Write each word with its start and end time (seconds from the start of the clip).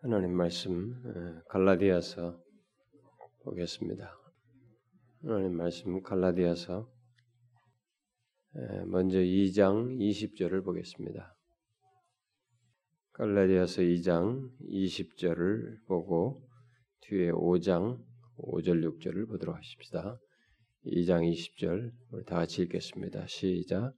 하나님 0.00 0.36
말씀 0.36 0.92
어, 0.92 1.42
갈라디아서 1.48 2.40
보겠습니다. 3.42 4.16
하나님 5.24 5.56
말씀 5.56 6.00
갈라디아서 6.02 6.88
먼저 8.86 9.18
2장 9.18 9.98
20절을 9.98 10.64
보겠습니다. 10.64 11.34
갈라디아서 13.14 13.82
2장 13.82 14.48
20절을 14.70 15.84
보고 15.88 16.48
뒤에 17.00 17.32
5장 17.32 17.98
5절 18.36 19.00
6절을 19.00 19.26
보도록 19.26 19.56
하십시다. 19.56 20.16
2장 20.86 21.28
20절 21.28 21.90
우리 22.12 22.24
다 22.24 22.36
같이 22.36 22.62
읽겠습니다. 22.62 23.26
시작. 23.26 23.92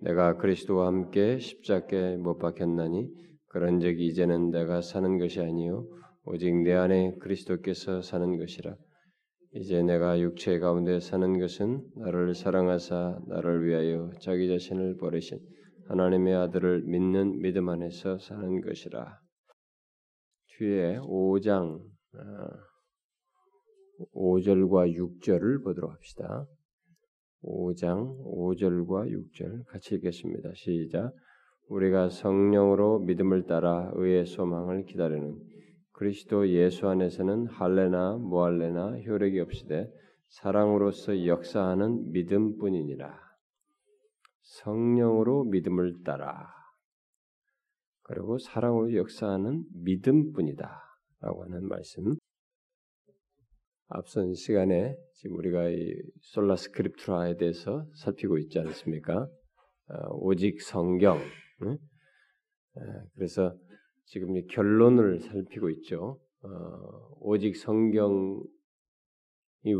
내가 0.00 0.38
그리스도와 0.38 0.88
함께 0.88 1.38
십자가에 1.38 2.16
못 2.16 2.38
박혔나니 2.38 3.26
그런즉 3.48 4.00
이제는 4.00 4.50
내가 4.50 4.80
사는 4.80 5.18
것이 5.18 5.40
아니요 5.40 5.86
오직 6.24 6.54
내 6.62 6.72
안에 6.72 7.14
그리스도께서 7.20 8.02
사는 8.02 8.36
것이라. 8.36 8.76
이제 9.52 9.82
내가 9.82 10.20
육체 10.20 10.58
가운데 10.58 11.00
사는 11.00 11.38
것은 11.38 11.82
나를 11.96 12.34
사랑하사 12.34 13.20
나를 13.28 13.64
위하여 13.64 14.10
자기 14.20 14.48
자신을 14.48 14.96
버리신 14.96 15.38
하나님의 15.88 16.34
아들을 16.34 16.82
믿는 16.82 17.38
믿음 17.38 17.68
안에서 17.68 18.18
사는 18.18 18.60
것이라. 18.60 19.20
뒤에 20.58 20.98
5장 20.98 21.80
5절과 24.14 24.78
아, 24.78 24.86
6절을 24.86 25.62
보도록 25.64 25.92
합시다. 25.92 26.46
5장 27.42 28.18
5절과 28.24 29.10
6절 29.10 29.64
같이 29.66 29.94
읽겠습니다. 29.94 30.50
시작. 30.54 31.12
우리가 31.68 32.10
성령으로 32.10 33.00
믿음을 33.00 33.46
따라 33.46 33.90
의의 33.94 34.26
소망을 34.26 34.84
기다리는 34.84 35.36
그리스도 35.92 36.48
예수 36.48 36.88
안에서는 36.88 37.46
할례나 37.46 38.18
무할례나 38.18 38.98
효력이 39.00 39.40
없이되 39.40 39.90
사랑으로서 40.28 41.26
역사하는 41.26 42.12
믿음뿐이니라. 42.12 43.18
성령으로 44.42 45.44
믿음을 45.44 46.02
따라 46.04 46.48
그리고 48.02 48.38
사랑으로 48.38 48.94
역사하는 48.94 49.64
믿음뿐이다 49.82 50.82
라고 51.20 51.44
하는 51.44 51.66
말씀. 51.66 52.14
앞선 53.88 54.34
시간에 54.34 54.96
지금 55.14 55.36
우리가 55.38 55.68
이 55.70 55.94
솔라 56.20 56.56
스크립트라에 56.56 57.36
대해서 57.36 57.86
살피고 57.94 58.38
있지 58.38 58.58
않습니까? 58.60 59.28
어, 59.88 60.14
오직 60.20 60.60
성경 60.60 61.18
그래서 63.14 63.56
지금 64.04 64.34
결론을 64.46 65.20
살피고 65.20 65.70
있죠. 65.70 66.20
어, 66.42 66.48
오직 67.20 67.56
성경이 67.56 68.44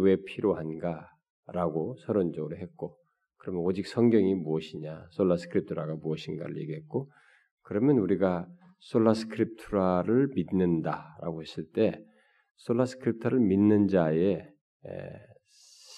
왜 0.03 0.17
필요한가라고 0.25 1.97
서론적으로 1.99 2.57
했고, 2.57 2.99
그러면 3.37 3.63
오직 3.63 3.87
성경이 3.87 4.35
무엇이냐, 4.35 5.09
솔라스크립트라가 5.11 5.97
무엇인가를 5.97 6.57
얘기했고, 6.59 7.11
그러면 7.63 7.99
우리가 7.99 8.49
솔라스크립트라를 8.81 10.29
믿는다라고 10.35 11.43
했을 11.43 11.71
때, 11.73 12.03
솔라스크립트를 12.57 13.39
믿는 13.39 13.89
자의 13.89 14.51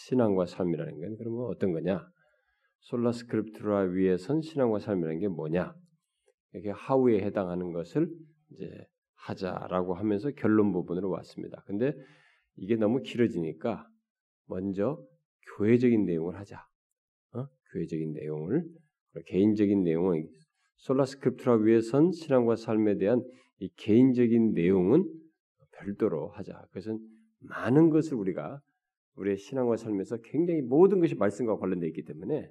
신앙과 0.08 0.46
삶이라는 0.46 1.00
건 1.00 1.16
그러면 1.16 1.46
어떤 1.46 1.72
거냐? 1.72 2.06
Sola 2.80 3.12
Scriptura 3.12 3.80
위에 3.90 4.16
선 4.16 4.40
신앙과 4.40 4.78
삶이라는 4.78 5.18
게 5.18 5.28
뭐냐? 5.28 5.74
이게 6.54 6.70
how에 6.70 7.20
해당하는 7.20 7.72
것을 7.72 8.08
이제 8.50 8.86
하자라고 9.14 9.94
하면서 9.94 10.30
결론 10.30 10.72
부분으로 10.72 11.10
왔습니다. 11.10 11.62
근데 11.66 11.92
이게 12.56 12.76
너무 12.76 13.02
길어지니까 13.02 13.86
먼저 14.46 15.04
교회적인 15.56 16.04
내용을 16.06 16.36
하자. 16.36 16.66
어? 17.34 17.46
교회적인 17.72 18.12
내용을 18.12 18.64
개인적인 19.26 19.82
내용은 19.82 20.28
Sola 20.76 21.04
Scriptura 21.04 21.56
위에 21.56 21.80
선 21.80 22.12
신앙과 22.12 22.56
삶에 22.56 22.96
대한 22.96 23.22
이 23.58 23.68
개인적인 23.76 24.52
내용은 24.52 25.04
별도로 25.72 26.28
하자. 26.28 26.54
그것은 26.68 26.98
많은 27.40 27.90
것을 27.90 28.14
우리가 28.14 28.60
우리의 29.16 29.36
신앙과 29.36 29.76
삶에서 29.76 30.18
굉장히 30.22 30.62
모든 30.62 31.00
것이 31.00 31.14
말씀과 31.14 31.58
관련되어 31.58 31.88
있기 31.88 32.04
때문에 32.04 32.48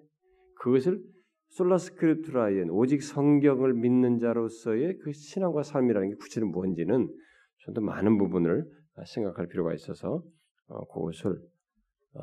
그것을 0.59 1.01
솔라스크립트라인 1.49 2.69
오직 2.69 3.01
성경을 3.01 3.73
믿는 3.73 4.19
자로서의 4.19 4.97
그 4.99 5.13
신앙과 5.13 5.63
삶이라는 5.63 6.09
게 6.09 6.15
구체는 6.15 6.51
뭔지는 6.51 7.07
좀 7.59 7.73
더 7.73 7.81
많은 7.81 8.17
부분을 8.17 8.65
생각할 9.05 9.47
필요가 9.47 9.73
있어서 9.73 10.23
어, 10.67 10.85
그것을 10.87 11.37
어, 12.13 12.21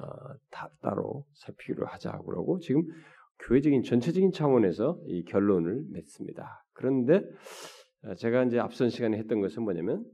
다 0.51 0.71
따로 0.81 1.27
살피기로 1.35 1.87
하자고 1.87 2.25
그러고 2.25 2.59
지금 2.61 2.83
교회적인 3.41 3.83
전체적인 3.83 4.33
차원에서 4.33 5.01
이 5.07 5.25
결론을 5.25 5.85
맺습니다. 5.91 6.65
그런데 6.73 7.23
어, 8.05 8.15
제가 8.15 8.45
이제 8.45 8.59
앞선 8.59 8.91
시간에 8.91 9.19
했던 9.19 9.41
것은 9.41 9.63
뭐냐면 9.63 10.05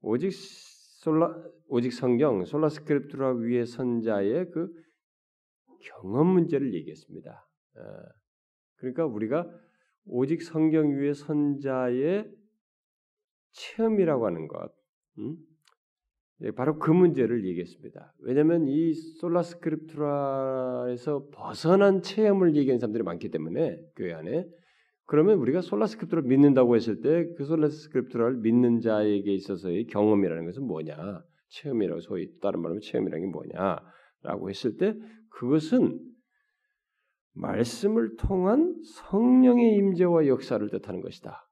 오직 0.00 0.32
솔라 0.32 1.34
오직 1.68 1.92
성경 1.92 2.44
솔라스크립트라 2.44 3.34
위에 3.34 3.64
선자의 3.64 4.50
그 4.50 4.68
경험 5.82 6.26
문제를 6.28 6.74
얘기했습니다. 6.74 7.46
어, 7.80 8.02
그러니까 8.76 9.06
우리가 9.06 9.48
오직 10.06 10.42
성경 10.42 10.90
위의 10.90 11.14
선자의 11.14 12.28
체험이라고 13.52 14.26
하는 14.26 14.48
것, 14.48 14.72
음? 15.18 15.36
예, 16.42 16.50
바로 16.52 16.78
그 16.78 16.90
문제를 16.90 17.44
얘기했습니다. 17.46 18.14
왜냐하면 18.20 18.66
이 18.66 18.94
솔라스크립트라에서 18.94 21.28
벗어난 21.32 22.00
체험을 22.00 22.56
얘기하는 22.56 22.78
사람들이 22.78 23.02
많기 23.02 23.28
때문에 23.30 23.78
교회 23.96 24.14
안에 24.14 24.48
그러면 25.04 25.36
우리가 25.38 25.60
Sola 25.60 25.75
Scriptura를 25.75 26.22
믿는다고 26.22 26.76
했을 26.76 27.00
때 27.00 27.34
그 27.36 27.44
Sola 27.44 27.66
Scriptura를 27.66 28.38
믿는 28.38 28.80
자에게 28.80 29.34
있어서의 29.34 29.88
경험이라는 29.88 30.46
것은 30.46 30.64
뭐냐? 30.64 31.22
체험이라고 31.48 32.00
소위 32.00 32.30
다른 32.40 32.62
말로 32.62 32.78
체험이라는 32.78 33.26
게 33.26 33.32
뭐냐 33.32 33.78
라고 34.22 34.48
했을 34.48 34.76
때 34.76 34.96
그것은 35.30 35.98
말씀을 37.40 38.16
통한 38.16 38.74
성령의 38.84 39.74
임재와 39.76 40.26
역사를 40.26 40.68
뜻하는 40.68 41.00
것이다. 41.00 41.46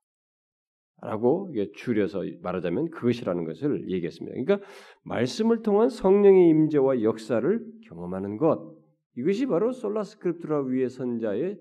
라고 1.00 1.52
줄여서 1.76 2.22
말하자면 2.42 2.90
그것이라는 2.90 3.44
것을 3.44 3.88
얘기했습니다. 3.88 4.34
그러니까 4.34 4.68
말씀을 5.04 5.62
통한 5.62 5.88
성령의 5.88 6.48
임재와 6.48 7.02
역사를 7.02 7.64
경험하는 7.88 8.36
것 8.36 8.76
이것이 9.16 9.46
바로 9.46 9.72
솔라스크립트라 9.72 10.62
위의 10.62 10.88
선자의 10.88 11.58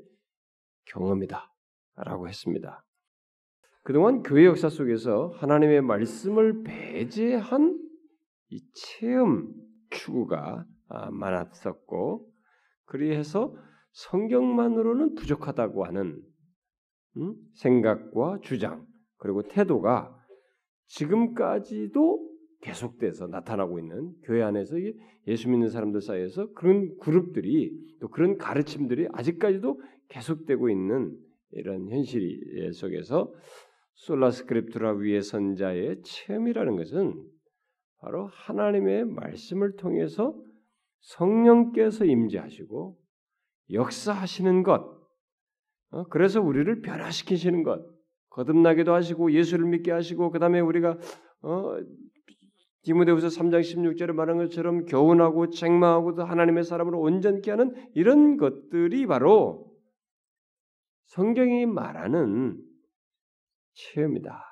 경험이다. 0.85 1.53
라고 1.97 2.27
했습니다. 2.27 2.83
그동안 3.83 4.21
교회 4.21 4.45
역사 4.45 4.69
속에서 4.69 5.31
하나님의 5.37 5.81
말씀을 5.81 6.63
배제한 6.63 7.79
이 8.49 8.63
체험 8.73 9.51
추구가 9.89 10.65
아, 10.89 11.09
많았었고 11.11 12.29
그리해서 12.85 13.55
성경만으로는 13.97 15.15
부족하다고 15.15 15.85
하는 15.85 16.21
음? 17.17 17.35
생각과 17.55 18.39
주장 18.43 18.85
그리고 19.17 19.41
태도가 19.41 20.15
지금까지도 20.85 22.27
계속돼서 22.61 23.27
나타나고 23.27 23.79
있는 23.79 24.13
교회 24.23 24.43
안에서 24.43 24.75
예수 25.25 25.49
믿는 25.49 25.69
사람들 25.69 26.01
사이에서 26.01 26.51
그런 26.53 26.95
그룹들이 26.99 27.71
또 27.99 28.07
그런 28.09 28.37
가르침들이 28.37 29.07
아직까지도 29.11 29.81
계속되고 30.09 30.69
있는 30.69 31.17
이런 31.51 31.89
현실 31.89 32.71
속에서 32.73 33.33
솔라스크립트라 33.95 34.93
위의 34.93 35.23
선자의 35.23 36.01
체험이라는 36.03 36.75
것은 36.75 37.25
바로 37.99 38.27
하나님의 38.27 39.05
말씀을 39.05 39.75
통해서 39.75 40.39
성령께서 40.99 42.05
임재하시고 42.05 43.06
역사하시는 43.71 44.63
것, 44.63 44.97
어? 45.89 46.03
그래서 46.09 46.41
우리를 46.41 46.81
변화시키시는 46.81 47.63
것, 47.63 47.85
거듭나게도 48.29 48.93
하시고 48.93 49.31
예수를 49.31 49.65
믿게 49.65 49.91
하시고 49.91 50.31
그 50.31 50.39
다음에 50.39 50.59
우리가 50.59 50.97
어, 51.41 51.77
디모데후서 52.83 53.27
3장 53.27 53.61
16절에 53.61 54.13
말한 54.13 54.37
것처럼 54.37 54.85
교훈하고 54.85 55.49
책망하고도 55.49 56.23
하나님의 56.23 56.63
사람으로 56.63 57.01
온전케 57.01 57.51
하는 57.51 57.73
이런 57.95 58.37
것들이 58.37 59.05
바로 59.07 59.75
성경이 61.07 61.65
말하는 61.65 62.61
체험이다. 63.73 64.43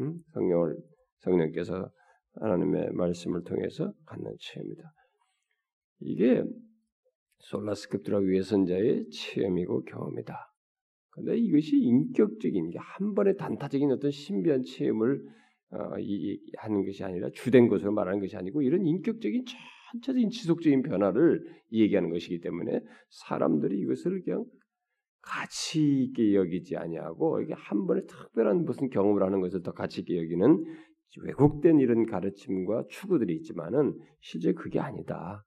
응? 0.00 0.18
성령을 0.32 0.76
성령께서 1.18 1.90
하나님의 2.40 2.90
말씀을 2.92 3.44
통해서 3.44 3.92
갖는 4.06 4.34
체험이다. 4.38 4.82
이게 6.00 6.44
솔라스크립트라 7.40 8.18
위선자의 8.18 9.08
체험이고 9.10 9.84
경험이다. 9.84 10.34
그런데 11.10 11.38
이것이 11.38 11.76
인격적인 11.76 12.70
게한 12.70 13.14
번의 13.14 13.36
단타적인 13.36 13.90
어떤 13.90 14.10
신비한 14.10 14.62
체험을 14.62 15.22
어, 15.72 15.98
이, 15.98 16.32
이, 16.32 16.40
하는 16.58 16.84
것이 16.84 17.04
아니라 17.04 17.28
주된 17.32 17.68
것으로 17.68 17.92
말하는 17.92 18.20
것이 18.20 18.36
아니고 18.36 18.62
이런 18.62 18.84
인격적인 18.84 19.44
전체적인 19.92 20.30
지속적인 20.30 20.82
변화를 20.82 21.44
얘기하는 21.72 22.10
것이기 22.10 22.40
때문에 22.40 22.80
사람들이 23.08 23.78
이것을 23.80 24.22
그냥 24.22 24.44
가치 25.22 26.04
있게 26.04 26.34
여기지 26.34 26.76
아니하고 26.76 27.40
이게 27.42 27.54
한 27.54 27.86
번에 27.86 28.02
특별한 28.06 28.64
무슨 28.64 28.88
경험을 28.88 29.22
하는 29.22 29.40
것을 29.40 29.62
더 29.62 29.72
가치 29.72 30.00
있게 30.00 30.16
여기는 30.16 30.64
왜곡된 31.22 31.80
이런 31.80 32.06
가르침과 32.06 32.84
추구들이 32.88 33.34
있지만은 33.36 33.98
실제 34.20 34.52
그게 34.52 34.80
아니다. 34.80 35.44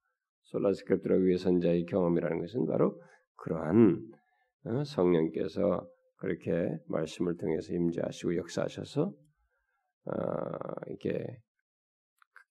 솔라스크립트라 0.53 1.15
위의 1.15 1.37
선자의 1.37 1.85
경험이라는 1.85 2.39
것은 2.39 2.65
바로 2.67 3.01
그러한 3.37 4.01
어, 4.65 4.83
성령께서 4.83 5.85
그렇게 6.17 6.69
말씀을 6.87 7.35
통해서 7.37 7.73
임재하시고 7.73 8.37
역사하셔서 8.37 9.11
어, 10.05 10.11
이게 10.89 11.25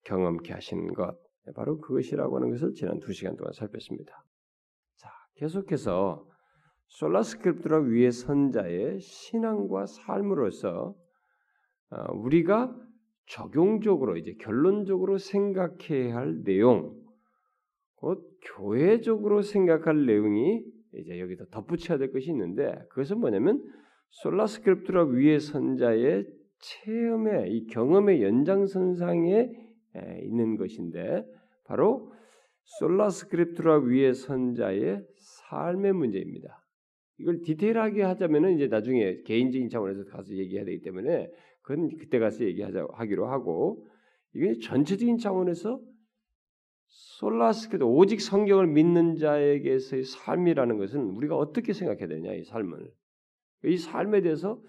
경험케 0.04 0.52
하신 0.52 0.92
것 0.94 1.16
바로 1.54 1.78
그것이라고 1.78 2.36
하는 2.36 2.50
것을 2.50 2.72
지난 2.74 2.98
두 2.98 3.12
시간 3.12 3.36
동안 3.36 3.52
살폈습니다. 3.52 4.12
자, 4.96 5.08
계속해서 5.36 6.26
솔라스크립트라 6.86 7.78
위의 7.78 8.12
선자의 8.12 9.00
신앙과 9.00 9.86
삶으로서 9.86 10.94
어, 11.90 12.12
우리가 12.14 12.74
적용적으로 13.26 14.16
이제 14.16 14.34
결론적으로 14.40 15.18
생각해야 15.18 16.16
할 16.16 16.42
내용, 16.42 17.01
곧 18.02 18.18
교회적으로 18.56 19.42
생각할 19.42 20.06
내용이 20.06 20.64
이제 20.94 21.20
여기서 21.20 21.46
덧붙여야 21.46 21.98
될 21.98 22.12
것이 22.12 22.30
있는데 22.30 22.74
그것은 22.90 23.20
뭐냐면 23.20 23.62
솔라스크립트라 24.10 25.04
위의 25.04 25.38
선자의 25.38 26.26
체험의 26.58 27.52
이 27.52 27.66
경험의 27.68 28.24
연장선상에 28.24 29.50
있는 30.24 30.56
것인데 30.56 31.24
바로 31.64 32.12
솔라스크립트라 32.80 33.78
위의 33.84 34.14
선자의 34.14 35.00
삶의 35.48 35.92
문제입니다. 35.92 36.58
이걸 37.18 37.40
디테일하게 37.42 38.02
하자면은 38.02 38.56
이제 38.56 38.66
나중에 38.66 39.22
개인적인 39.22 39.68
차원에서 39.68 40.06
가서 40.06 40.34
얘기해야 40.34 40.64
되기 40.64 40.82
때문에 40.82 41.30
그건 41.62 41.96
그때 41.98 42.18
가서 42.18 42.44
얘기하자 42.44 42.84
하기로 42.94 43.28
하고 43.28 43.86
이게 44.34 44.58
전체적인 44.58 45.18
차원에서 45.18 45.80
솔라스크도 46.92 47.90
오직 47.90 48.20
성경을 48.20 48.66
믿는 48.66 49.16
자에게서의 49.16 50.04
삶이라는 50.04 50.76
것은 50.76 51.00
우리가 51.00 51.36
어떻게 51.36 51.72
생각해야 51.72 52.06
되냐 52.06 52.34
이 52.34 52.44
삶을 52.44 52.90
이 53.64 53.76
삶에 53.78 54.20
대해서 54.20 54.60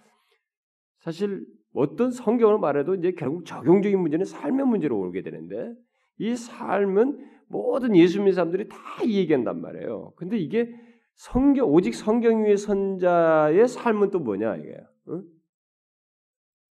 사실 1.00 1.46
어떤 1.74 2.12
성경을 2.12 2.60
말해도 2.60 2.96
이제 2.96 3.12
결국 3.12 3.46
적용적인 3.46 4.00
문제는 4.00 4.26
삶의 4.26 4.66
문제로 4.68 5.00
오게 5.00 5.22
되는데 5.22 5.74
이 6.18 6.36
삶은 6.36 7.32
모든 7.48 7.96
예수 7.96 8.20
믿는 8.20 8.34
사람들이 8.34 8.70
다 8.70 8.78
얘기한단 9.06 9.60
말이에요. 9.60 10.14
근데 10.16 10.38
이게 10.38 10.74
성경 11.16 11.68
오직 11.68 11.94
성경 11.94 12.46
위의 12.46 12.58
선자의 12.58 13.68
삶은 13.68 14.12
또 14.12 14.20
뭐냐 14.20 14.56
이게요. 14.58 14.78
응? 15.10 15.24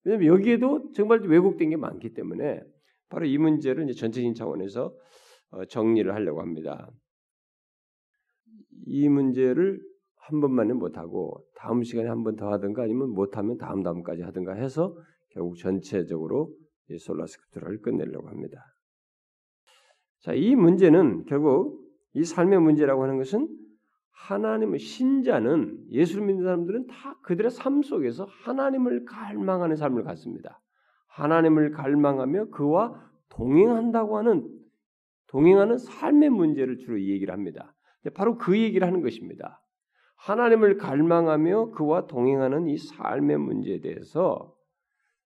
왜냐면 0.05 0.29
여기에도 0.29 0.93
정말 0.93 1.21
왜곡된 1.21 1.71
게 1.71 1.77
많기 1.77 2.15
때문에 2.15 2.63
바로 3.09 3.27
이 3.27 3.37
문제를 3.37 3.85
이제 3.85 3.99
전체적인 3.99 4.35
차원에서 4.35 4.87
어, 4.87 4.93
정리를 5.69 6.13
하려고 6.15 6.41
합니다. 6.41 6.91
이 8.87 9.09
문제를 9.09 9.81
한 10.17 10.41
번만은 10.41 10.79
못하고 10.79 11.45
다음 11.57 11.83
시간에 11.83 12.09
한 12.09 12.23
번 12.23 12.37
더 12.37 12.51
하든가 12.53 12.83
아니면 12.83 13.11
못하면 13.11 13.57
다음 13.59 13.83
다음까지 13.83 14.23
하든가 14.23 14.55
해서 14.55 14.95
결국 15.31 15.57
전체적으로 15.57 16.53
이 16.89 16.99
솔라스크트를 16.99 17.81
끝내려고 17.83 18.29
합니다. 18.29 18.65
자, 20.21 20.35
이 20.35 20.55
문제는 20.55 21.25
결국 21.27 21.81
이 22.15 22.25
삶의 22.25 22.61
문제라고 22.61 23.03
하는 23.03 23.17
것은 23.19 23.49
하나님의 24.13 24.79
신자는 24.79 25.87
예수를 25.91 26.27
믿는 26.27 26.45
사람들은 26.45 26.87
다 26.89 27.19
그들의 27.23 27.51
삶 27.51 27.83
속에서 27.83 28.25
하나님을 28.27 29.05
갈망하는 29.07 29.77
삶을 29.77 30.05
갖습니다. 30.05 30.61
하나님을 31.09 31.71
갈망하며 31.71 32.51
그와 32.51 33.11
동행한다고 33.31 34.19
하는 34.19 34.47
동행하는 35.31 35.79
삶의 35.79 36.31
문제를 36.31 36.79
주로 36.79 37.01
얘기를 37.01 37.33
합니다. 37.33 37.75
바로 38.15 38.37
그 38.37 38.59
얘기를 38.59 38.87
하는 38.87 39.01
것입니다. 39.01 39.63
하나님을 40.17 40.77
갈망하며 40.77 41.71
그와 41.71 42.07
동행하는 42.07 42.67
이 42.69 42.77
삶의 42.77 43.39
문제에 43.39 43.81
대해서 43.81 44.55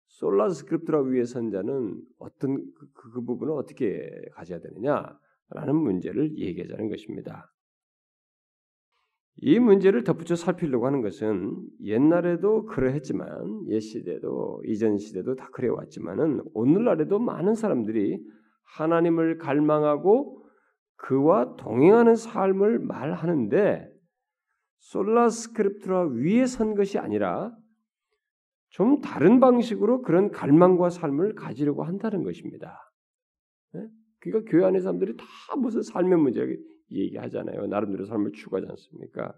솔라 0.06 0.50
스크립트라 0.50 1.02
위의 1.02 1.24
선자는 1.24 2.00
어떤 2.18 2.56
그, 2.74 2.86
그, 2.92 3.10
그 3.12 3.24
부분을 3.24 3.54
어떻게 3.54 4.08
가져야 4.34 4.60
되느냐라는 4.60 5.74
문제를 5.74 6.36
얘기하자는 6.38 6.88
것입니다. 6.90 7.50
이 9.38 9.58
문제를 9.58 10.04
덧붙여 10.04 10.36
살피려고 10.36 10.86
하는 10.86 11.00
것은 11.00 11.56
옛날에도 11.82 12.66
그러했지만 12.66 13.66
옛 13.68 13.80
시대도 13.80 14.62
이전 14.66 14.98
시대도 14.98 15.34
다 15.34 15.48
그래 15.52 15.68
왔지만은 15.68 16.42
오늘날에도 16.52 17.18
많은 17.18 17.54
사람들이 17.54 18.22
하나님을 18.64 19.38
갈망하고 19.38 20.44
그와 20.96 21.56
동행하는 21.56 22.16
삶을 22.16 22.78
말하는데 22.80 23.90
솔라 24.78 25.28
스크립트라 25.28 26.08
위에 26.08 26.46
선 26.46 26.74
것이 26.74 26.98
아니라 26.98 27.54
좀 28.70 29.00
다른 29.00 29.40
방식으로 29.40 30.02
그런 30.02 30.30
갈망과 30.30 30.90
삶을 30.90 31.34
가지려고 31.34 31.84
한다는 31.84 32.22
것입니다. 32.22 32.78
네? 33.72 33.86
그러니까 34.18 34.50
교회 34.50 34.64
안의 34.64 34.80
사람들이 34.80 35.16
다 35.16 35.24
무슨 35.56 35.82
삶의 35.82 36.18
문제 36.18 36.56
얘기하잖아요. 36.90 37.66
나름대로 37.66 38.04
삶을 38.04 38.32
추구하지 38.32 38.66
않습니까? 38.68 39.34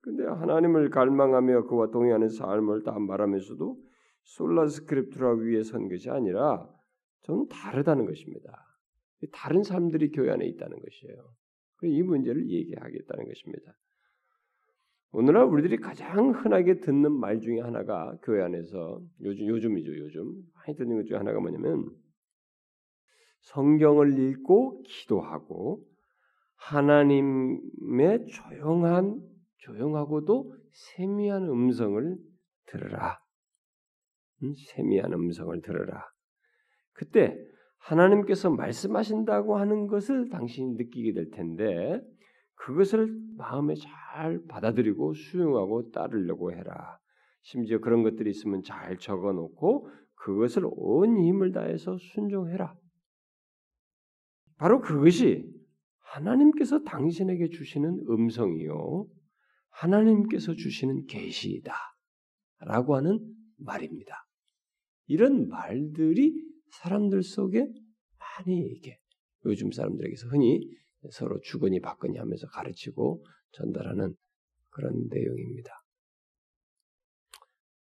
근데 0.00 0.24
하나님을 0.24 0.90
갈망하며 0.90 1.66
그와 1.66 1.90
동행하는 1.90 2.28
삶을 2.28 2.84
다 2.84 2.98
말하면서도 2.98 3.76
솔라 4.22 4.68
스크립트라 4.68 5.34
위에 5.34 5.62
선 5.62 5.88
것이 5.88 6.10
아니라 6.10 6.68
좀 7.26 7.48
다르다는 7.48 8.06
것입니다. 8.06 8.64
다른 9.32 9.64
삶들이 9.64 10.12
교회 10.12 10.30
안에 10.30 10.46
있다는 10.46 10.78
것이에요. 10.78 11.34
이 11.82 12.02
문제를 12.02 12.48
얘기하겠다는 12.48 13.26
것입니다. 13.26 13.76
오늘날 15.10 15.44
우리들이 15.44 15.78
가장 15.78 16.30
흔하게 16.30 16.80
듣는 16.80 17.12
말 17.12 17.40
중에 17.40 17.60
하나가 17.60 18.16
교회 18.22 18.42
안에서 18.42 19.00
요즘 19.22 19.46
요즘이죠 19.46 19.96
요즘 19.98 20.32
많이 20.54 20.76
듣는 20.76 20.96
것 20.96 21.06
중에 21.06 21.16
하나가 21.16 21.40
뭐냐면 21.40 21.90
성경을 23.40 24.18
읽고 24.18 24.82
기도하고 24.82 25.82
하나님의 26.56 28.26
조용한 28.26 29.20
조용하고도 29.58 30.54
세미한 30.70 31.42
음성을 31.44 32.16
들으라. 32.66 33.18
음, 34.42 34.54
세미한 34.54 35.12
음성을 35.12 35.60
들으라. 35.62 36.15
그때 36.96 37.38
하나님께서 37.78 38.50
말씀하신다고 38.50 39.56
하는 39.58 39.86
것을 39.86 40.28
당신이 40.30 40.74
느끼게 40.74 41.12
될 41.12 41.30
텐데 41.30 42.00
그것을 42.54 43.14
마음에 43.36 43.74
잘 43.74 44.42
받아들이고 44.48 45.14
수용하고 45.14 45.90
따르려고 45.90 46.52
해라. 46.52 46.98
심지어 47.42 47.78
그런 47.78 48.02
것들이 48.02 48.30
있으면 48.30 48.62
잘 48.62 48.98
적어 48.98 49.32
놓고 49.32 49.88
그것을 50.14 50.64
온 50.72 51.22
힘을 51.22 51.52
다해서 51.52 51.96
순종해라. 51.98 52.74
바로 54.56 54.80
그것이 54.80 55.48
하나님께서 56.00 56.82
당신에게 56.82 57.50
주시는 57.50 58.06
음성이요. 58.08 59.06
하나님께서 59.68 60.54
주시는 60.54 61.06
계시이다. 61.06 61.72
라고 62.60 62.96
하는 62.96 63.20
말입니다. 63.58 64.26
이런 65.06 65.48
말들이 65.48 66.34
사람들 66.80 67.22
속에 67.22 67.66
많이 68.18 68.58
이게 68.58 68.98
요즘 69.44 69.70
사람들에게서 69.70 70.28
흔히 70.28 70.68
서로 71.10 71.40
주거니 71.40 71.80
받거니 71.80 72.18
하면서 72.18 72.46
가르치고 72.48 73.24
전달하는 73.52 74.14
그런 74.70 75.06
내용입니다. 75.08 75.70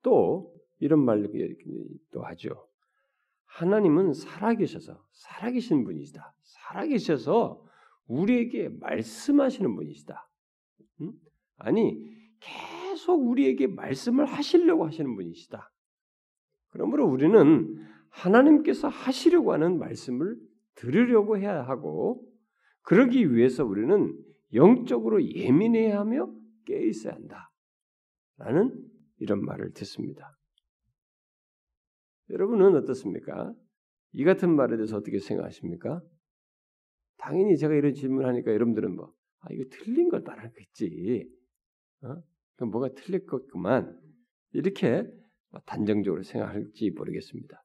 또 0.02 0.54
이런 0.80 1.00
말도 1.00 2.24
하죠. 2.24 2.68
하나님은 3.46 4.14
살아계셔서 4.14 5.06
살아계신 5.12 5.84
분이시다. 5.86 6.36
살아계셔서 6.42 7.64
우리에게 8.08 8.70
말씀하시는 8.70 9.76
분이시다. 9.76 10.30
음? 11.02 11.14
아니 11.58 11.98
계속 12.40 13.16
우리에게 13.28 13.68
말씀을 13.68 14.26
하시려고 14.26 14.86
하시는 14.86 15.16
분이시다. 15.16 15.72
그러므로 16.70 17.08
우리는 17.08 17.93
하나님께서 18.14 18.88
하시려고 18.88 19.54
하는 19.54 19.80
말씀을 19.80 20.38
들으려고 20.76 21.38
해야 21.38 21.64
하고 21.64 22.24
그러기 22.84 23.34
위해서 23.34 23.66
우리는 23.66 24.18
영적으로 24.54 25.24
예민해야 25.24 26.00
하며 26.00 26.32
깨 26.66 26.80
있어야 26.86 27.14
한다. 27.14 27.52
라는 28.38 28.74
이런 29.18 29.44
말을 29.44 29.74
듣습니다. 29.74 30.38
여러분은 32.30 32.76
어떻습니까? 32.76 33.54
이 34.14 34.24
같은 34.24 34.56
말에 34.56 34.76
대해서 34.76 34.98
어떻게 34.98 35.20
생각하십니까? 35.20 36.02
당연히 37.18 37.58
제가 37.58 37.74
이런 37.74 37.94
질문하니까 37.94 38.52
여러분들은 38.52 38.96
뭐, 38.96 39.14
아, 39.40 39.48
이거 39.52 39.64
틀린 39.72 40.10
걸 40.10 40.22
말하겠지. 40.22 41.30
어? 42.04 42.66
뭐가 42.66 42.90
틀릴 42.96 43.26
것구만. 43.26 44.00
이렇게 44.52 45.06
단정적으로 45.66 46.24
생각할지 46.24 46.92
모르겠습니다. 46.92 47.63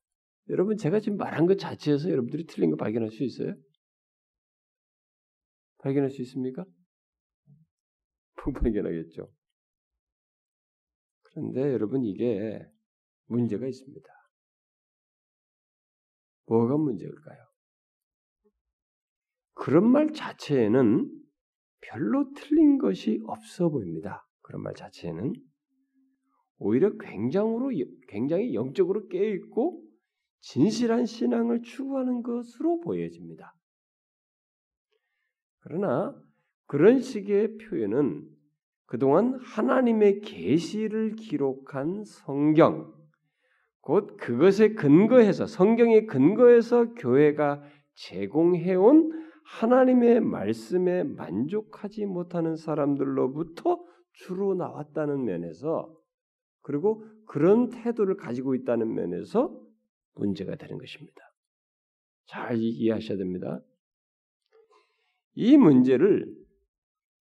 여러분, 0.51 0.77
제가 0.77 1.01
지금 1.01 1.19
말한 1.19 1.47
것 1.47 1.59
자체에서 1.59 2.11
여러분들이 2.11 2.47
틀린 2.47 2.71
거 2.71 2.77
발견할 2.77 3.11
수 3.11 3.23
있어요? 3.23 3.55
발견할 5.79 6.11
수 6.11 6.23
있습니까? 6.23 6.65
못 8.47 8.53
발견하겠죠. 8.53 9.31
그런데 11.23 11.61
여러분, 11.73 12.05
이게 12.05 12.65
문제가 13.27 13.67
있습니다. 13.67 14.09
뭐가 16.47 16.77
문제일까요? 16.79 17.39
그런 19.53 19.91
말 19.91 20.13
자체에는 20.13 21.11
별로 21.81 22.33
틀린 22.35 22.79
것이 22.79 23.21
없어 23.27 23.69
보입니다. 23.69 24.27
그런 24.41 24.63
말 24.63 24.75
자체는 24.75 25.35
오히려 26.59 26.97
굉장으로 26.97 27.71
굉장히 28.09 28.55
영적으로 28.55 29.07
깨어 29.09 29.35
있고 29.35 29.88
진실한 30.41 31.07
신앙을 31.07 31.63
추구하는 31.63 32.23
것으로 32.23 32.81
보여집니다. 32.81 33.55
그러나 35.61 36.15
그런 36.67 37.01
식의 37.01 37.59
표현은 37.59 38.27
그동안 38.87 39.39
하나님의 39.43 40.21
계시를 40.21 41.17
기록한 41.17 42.05
성경 42.05 42.95
곧 43.81 44.17
그것에 44.19 44.75
근거해서 44.75 45.47
성경에 45.47 46.07
근거해서 46.07 46.95
교회가 46.95 47.63
제공해 47.95 48.75
온 48.75 49.11
하나님의 49.45 50.21
말씀에 50.21 51.05
만족하지 51.05 52.07
못하는 52.07 52.57
사람들로부터 52.57 53.83
주로 54.13 54.55
나왔다는 54.55 55.25
면에서 55.25 55.95
그리고 56.61 57.05
그런 57.27 57.71
태도를 57.71 58.17
가지고 58.17 58.55
있다는 58.55 58.95
면에서 58.95 59.59
문제가 60.19 60.57
되는 60.57 60.79
것입니다. 60.79 61.23
잘 62.27 62.59
이해하셔야 62.59 63.17
됩니다. 63.17 63.61
이 65.35 65.57
문제를 65.57 66.35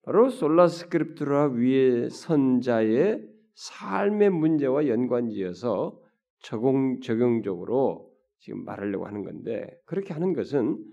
바로 0.03 0.29
솔라스크립트라 0.29 1.51
위의 1.53 2.09
선자의 2.09 3.27
삶의 3.55 4.31
문제와 4.31 4.87
연관지어서 4.87 5.99
적용 6.39 6.99
적용적으로 7.01 8.11
지금 8.39 8.65
말하려고 8.65 9.05
하는 9.05 9.23
건데 9.23 9.67
그렇게 9.85 10.13
하는 10.13 10.33
것은 10.33 10.83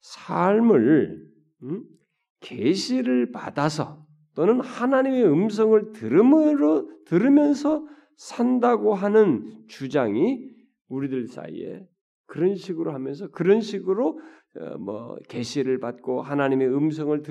삶을 0.00 1.30
음? 1.62 1.84
계시를 2.40 3.32
받아서 3.32 4.04
또는 4.34 4.60
하나님의 4.60 5.24
음성을 5.24 5.92
들음으로 5.92 6.90
들으면서 7.04 7.86
산다고 8.16 8.94
하는 8.94 9.64
주장이 9.68 10.49
우리들 10.90 11.26
사이에 11.26 11.86
그런 12.26 12.54
식으로 12.54 12.92
하면서 12.92 13.28
그런 13.28 13.60
식으로 13.60 14.20
어, 14.56 14.78
뭐 14.78 15.16
계시를 15.28 15.78
받고 15.78 16.22
하나님의 16.22 16.68
음성을 16.68 17.22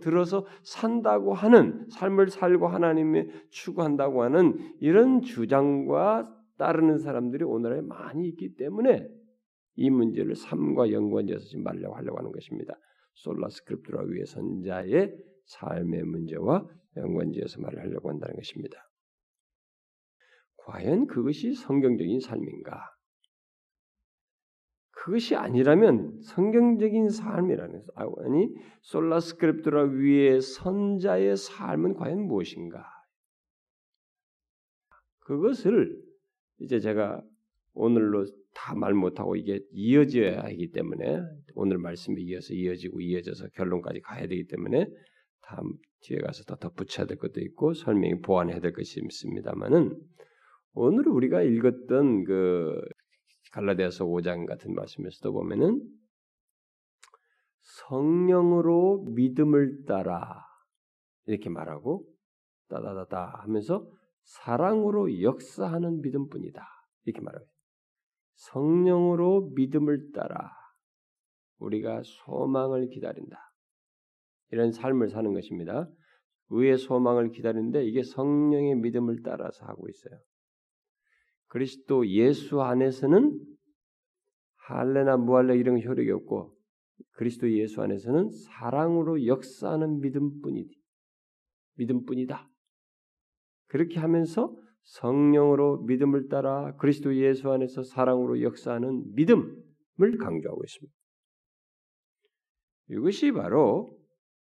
들어서 0.00 0.46
산다고 0.62 1.34
하는 1.34 1.86
삶을 1.90 2.30
살고 2.30 2.66
하나님의 2.66 3.28
추구한다고 3.50 4.22
하는 4.22 4.58
이런 4.80 5.20
주장과 5.22 6.34
따르는 6.58 6.98
사람들이 6.98 7.44
오늘날에 7.44 7.82
많이 7.82 8.28
있기 8.28 8.56
때문에 8.56 9.06
이 9.74 9.90
문제를 9.90 10.34
삶과 10.34 10.90
연관지어서 10.90 11.44
지금 11.44 11.64
말려고 11.64 11.94
하려고 11.96 12.18
하는 12.18 12.32
것입니다. 12.32 12.74
솔라 13.12 13.48
스크립트라 13.50 14.04
위의 14.04 14.24
선자의 14.26 15.14
삶의 15.44 16.02
문제와 16.04 16.66
연관지어서 16.96 17.60
말을 17.60 17.80
하려고 17.80 18.08
한다는 18.08 18.36
것입니다. 18.36 18.78
과연 20.66 21.06
그것이 21.06 21.54
성경적인 21.54 22.18
삶인가? 22.20 22.92
그것이 24.90 25.36
아니라면 25.36 26.20
성경적인 26.22 27.08
삶이라는 27.08 27.84
아니 27.94 28.48
솔라 28.82 29.20
스크립트라 29.20 29.84
위의 29.84 30.40
선자의 30.40 31.36
삶은 31.36 31.94
과연 31.94 32.26
무엇인가? 32.26 32.84
그것을 35.20 36.02
이제 36.58 36.80
제가 36.80 37.22
오늘로 37.74 38.26
다 38.54 38.74
말 38.74 38.94
못하고 38.94 39.36
이게 39.36 39.60
이어져야 39.70 40.42
하기 40.44 40.72
때문에 40.72 41.20
오늘 41.54 41.78
말씀에 41.78 42.20
이어서 42.22 42.54
이어지고 42.54 43.00
이어져서 43.00 43.48
결론까지 43.54 44.00
가야 44.00 44.26
되기 44.26 44.46
때문에 44.46 44.86
다음 45.42 45.74
뒤에 46.00 46.18
가서 46.18 46.42
더 46.44 46.56
덧붙여야 46.56 47.06
될 47.06 47.18
것도 47.18 47.40
있고 47.42 47.74
설명이 47.74 48.22
보완해야 48.22 48.58
될 48.58 48.72
것이 48.72 49.00
있습니다만은 49.00 49.96
오늘 50.78 51.08
우리가 51.08 51.40
읽었던 51.40 52.24
그 52.24 52.78
갈라디아서 53.52 54.04
5장 54.04 54.46
같은 54.46 54.74
말씀에서도 54.74 55.32
보면은 55.32 55.80
성령으로 57.62 59.06
믿음을 59.14 59.86
따라 59.86 60.44
이렇게 61.24 61.48
말하고 61.48 62.04
따다다다 62.68 63.40
하면서 63.42 63.90
사랑으로 64.24 65.22
역사하는 65.22 66.02
믿음뿐이다. 66.02 66.62
이렇게 67.06 67.22
말합니다. 67.22 67.52
성령으로 68.34 69.52
믿음을 69.54 70.12
따라 70.12 70.52
우리가 71.56 72.02
소망을 72.04 72.90
기다린다. 72.90 73.38
이런 74.50 74.72
삶을 74.72 75.08
사는 75.08 75.32
것입니다. 75.32 75.88
의의 76.50 76.76
소망을 76.76 77.30
기다리는데 77.30 77.86
이게 77.86 78.02
성령의 78.02 78.74
믿음을 78.74 79.22
따라서 79.22 79.64
하고 79.64 79.88
있어요. 79.88 80.20
그리스도 81.48 82.06
예수 82.08 82.62
안에서는 82.62 83.38
할례나 84.56 85.16
무할례 85.16 85.56
이런 85.56 85.80
효력이 85.82 86.10
없고 86.10 86.56
그리스도 87.12 87.50
예수 87.52 87.82
안에서는 87.82 88.30
사랑으로 88.30 89.26
역사하는 89.26 90.00
믿음뿐이다. 90.00 90.70
믿음뿐이다. 91.74 92.50
그렇게 93.68 93.98
하면서 94.00 94.54
성령으로 94.82 95.82
믿음을 95.82 96.28
따라 96.28 96.74
그리스도 96.76 97.14
예수 97.16 97.50
안에서 97.50 97.82
사랑으로 97.82 98.42
역사하는 98.42 99.14
믿음을 99.14 100.18
강조하고 100.20 100.62
있습니다. 100.64 100.94
이것이 102.90 103.32
바로 103.32 103.98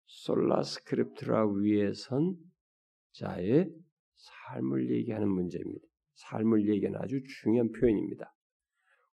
솔라 0.06 0.62
스크립트라 0.62 1.48
위에 1.48 1.92
선 1.92 2.36
자의 3.12 3.68
삶을 4.14 4.90
얘기하는 4.90 5.28
문제입니다. 5.28 5.87
삶을 6.18 6.68
얘기하는 6.68 7.00
아주 7.00 7.20
중요한 7.42 7.70
표현입니다. 7.72 8.34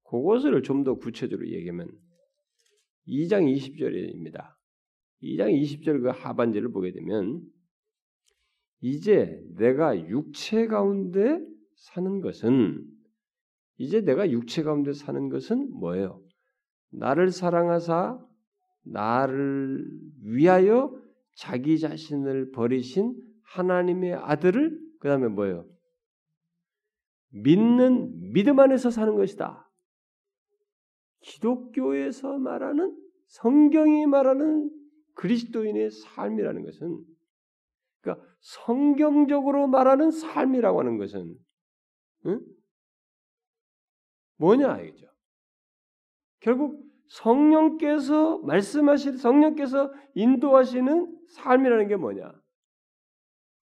그것을 0.04 0.62
좀 0.64 0.84
더 0.84 0.96
구체적으로 0.96 1.48
얘기하면 1.50 1.90
2장 3.08 3.52
20절입니다. 3.54 4.54
2장 5.22 5.52
20절 5.62 6.02
그 6.02 6.10
하반절을 6.10 6.72
보게 6.72 6.92
되면 6.92 7.42
이제 8.82 9.42
내가 9.56 9.98
육체 9.98 10.68
가운데 10.68 11.40
사는 11.76 12.22
것은 12.22 12.86
이제 13.78 14.02
내가 14.02 14.30
육체 14.30 14.64
가운데 14.64 14.94
사는 14.94 15.30
것은 15.30 15.72
뭐예요? 15.80 16.22
나를 16.92 17.32
사랑하사 17.32 18.20
나를 18.86 19.86
위하여 20.22 20.94
자기 21.36 21.80
자신을 21.80 22.52
버리신 22.52 23.16
하나님의 23.44 24.14
아들을 24.14 24.80
그 25.00 25.08
다음에 25.08 25.28
뭐예요? 25.28 25.66
믿는 27.34 28.32
믿음 28.32 28.60
안에서 28.60 28.92
사는 28.92 29.16
것이다. 29.16 29.70
기독교에서 31.22 32.38
말하는 32.38 32.96
성경이 33.28 34.06
말하는 34.06 34.70
그리스도인의 35.16 35.90
삶이라는 35.92 36.64
것은 36.64 37.04
그러니까 38.02 38.26
성경적으로 38.42 39.68
말하는 39.68 40.12
삶이라고 40.12 40.80
하는 40.80 40.98
것은 40.98 41.36
응? 42.26 42.42
뭐냐 44.38 44.82
이죠. 44.82 45.08
결국 46.40 46.84
성령께서 47.08 48.40
말씀하실 48.40 49.18
성령께서 49.18 49.92
인도하시는 50.16 51.20
삶이라는 51.30 51.88
게 51.88 51.96
뭐냐? 51.96 52.32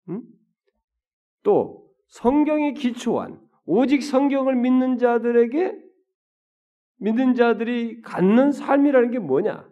응? 0.10 0.22
또 1.44 1.92
성경에 2.08 2.74
기초한 2.74 3.47
오직 3.68 4.02
성경을 4.02 4.56
믿는 4.56 4.98
자들에게 4.98 5.78
믿는 7.00 7.36
자들이 7.36 8.02
갖는 8.02 8.52
삶이라는 8.52 9.12
게 9.12 9.20
뭐냐? 9.20 9.70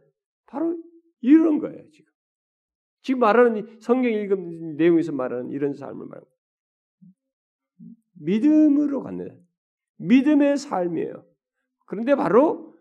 바로 0.48 0.78
이런 1.22 1.58
거예요, 1.60 1.82
지금. 1.90 2.12
지금 3.02 3.20
말하는 3.22 3.80
성경 3.80 4.12
읽은 4.12 4.76
내용에서 4.76 5.12
말하는 5.12 5.50
이런 5.50 5.74
삶을 5.74 6.06
말하고 6.06 6.28
믿음으로 8.22 9.02
갖는 9.02 9.40
믿음의 9.98 10.58
삶이에요. 10.58 11.26
그런데 11.86 12.16
바로 12.16 12.76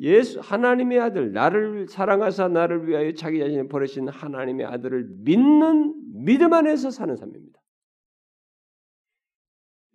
예수 0.00 0.40
하나님의 0.40 1.00
아들 1.00 1.32
나를 1.32 1.86
사랑하사 1.88 2.48
나를 2.48 2.88
위하여 2.88 3.12
자기 3.14 3.38
자신을 3.38 3.68
버리신 3.68 4.08
하나님의 4.08 4.66
아들을 4.66 5.08
믿는 5.20 6.24
믿음 6.24 6.52
안에서 6.52 6.90
사는 6.90 7.14
삶입니다. 7.16 7.47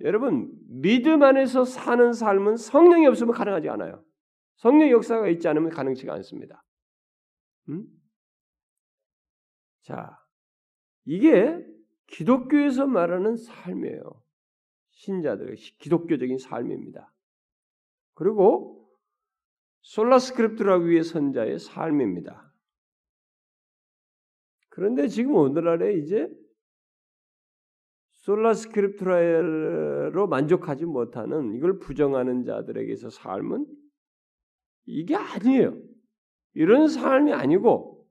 여러분 0.03 0.51
믿음 0.67 1.23
안에서 1.23 1.65
사는 1.65 2.13
삶은 2.13 2.57
성령이 2.57 3.07
없으면 3.07 3.33
가능하지 3.33 3.69
않아요. 3.69 4.03
성령 4.55 4.89
역사가 4.89 5.29
있지 5.29 5.47
않으면 5.47 5.69
가능치가 5.69 6.13
않습니다. 6.15 6.63
음? 7.69 7.85
자, 9.81 10.19
이게 11.05 11.65
기독교에서 12.07 12.85
말하는 12.85 13.37
삶이에요. 13.37 14.21
신자들의 14.91 15.55
기독교적인 15.55 16.37
삶입니다. 16.37 17.11
그리고 18.13 18.89
솔라스크립트라 19.81 20.77
위의 20.77 21.03
선자의 21.03 21.59
삶입니다. 21.59 22.53
그런데 24.69 25.07
지금 25.07 25.35
오늘날에 25.35 25.95
이제 25.95 26.29
솔라 28.23 28.53
스크립트라로 28.53 30.27
만족하지 30.27 30.85
못하는 30.85 31.53
이걸 31.55 31.77
부정하는 31.79 32.45
자들에게서 32.45 33.09
삶은 33.09 33.65
이게 34.85 35.13
아니에요. 35.15 35.75
이런 36.53 36.87
삶이 36.87 37.33
아니고 37.33 38.07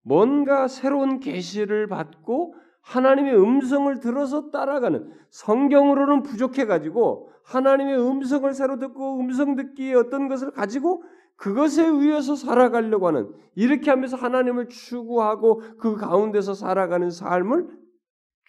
뭔가 0.00 0.68
새로운 0.68 1.20
계시를 1.20 1.86
받고 1.88 2.54
하나님의 2.80 3.38
음성을 3.38 4.00
들어서 4.00 4.50
따라가는 4.50 5.12
성경으로는 5.28 6.22
부족해 6.22 6.64
가지고 6.64 7.30
하나님의 7.44 7.98
음성을 8.00 8.50
새로 8.54 8.78
듣고 8.78 9.20
음성 9.20 9.54
듣기에 9.54 9.92
어떤 9.92 10.28
것을 10.28 10.52
가지고 10.52 11.02
그것에 11.36 11.86
의해서 11.86 12.36
살아가려고 12.36 13.06
하는 13.06 13.30
이렇게 13.54 13.90
하면서 13.90 14.16
하나님을 14.16 14.70
추구하고 14.70 15.62
그 15.78 15.94
가운데서 15.96 16.54
살아가는 16.54 17.10
삶을 17.10 17.77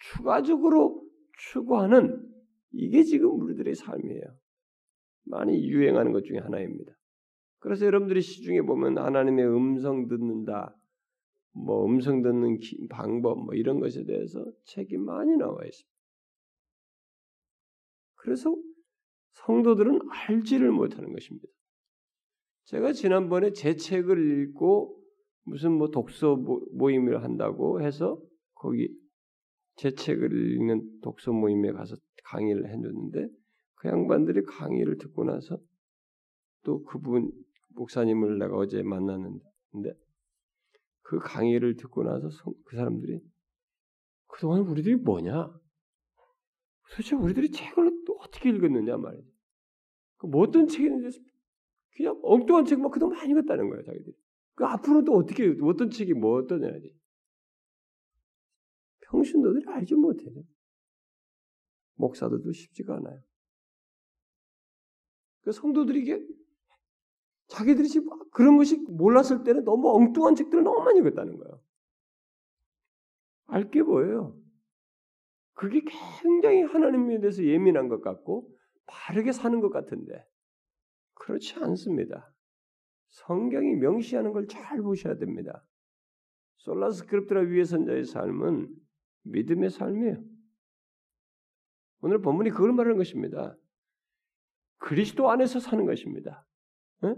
추가적으로 0.00 1.06
추구하는 1.38 2.26
이게 2.72 3.02
지금 3.02 3.40
우리들의 3.40 3.74
삶이에요. 3.74 4.22
많이 5.24 5.68
유행하는 5.68 6.12
것 6.12 6.24
중에 6.24 6.38
하나입니다. 6.38 6.92
그래서 7.58 7.84
여러분들이 7.84 8.20
시중에 8.20 8.62
보면 8.62 8.98
하나님의 8.98 9.46
음성 9.46 10.08
듣는다, 10.08 10.76
뭐 11.52 11.84
음성 11.84 12.22
듣는 12.22 12.58
방법 12.88 13.44
뭐 13.44 13.54
이런 13.54 13.80
것에 13.80 14.04
대해서 14.04 14.44
책이 14.64 14.96
많이 14.96 15.36
나와 15.36 15.58
있습니다. 15.64 15.90
그래서 18.16 18.54
성도들은 19.32 20.00
알지를 20.10 20.70
못하는 20.70 21.12
것입니다. 21.12 21.46
제가 22.64 22.92
지난번에 22.92 23.52
제 23.52 23.74
책을 23.74 24.42
읽고 24.48 25.02
무슨 25.44 25.72
뭐 25.72 25.90
독서 25.90 26.36
모임을 26.36 27.22
한다고 27.24 27.82
해서 27.82 28.20
거기 28.54 28.88
제 29.76 29.92
책을 29.92 30.56
읽는 30.56 31.00
독서 31.00 31.32
모임에 31.32 31.72
가서 31.72 31.96
강의를 32.24 32.68
해줬는데 32.68 33.28
그 33.76 33.88
양반들이 33.88 34.42
강의를 34.44 34.98
듣고 34.98 35.24
나서 35.24 35.58
또 36.62 36.84
그분 36.84 37.30
목사님을 37.74 38.38
내가 38.38 38.56
어제 38.56 38.82
만났는데 38.82 39.40
그 41.02 41.18
강의를 41.18 41.76
듣고 41.76 42.02
나서 42.04 42.28
그 42.64 42.76
사람들이 42.76 43.20
그동안 44.26 44.60
우리들이 44.60 44.96
뭐냐? 44.96 45.50
도대체 46.90 47.16
우리들이 47.16 47.50
책을 47.50 47.90
어떻게 48.18 48.50
읽었느냐 48.50 48.96
말이야. 48.96 49.22
그 50.18 50.28
어떤 50.34 50.66
책이는지 50.66 51.20
그냥 51.96 52.18
엉뚱한 52.22 52.64
책만 52.64 52.90
그동안 52.90 53.16
많이 53.16 53.30
읽었다는 53.32 53.68
거예요, 53.68 53.84
자기들이. 53.84 54.16
그 54.54 54.64
앞으로 54.64 55.04
또 55.04 55.14
어떻게 55.14 55.54
어떤 55.62 55.90
책이 55.90 56.14
뭐 56.14 56.38
어떠냐지. 56.38 56.94
평신도들이 59.10 59.64
알지 59.68 59.94
못해요. 59.94 60.42
목사들도 61.94 62.52
쉽지가 62.52 62.96
않아요. 62.96 63.20
그 65.42 65.52
성도들이 65.52 66.00
이게 66.02 66.26
자기들이 67.48 67.88
지금 67.88 68.08
그런 68.30 68.56
것이 68.56 68.76
몰랐을 68.88 69.42
때는 69.44 69.64
너무 69.64 69.90
엉뚱한 69.96 70.34
책들을 70.34 70.62
너무 70.62 70.82
많이 70.84 71.00
읽었다는 71.00 71.36
거예요. 71.36 71.60
알게 73.46 73.82
뭐예요? 73.82 74.38
그게 75.54 75.82
굉장히 76.22 76.62
하나님에 76.62 77.20
대해서 77.20 77.44
예민한 77.44 77.88
것 77.88 78.00
같고 78.00 78.48
바르게 78.86 79.32
사는 79.32 79.60
것 79.60 79.70
같은데 79.70 80.24
그렇지 81.14 81.56
않습니다. 81.58 82.32
성경이 83.10 83.74
명시하는 83.74 84.32
걸 84.32 84.46
잘 84.46 84.80
보셔야 84.80 85.16
됩니다. 85.16 85.66
솔라스 86.58 87.06
크립트라 87.06 87.40
위의 87.40 87.64
선자의 87.64 88.04
삶은 88.04 88.68
믿음의 89.22 89.70
삶이에요. 89.70 90.22
오늘 92.02 92.20
본문이 92.22 92.50
그걸 92.50 92.72
말하는 92.72 92.96
것입니다. 92.96 93.56
그리스도 94.78 95.30
안에서 95.30 95.60
사는 95.60 95.84
것입니다. 95.84 96.46
네? 97.02 97.14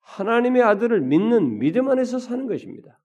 하나님의 0.00 0.62
아들을 0.62 1.00
믿는 1.00 1.58
믿음 1.58 1.88
안에서 1.88 2.18
사는 2.18 2.46
것입니다. 2.46 3.00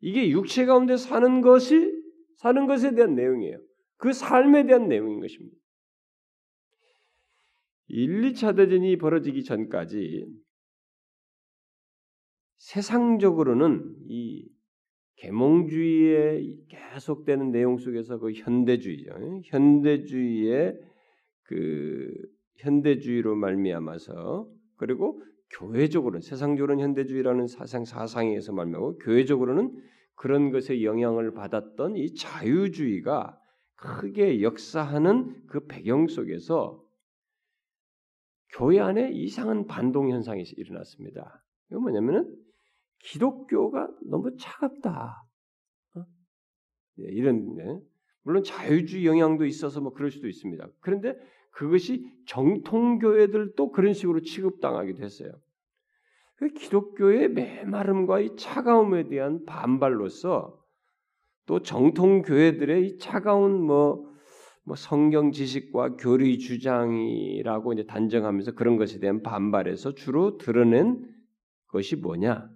이게 0.00 0.30
육체 0.30 0.66
가운데 0.66 0.96
사는 0.96 1.40
것이 1.40 1.92
사는 2.36 2.66
것에 2.66 2.94
대한 2.94 3.14
내용이에요. 3.14 3.60
그 3.96 4.12
삶에 4.12 4.66
대한 4.66 4.88
내용인 4.88 5.20
것입니다. 5.20 5.56
1, 7.88 8.32
2차 8.32 8.56
대전이 8.56 8.98
벌어지기 8.98 9.44
전까지 9.44 10.26
세상적으로는 12.58 13.96
이 14.08 14.48
계몽주의에 15.18 16.66
계속되는 16.68 17.50
내용 17.50 17.76
속에서 17.78 18.18
그 18.18 18.32
현대주의죠. 18.32 19.42
현대주의의 19.44 20.78
그 21.42 22.12
현대주의로 22.56 23.34
말미암아서 23.34 24.48
그리고 24.76 25.22
교회적으로는 25.50 26.20
세상적으로는 26.20 26.82
현대주의라는 26.82 27.46
사상 27.46 27.84
사상에서 27.84 28.52
말미암고 28.52 28.98
교회적으로는 28.98 29.82
그런 30.14 30.50
것에 30.50 30.82
영향을 30.82 31.32
받았던 31.32 31.96
이 31.96 32.14
자유주의가 32.14 33.40
크게 33.76 34.42
역사하는 34.42 35.46
그 35.46 35.66
배경 35.66 36.08
속에서 36.08 36.84
교회 38.50 38.80
안에 38.80 39.10
이상한 39.12 39.66
반동 39.66 40.10
현상이 40.10 40.42
일어났습니다. 40.56 41.44
이건 41.70 41.82
뭐냐면은 41.82 42.34
기독교가 43.00 43.88
너무 44.08 44.36
차갑다. 44.36 45.24
어? 45.94 46.04
네, 46.96 47.04
이런 47.10 47.54
네. 47.56 47.80
물론 48.22 48.42
자유주의 48.42 49.06
영향도 49.06 49.46
있어서 49.46 49.80
뭐 49.80 49.92
그럴 49.92 50.10
수도 50.10 50.28
있습니다. 50.28 50.68
그런데 50.80 51.16
그것이 51.50 52.06
정통 52.26 52.98
교회들도 52.98 53.72
그런 53.72 53.92
식으로 53.92 54.20
취급당하기도 54.20 55.02
했어요. 55.02 55.32
그 56.36 56.48
기독교의 56.48 57.30
메마름과 57.30 58.20
이 58.20 58.36
차가움에 58.36 59.08
대한 59.08 59.44
반발로서 59.44 60.56
또 61.46 61.62
정통 61.62 62.22
교회들의 62.22 62.86
이 62.86 62.98
차가운 62.98 63.60
뭐, 63.62 64.08
뭐 64.62 64.76
성경 64.76 65.32
지식과 65.32 65.96
교리 65.96 66.38
주장이라고 66.38 67.72
이제 67.72 67.86
단정하면서 67.86 68.52
그런 68.52 68.76
것에 68.76 69.00
대한 69.00 69.22
반발에서 69.22 69.94
주로 69.94 70.36
드러낸 70.36 71.02
것이 71.68 71.96
뭐냐? 71.96 72.48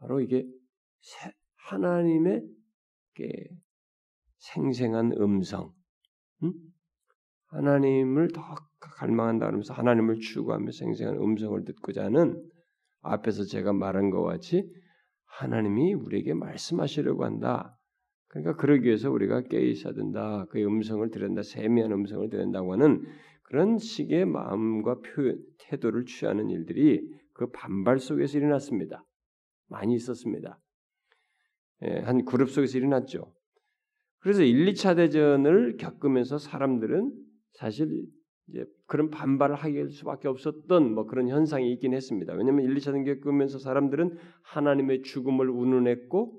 바로 0.00 0.20
이게 0.20 0.46
하나님의 1.68 2.42
생생한 4.38 5.12
음성, 5.18 5.72
응? 6.42 6.52
하나님을 7.48 8.28
더 8.28 8.42
갈망한다 8.80 9.46
그러면서 9.46 9.74
하나님을 9.74 10.20
추구하며 10.20 10.70
생생한 10.70 11.16
음성을 11.16 11.62
듣고자 11.64 12.04
하는 12.04 12.42
앞에서 13.02 13.44
제가 13.44 13.72
말한 13.72 14.10
것 14.10 14.22
같이 14.22 14.64
하나님이 15.24 15.94
우리에게 15.94 16.34
말씀하시려고 16.34 17.24
한다. 17.24 17.76
그러니까 18.28 18.56
그러기 18.56 18.86
위해서 18.86 19.10
우리가 19.10 19.42
깨 19.42 19.60
있어야 19.60 19.92
된다. 19.92 20.46
그의 20.50 20.64
음성을 20.66 21.08
들은다. 21.10 21.42
세미한 21.42 21.92
음성을 21.92 22.28
들은다고 22.30 22.72
하는 22.72 23.04
그런 23.42 23.78
식의 23.78 24.26
마음과 24.26 25.00
표현, 25.00 25.38
태도를 25.58 26.04
취하는 26.04 26.48
일들이 26.48 27.02
그 27.32 27.50
반발 27.50 27.98
속에서 27.98 28.38
일어났습니다. 28.38 29.04
많이 29.70 29.94
있었습니다. 29.94 30.58
예, 31.82 32.00
한 32.00 32.24
그룹 32.24 32.50
속에서 32.50 32.76
일어났죠. 32.76 33.32
그래서 34.18 34.42
1, 34.42 34.66
2차 34.72 34.96
대전을 34.96 35.78
겪으면서 35.78 36.36
사람들은 36.38 37.12
사실 37.54 38.04
이제 38.48 38.66
그런 38.86 39.10
반발을 39.10 39.54
하게 39.54 39.80
할 39.80 39.90
수밖에 39.90 40.28
없었던 40.28 40.94
뭐 40.94 41.06
그런 41.06 41.28
현상이 41.28 41.72
있긴 41.72 41.94
했습니다. 41.94 42.34
왜냐하면 42.34 42.64
1, 42.66 42.74
2차 42.74 42.86
대전 42.86 43.04
겪으면서 43.04 43.58
사람들은 43.58 44.18
하나님의 44.42 45.02
죽음을 45.02 45.48
운운했고 45.48 46.38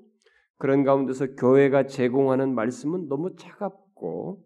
그런 0.58 0.84
가운데서 0.84 1.34
교회가 1.34 1.86
제공하는 1.86 2.54
말씀은 2.54 3.08
너무 3.08 3.34
차갑고 3.34 4.44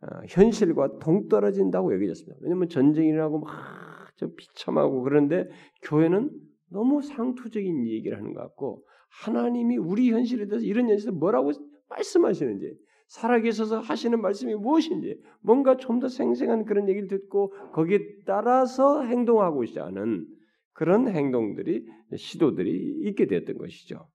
어, 0.00 0.06
현실과 0.28 0.98
동떨어진다고 0.98 1.94
여겨졌습니다. 1.94 2.38
왜냐하면 2.42 2.68
전쟁이 2.68 3.08
일어나고 3.08 3.40
막 3.40 3.88
좀 4.18 4.34
비참하고 4.36 5.02
그런데 5.02 5.48
교회는 5.82 6.30
너무 6.70 7.02
상투적인 7.02 7.86
얘기를 7.86 8.16
하는 8.18 8.32
것 8.34 8.40
같고 8.40 8.84
하나님이 9.08 9.76
우리 9.78 10.10
현실에 10.10 10.46
대해서 10.46 10.64
이런 10.64 10.88
현실에 10.88 11.12
뭐라고 11.12 11.52
말씀하시는지 11.88 12.76
살아계셔서 13.08 13.80
하시는 13.80 14.20
말씀이 14.20 14.54
무엇인지 14.54 15.18
뭔가 15.40 15.76
좀 15.76 15.98
더 16.00 16.08
생생한 16.08 16.64
그런 16.66 16.88
얘기를 16.88 17.08
듣고 17.08 17.52
거기에 17.72 18.00
따라서 18.26 19.02
행동하고 19.02 19.64
있지 19.64 19.80
않은 19.80 20.26
그런 20.72 21.08
행동들이 21.08 21.86
시도들이 22.14 23.00
있게 23.08 23.26
되었던 23.26 23.56
것이죠. 23.58 24.08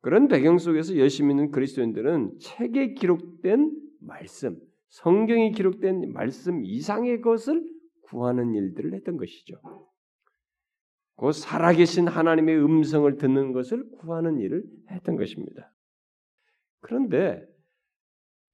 그런 0.00 0.28
배경 0.28 0.58
속에서 0.58 0.98
열심히 0.98 1.32
있는 1.32 1.50
그리스도인들은 1.50 2.38
책에 2.38 2.92
기록된 2.92 3.74
말씀, 4.00 4.58
성경이 4.88 5.52
기록된 5.52 6.12
말씀 6.12 6.62
이상의 6.62 7.22
것을 7.22 7.62
구하는 8.02 8.52
일들을 8.54 8.92
했던 8.92 9.16
것이죠. 9.16 9.56
그 11.16 11.32
살아계신 11.32 12.08
하나님의 12.08 12.62
음성을 12.62 13.16
듣는 13.16 13.52
것을 13.52 13.88
구하는 13.98 14.38
일을 14.38 14.64
했던 14.90 15.16
것입니다. 15.16 15.72
그런데 16.80 17.46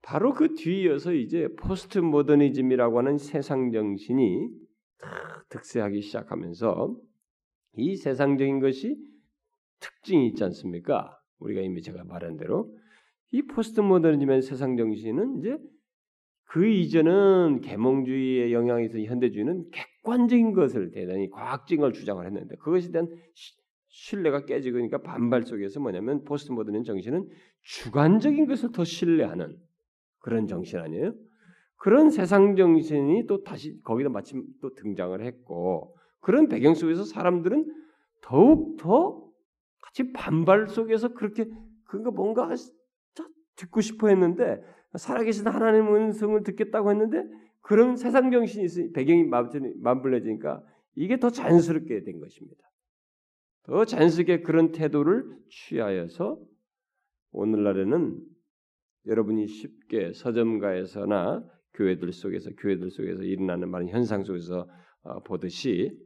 바로 0.02 0.32
그 0.32 0.54
뒤이어서 0.54 1.12
이제 1.12 1.48
포스트 1.58 1.98
모더니즘이라고 1.98 2.98
하는 2.98 3.18
세상 3.18 3.72
정신이 3.72 4.48
득세하기 5.48 6.00
시작하면서 6.00 6.96
이 7.76 7.96
세상적인 7.96 8.60
것이 8.60 8.96
특징이 9.80 10.28
있지 10.28 10.44
않습니까? 10.44 11.18
우리가 11.38 11.60
이미 11.62 11.82
제가 11.82 12.04
말한 12.04 12.36
대로 12.36 12.74
이 13.32 13.42
포스트 13.42 13.80
모더니즘의 13.80 14.42
세상 14.42 14.76
정신은 14.76 15.38
이제 15.38 15.56
그 16.44 16.66
이전은 16.66 17.60
계몽주의의 17.60 18.52
영향에서 18.52 18.98
현대주의는 18.98 19.70
객관적인 20.02 20.52
것을 20.52 20.90
대단히 20.90 21.30
과학적인 21.30 21.80
걸 21.80 21.92
주장을 21.92 22.24
했는데 22.24 22.56
그것에 22.56 22.90
대한 22.90 23.08
신뢰가 23.88 24.44
깨지고 24.44 24.74
그러니까 24.74 24.98
반발 25.02 25.42
속에서 25.42 25.80
뭐냐면 25.80 26.24
포스트 26.24 26.52
모더니즘 26.52 26.84
정신은 26.84 27.28
주관적인 27.62 28.46
것을 28.46 28.72
더 28.72 28.84
신뢰하는 28.84 29.56
그런 30.18 30.46
정신 30.46 30.78
아니에요? 30.78 31.14
그런 31.76 32.10
세상 32.10 32.56
정신이 32.56 33.26
또 33.26 33.42
다시 33.42 33.80
거기다 33.82 34.10
마침 34.10 34.44
또 34.60 34.74
등장을 34.74 35.20
했고 35.24 35.96
그런 36.20 36.48
배경 36.48 36.74
속에서 36.74 37.04
사람들은 37.04 37.72
더욱 38.22 38.76
더 38.78 39.26
같이 39.80 40.12
반발 40.12 40.68
속에서 40.68 41.14
그렇게 41.14 41.46
그거 41.84 42.10
뭔가 42.10 42.50
듣고 43.56 43.80
싶어 43.80 44.08
했는데 44.08 44.62
살아계신 44.94 45.46
하나님 45.48 45.94
음성을 45.94 46.42
듣겠다고 46.42 46.90
했는데 46.90 47.24
그런 47.70 47.94
세상 47.94 48.32
정신이 48.32 48.90
배경이 48.90 49.22
만불해지니까 49.76 50.60
이게 50.96 51.20
더 51.20 51.30
자연스럽게 51.30 52.02
된 52.02 52.18
것입니다. 52.18 52.68
더 53.62 53.84
자연스럽게 53.84 54.42
그런 54.42 54.72
태도를 54.72 55.38
취하여서 55.48 56.44
오늘날에는 57.30 58.18
여러분이 59.06 59.46
쉽게 59.46 60.14
서점가에서나 60.14 61.48
교회들 61.74 62.12
속에서 62.12 62.50
교회들 62.58 62.90
속에서 62.90 63.22
일어나는 63.22 63.70
많은 63.70 63.88
현상 63.88 64.24
속에서 64.24 64.68
어, 65.02 65.22
보듯이 65.22 65.96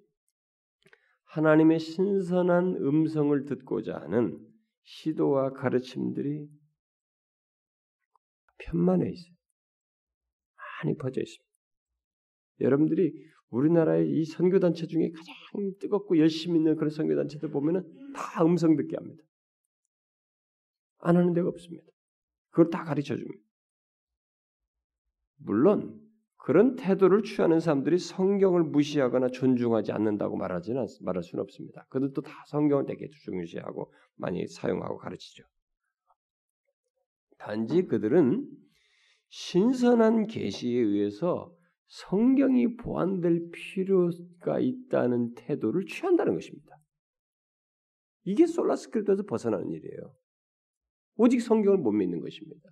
하나님의 1.24 1.79
신선한 1.79 2.77
음성을 2.77 3.42
듣고자 3.46 4.00
하는 4.03 4.38
시도와 4.83 5.55
가르침들이 5.55 6.46
편만해 8.59 9.09
있어요. 9.09 9.35
많이 10.85 10.98
퍼져 10.98 11.22
있습니다. 11.22 11.44
여러분들이 12.61 13.12
우리나라의 13.51 14.11
이 14.11 14.25
선교단체 14.25 14.87
중에 14.87 15.11
가장 15.11 15.35
뜨겁고 15.79 16.19
열심히 16.19 16.59
있는 16.59 16.77
그런 16.77 16.90
선교단체들 16.90 17.51
보면은 17.51 18.12
다 18.14 18.45
음성 18.45 18.77
듣게 18.77 18.97
합니다. 18.97 19.23
안 20.99 21.17
하는 21.17 21.33
데가 21.35 21.49
없습니다. 21.49 21.87
그걸 22.51 22.71
다 22.71 22.85
가르쳐 22.85 23.17
줍니다. 23.17 23.43
물론 25.37 26.01
그런 26.37 26.77
태도를 26.77 27.23
취하는 27.23 27.59
사람들이 27.59 27.99
성경을 27.99 28.64
무시하거나 28.64 29.29
존중하지 29.29 29.93
않는다고 29.93 30.37
말하지는 30.37 30.87
말할 31.01 31.23
수는 31.23 31.43
없습니다. 31.43 31.87
그들도 31.88 32.21
다 32.23 32.45
성경을 32.49 32.87
되게 32.87 33.09
중시하고 33.25 33.93
많이 34.17 34.47
사용하고 34.47 34.99
가르치죠. 34.99 35.45
단지 37.38 37.85
그들은 37.85 38.47
신선한 39.29 40.27
계시에 40.27 40.79
의해서 40.79 41.55
성경이 41.87 42.77
보완될 42.77 43.51
필요가 43.53 44.59
있다는 44.59 45.35
태도를 45.35 45.87
취한다는 45.87 46.35
것입니다. 46.35 46.77
이게 48.25 48.47
솔라스크립트에서 48.47 49.25
벗어나는 49.25 49.70
일이에요. 49.70 50.14
오직 51.16 51.40
성경을 51.40 51.79
못 51.79 51.92
믿는 51.92 52.20
것입니다. 52.20 52.70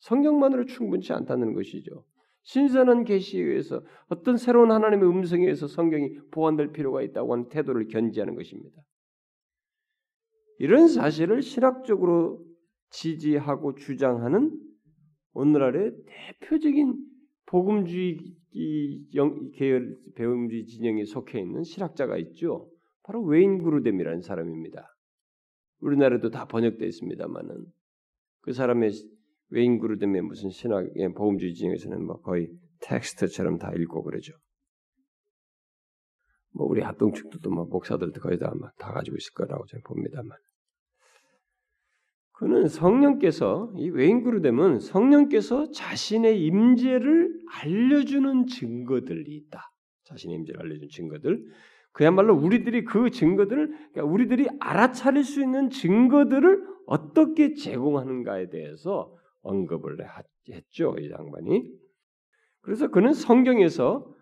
성경만으로 0.00 0.66
충분치 0.66 1.12
않다는 1.12 1.54
것이죠. 1.54 2.04
신선한 2.42 3.04
계시에 3.04 3.42
의해서 3.42 3.82
어떤 4.08 4.36
새로운 4.36 4.70
하나님의 4.70 5.08
음성에 5.08 5.42
의해서 5.42 5.66
성경이 5.66 6.16
보완될 6.30 6.70
필요가 6.70 7.02
있다고 7.02 7.32
하는 7.32 7.48
태도를 7.48 7.88
견지하는 7.88 8.36
것입니다. 8.36 8.80
이런 10.58 10.86
사실을 10.86 11.42
신학적으로 11.42 12.46
지지하고 12.90 13.74
주장하는 13.74 14.58
오늘날의 15.32 15.92
대표적인 16.06 16.94
복음주의 17.46 18.18
계열 19.54 19.96
배움주의 20.14 20.64
진영에 20.66 21.04
속해 21.04 21.40
있는 21.40 21.62
실학자가 21.62 22.16
있죠. 22.18 22.70
바로 23.02 23.22
웨인 23.22 23.62
그루뎀이라는 23.62 24.20
사람입니다. 24.20 24.88
우리나라도 25.80 26.30
다 26.30 26.46
번역되어 26.46 26.88
있습니다만은 26.88 27.66
그 28.40 28.52
사람의 28.52 28.90
웨인 29.50 29.78
그루뎀의 29.78 30.22
무슨 30.22 30.50
신학의 30.50 31.12
복음주의 31.14 31.54
진영에서는 31.54 32.04
뭐 32.04 32.20
거의 32.20 32.48
텍스트처럼 32.80 33.58
다 33.58 33.72
읽고 33.74 34.02
그러죠. 34.02 34.32
뭐 36.52 36.66
우리 36.66 36.80
합동측도 36.80 37.50
뭐 37.50 37.66
목사들도 37.66 38.20
거의 38.20 38.38
다, 38.38 38.52
다 38.78 38.92
가지고 38.92 39.16
있을 39.16 39.32
거라고 39.34 39.66
저는 39.66 39.82
봅니다만. 39.84 40.36
그는 42.36 42.68
성령께서 42.68 43.72
이 43.76 43.88
웨인그루뎀은 43.88 44.80
성령께서 44.80 45.70
자신의 45.70 46.44
임재를 46.44 47.32
알려주는 47.62 48.46
증거들이 48.46 49.34
있다. 49.36 49.72
자신의 50.04 50.36
임재를 50.36 50.60
알려주는 50.60 50.88
증거들. 50.90 51.42
그야말로 51.92 52.34
우리들이 52.36 52.84
그 52.84 53.08
증거들을 53.08 53.68
그러니까 53.68 54.04
우리들이 54.04 54.48
알아차릴 54.60 55.24
수 55.24 55.40
있는 55.40 55.70
증거들을 55.70 56.62
어떻게 56.86 57.54
제공하는가에 57.54 58.50
대해서 58.50 59.16
언급을 59.40 59.96
했죠 60.50 60.94
이 61.00 61.10
양반이. 61.10 61.72
그래서 62.60 62.88
그는 62.88 63.14
성경에서 63.14 64.14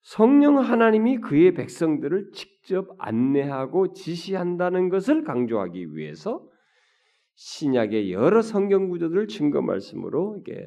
성령 0.00 0.58
하나님이 0.58 1.18
그의 1.18 1.52
백성들을 1.52 2.30
직접 2.32 2.88
안내하고 2.96 3.92
지시한다는 3.92 4.88
것을 4.88 5.24
강조하기 5.24 5.94
위해서 5.94 6.48
신약의 7.40 8.10
여러 8.10 8.42
성경 8.42 8.88
구조들을 8.88 9.28
증거 9.28 9.62
말씀으로 9.62 10.38
이게 10.40 10.66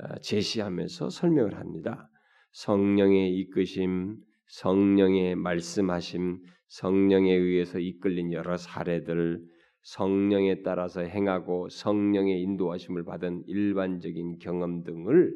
어, 0.00 0.18
제시하면서 0.20 1.10
설명을 1.10 1.56
합니다. 1.56 2.10
성령의 2.50 3.36
이끄심, 3.36 4.16
성령의 4.48 5.36
말씀하심, 5.36 6.40
성령에 6.66 7.32
의해서 7.32 7.78
이끌린 7.78 8.32
여러 8.32 8.56
사례들, 8.56 9.40
성령에 9.82 10.62
따라서 10.62 11.02
행하고 11.02 11.68
성령의 11.68 12.42
인도하심을 12.42 13.04
받은 13.04 13.44
일반적인 13.46 14.38
경험 14.40 14.82
등을 14.82 15.32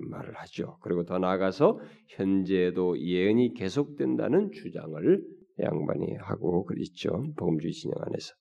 말을 0.00 0.34
하죠. 0.36 0.78
그리고 0.80 1.04
더 1.04 1.18
나아가서 1.18 1.80
현재도 2.06 3.00
예언이 3.00 3.54
계속된다는 3.54 4.52
주장을 4.52 5.24
양반이 5.58 6.14
하고 6.20 6.64
그랬죠. 6.66 7.24
복음주의 7.36 7.72
진영 7.72 7.94
안에서. 8.06 8.32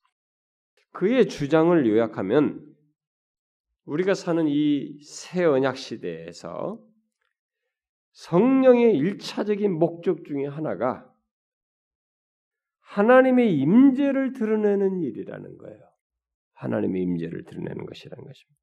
그의 0.91 1.27
주장을 1.27 1.85
요약하면 1.87 2.65
우리가 3.85 4.13
사는 4.13 4.47
이 4.47 4.99
새 5.03 5.43
언약 5.45 5.77
시대에서 5.77 6.79
성령의 8.11 8.97
일차적인 8.97 9.71
목적 9.77 10.25
중에 10.25 10.45
하나가 10.45 11.05
하나님의 12.81 13.55
임재를 13.57 14.33
드러내는 14.33 15.01
일이라는 15.01 15.57
거예요. 15.57 15.79
하나님의 16.53 17.01
임재를 17.03 17.45
드러내는 17.45 17.85
것이라는 17.85 18.23
것입니다. 18.23 18.59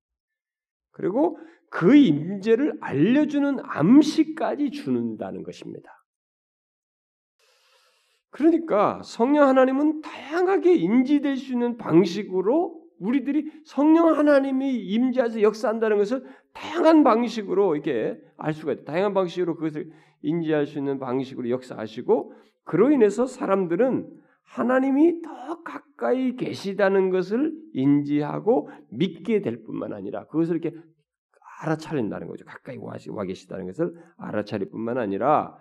그리고 0.90 1.38
그 1.70 1.94
임재를 1.94 2.78
알려주는 2.80 3.58
암시까지 3.62 4.70
주는다는 4.72 5.42
것입니다. 5.42 5.90
그러니까 8.36 9.00
성령 9.02 9.48
하나님은 9.48 10.02
다양하게 10.02 10.74
인지될 10.74 11.36
수 11.36 11.54
있는 11.54 11.78
방식으로 11.78 12.82
우리들이 12.98 13.50
성령 13.64 14.08
하나님이 14.08 14.74
임재해서 14.76 15.40
역사한다는 15.40 15.96
것을 15.96 16.22
다양한 16.52 17.02
방식으로 17.02 17.76
이렇게 17.76 18.20
알 18.36 18.52
수가 18.52 18.72
있다. 18.72 18.92
다양한 18.92 19.14
방식으로 19.14 19.54
그것을 19.54 19.90
인지할 20.20 20.66
수 20.66 20.78
있는 20.78 20.98
방식으로 20.98 21.48
역사하시고 21.48 22.34
그로 22.64 22.90
인해서 22.90 23.24
사람들은 23.24 24.06
하나님이 24.44 25.22
더 25.22 25.62
가까이 25.62 26.36
계시다는 26.36 27.08
것을 27.08 27.54
인지하고 27.72 28.68
믿게 28.90 29.40
될 29.40 29.62
뿐만 29.64 29.94
아니라 29.94 30.26
그것을 30.26 30.56
이렇게 30.56 30.76
알아차린다는 31.62 32.28
거죠. 32.28 32.44
가까이 32.44 32.76
와 32.76 33.24
계시다는 33.24 33.64
것을 33.64 33.94
알아차릴 34.18 34.68
뿐만 34.68 34.98
아니라 34.98 35.56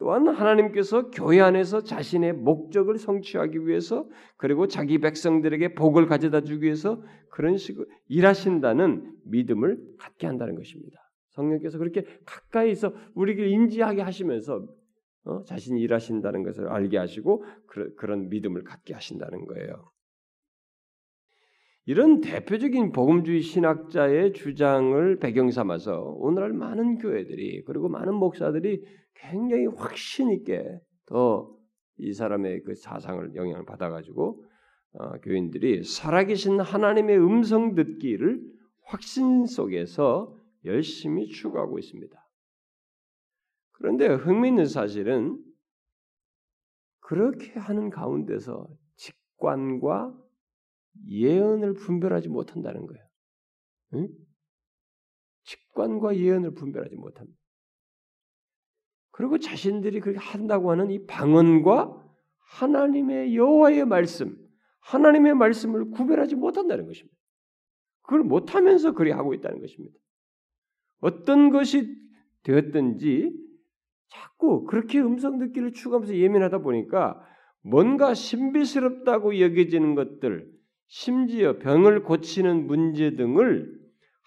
또한 0.00 0.26
하나님께서 0.26 1.10
교회 1.10 1.40
안에서 1.40 1.82
자신의 1.82 2.32
목적을 2.32 2.96
성취하기 2.96 3.66
위해서 3.66 4.08
그리고 4.38 4.66
자기 4.66 4.98
백성들에게 4.98 5.74
복을 5.74 6.06
가져다 6.06 6.40
주기 6.40 6.64
위해서 6.64 7.02
그런 7.28 7.58
식으로 7.58 7.86
일하신다는 8.08 9.14
믿음을 9.26 9.78
갖게 9.98 10.26
한다는 10.26 10.54
것입니다. 10.54 10.98
성령께서 11.28 11.76
그렇게 11.76 12.06
가까이서 12.24 12.94
우리를 13.14 13.46
인지하게 13.46 14.00
하시면서 14.00 14.66
어? 15.24 15.42
자신이 15.44 15.78
일하신다는 15.82 16.44
것을 16.44 16.68
알게 16.68 16.96
하시고 16.96 17.44
그, 17.66 17.94
그런 17.96 18.30
믿음을 18.30 18.64
갖게 18.64 18.94
하신다는 18.94 19.44
거예요. 19.44 19.90
이런 21.84 22.22
대표적인 22.22 22.92
복음주의 22.92 23.42
신학자의 23.42 24.32
주장을 24.32 25.18
배경 25.18 25.50
삼아서 25.50 26.14
오늘날 26.16 26.54
많은 26.54 26.98
교회들이 26.98 27.64
그리고 27.64 27.90
많은 27.90 28.14
목사들이 28.14 28.82
굉장히 29.20 29.66
확신 29.66 30.30
있게 30.30 30.80
더 31.06 31.60
이 32.00 32.14
사람의 32.14 32.62
그 32.62 32.74
사상을 32.74 33.34
영향을 33.34 33.64
받아가지고 33.66 34.44
어, 34.92 35.20
교인들이 35.20 35.84
살아계신 35.84 36.60
하나님의 36.60 37.18
음성 37.18 37.74
듣기를 37.74 38.42
확신 38.84 39.46
속에서 39.46 40.36
열심히 40.64 41.28
추구하고 41.28 41.78
있습니다. 41.78 42.28
그런데 43.72 44.06
흥미있는 44.08 44.66
사실은 44.66 45.42
그렇게 47.00 47.52
하는 47.58 47.90
가운데서 47.90 48.68
직관과 48.96 50.18
예언을 51.06 51.74
분별하지 51.74 52.28
못한다는 52.28 52.86
거예요. 52.86 53.04
응? 53.94 54.08
직관과 55.44 56.16
예언을 56.16 56.54
분별하지 56.54 56.96
못합니다. 56.96 57.39
그리고 59.20 59.36
자신들이 59.36 60.00
그렇게 60.00 60.18
한다고 60.18 60.70
하는 60.70 60.90
이 60.90 61.04
방언과 61.04 61.94
하나님의 62.38 63.36
여호와의 63.36 63.84
말씀, 63.84 64.34
하나님의 64.80 65.34
말씀을 65.34 65.90
구별하지 65.90 66.36
못한다는 66.36 66.86
것입니다. 66.86 67.14
그걸 68.00 68.22
못하면서 68.22 68.92
그리 68.92 69.10
하고 69.10 69.34
있다는 69.34 69.60
것입니다. 69.60 69.94
어떤 71.00 71.50
것이 71.50 71.94
되었든지 72.44 73.30
자꾸 74.08 74.64
그렇게 74.64 74.98
음성 75.00 75.38
듣기를 75.38 75.74
추구하면서 75.74 76.16
예민하다 76.16 76.60
보니까 76.62 77.20
뭔가 77.60 78.14
신비스럽다고 78.14 79.38
여겨지는 79.38 79.96
것들, 79.96 80.50
심지어 80.86 81.58
병을 81.58 82.04
고치는 82.04 82.66
문제 82.66 83.16
등을 83.16 83.78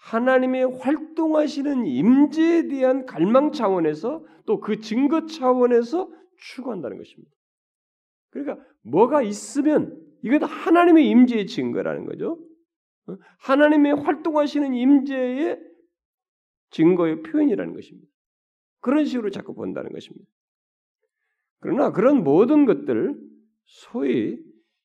하나님의 0.04 0.78
활동하시는 0.78 1.86
임재에 1.86 2.68
대한 2.68 3.06
갈망 3.06 3.52
차원에서 3.52 4.24
또 4.46 4.60
그 4.60 4.80
증거 4.80 5.24
차원에서 5.24 6.10
추구한다는 6.36 6.98
것입니다. 6.98 7.30
그러니까 8.30 8.62
뭐가 8.82 9.22
있으면 9.22 9.98
이것 10.22 10.42
하나님의 10.42 11.08
임재의 11.08 11.46
증거라는 11.46 12.04
거죠. 12.04 12.38
어? 13.06 13.16
하나님의 13.38 13.94
활동하시는 13.94 14.74
임재의 14.74 15.58
증거의 16.70 17.22
표현이라는 17.22 17.72
것입니다. 17.74 18.08
그런 18.80 19.06
식으로 19.06 19.30
자꾸 19.30 19.54
본다는 19.54 19.90
것입니다. 19.90 20.26
그러나 21.60 21.92
그런 21.92 22.22
모든 22.24 22.66
것들 22.66 23.18
소위 23.64 24.38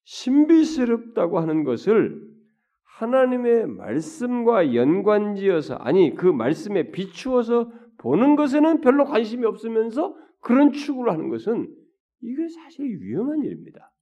신비스럽다고 0.06 1.40
하는 1.40 1.66
것을 1.66 2.29
하나님의 3.00 3.68
말씀과 3.68 4.76
연관지어서 4.76 5.76
아니 5.76 6.14
그 6.16 6.26
말씀에 6.28 6.92
비추어서 6.92 7.72
보는 7.98 8.36
것에는 8.36 8.82
별로 8.82 9.06
관심이 9.06 9.46
없으면서 9.46 10.18
그런 10.42 10.74
추구를 10.74 11.14
하는 11.14 11.30
것은 11.30 11.74
이게 12.22 12.48
사실 12.50 13.00
위험한 13.02 13.44
일입니다. 13.44 13.94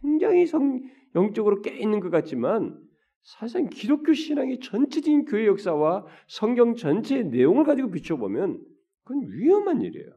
굉장히 0.00 0.46
성, 0.46 0.82
영적으로 1.14 1.60
깨 1.60 1.76
있는 1.76 2.00
것 2.00 2.08
같지만 2.10 2.78
사실상 3.22 3.68
기독교 3.68 4.14
신앙의 4.14 4.60
전체적인 4.60 5.26
교회 5.26 5.46
역사와 5.46 6.06
성경 6.26 6.76
전체의 6.76 7.26
내용을 7.26 7.64
가지고 7.64 7.90
비춰보면 7.90 8.64
그건 9.02 9.30
위험한 9.30 9.82
일이에요. 9.82 10.10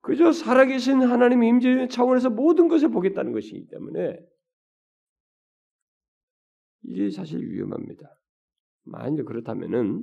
그저 0.00 0.30
살아계신 0.30 1.02
하나님의 1.02 1.48
임재 1.48 1.88
차원에서 1.88 2.30
모든 2.30 2.68
것을 2.68 2.90
보겠다는 2.90 3.32
것이기 3.32 3.66
때문에 3.68 4.18
이게 6.90 7.08
사실 7.10 7.40
위험합니다. 7.48 8.02
만약 8.82 9.24
그렇다면은 9.24 10.02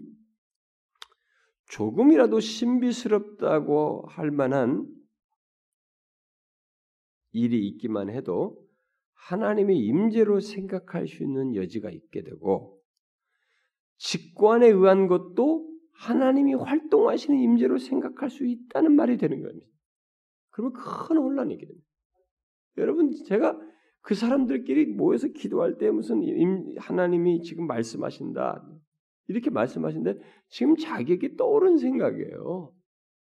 조금이라도 1.70 2.40
신비스럽다고 2.40 4.06
할 4.08 4.32
만한 4.32 4.88
일이 7.32 7.68
있기만 7.68 8.10
해도 8.10 8.66
하나님의 9.14 9.78
임재로 9.78 10.40
생각할 10.40 11.08
수 11.08 11.24
있는 11.24 11.56
여지가 11.56 11.92
있게 11.92 12.24
되고 12.24 12.82
직관에 13.98 14.68
의한 14.68 15.08
것도 15.08 15.68
하나님이 15.92 16.54
활동하시는 16.54 17.38
임재로 17.38 17.80
생각할 17.80 18.30
수 18.30 18.46
있다는 18.46 18.96
말이 18.96 19.18
되는 19.18 19.42
겁니다. 19.42 19.68
그러면 20.52 20.74
큰 20.74 21.18
혼란이 21.18 21.58
됩니다. 21.58 21.86
여러분 22.78 23.12
제가 23.26 23.60
그 24.08 24.16
사람들끼리 24.16 24.86
모여서 24.86 25.28
기도할 25.28 25.78
때 25.78 25.92
무슨 25.92 26.22
하나님이 26.78 27.42
지금 27.42 27.68
말씀하신다 27.68 28.66
이렇게 29.28 29.50
말씀하신데 29.50 30.18
지금 30.48 30.78
자기에게 30.78 31.36
떠오른 31.36 31.78
생각이에요. 31.78 32.72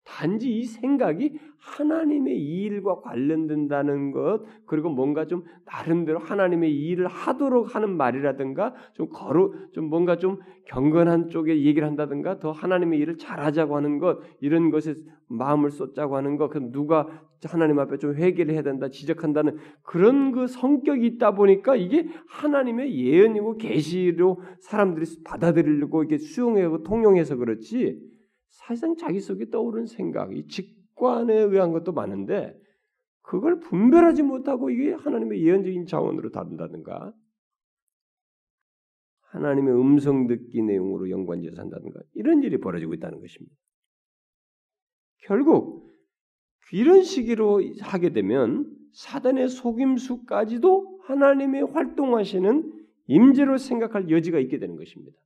단지 0.04 0.58
이 0.58 0.64
생각이 0.64 1.38
하나님의 1.58 2.36
이 2.36 2.62
일과 2.62 3.00
관련된다는 3.00 4.12
것, 4.12 4.42
그리고 4.66 4.88
뭔가 4.88 5.26
좀 5.26 5.44
나름대로 5.66 6.18
하나님의 6.18 6.74
이 6.74 6.88
일을 6.88 7.06
하도록 7.06 7.74
하는 7.74 7.96
말이라든가, 7.96 8.74
좀 8.94 9.08
거루, 9.10 9.52
좀 9.72 9.86
뭔가 9.86 10.16
좀 10.16 10.38
경건한 10.66 11.28
쪽에 11.28 11.62
얘기를 11.64 11.86
한다든가, 11.86 12.38
더 12.38 12.50
하나님의 12.50 12.98
일을 13.00 13.18
잘하자고 13.18 13.76
하는 13.76 13.98
것, 13.98 14.20
이런 14.40 14.70
것에 14.70 14.94
마음을 15.28 15.70
쏟자고 15.70 16.16
하는 16.16 16.36
것, 16.36 16.48
그럼 16.48 16.72
누가 16.72 17.06
하나님 17.44 17.78
앞에 17.78 17.98
좀 17.98 18.14
회개를 18.14 18.54
해야 18.54 18.62
된다, 18.62 18.88
지적한다는 18.88 19.56
그런 19.82 20.32
그 20.32 20.46
성격이 20.46 21.06
있다 21.06 21.34
보니까 21.34 21.76
이게 21.76 22.08
하나님의 22.28 22.94
예언이고 22.94 23.58
계시로 23.58 24.40
사람들이 24.60 25.06
받아들이려고 25.24 26.04
이게 26.04 26.18
수용하고 26.18 26.82
통용해서 26.82 27.36
그렇지, 27.36 28.09
사실상 28.50 28.96
자기 28.96 29.20
속에 29.20 29.50
떠오른 29.50 29.86
생각 29.86 30.36
이 30.36 30.46
직관에 30.46 31.34
의한 31.34 31.72
것도 31.72 31.92
많은데 31.92 32.60
그걸 33.22 33.60
분별하지 33.60 34.22
못하고 34.22 34.70
이게 34.70 34.92
하나님의 34.92 35.42
예언적인 35.42 35.86
자원으로 35.86 36.30
다룬다든가 36.30 37.12
하나님의 39.30 39.74
음성 39.74 40.26
듣기 40.26 40.62
내용으로 40.62 41.08
연관지어서 41.10 41.62
한다든가 41.62 42.00
이런 42.14 42.42
일이 42.42 42.58
벌어지고 42.58 42.94
있다는 42.94 43.20
것입니다. 43.20 43.54
결국 45.22 45.88
이런 46.72 47.02
시기로 47.02 47.62
하게 47.80 48.12
되면 48.12 48.76
사단의 48.92 49.48
속임수까지도 49.48 51.00
하나님의 51.04 51.62
활동하시는 51.62 52.72
임재로 53.06 53.58
생각할 53.58 54.10
여지가 54.10 54.38
있게 54.40 54.58
되는 54.58 54.76
것입니다. 54.76 55.16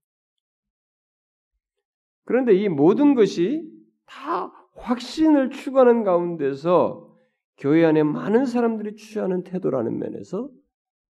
그런데 2.24 2.54
이 2.54 2.68
모든 2.68 3.14
것이 3.14 3.70
다 4.06 4.52
확신을 4.74 5.50
추구하는 5.50 6.04
가운데서 6.04 7.14
교회 7.56 7.84
안에 7.84 8.02
많은 8.02 8.46
사람들이 8.46 8.96
취하는 8.96 9.44
태도라는 9.44 9.98
면에서 9.98 10.50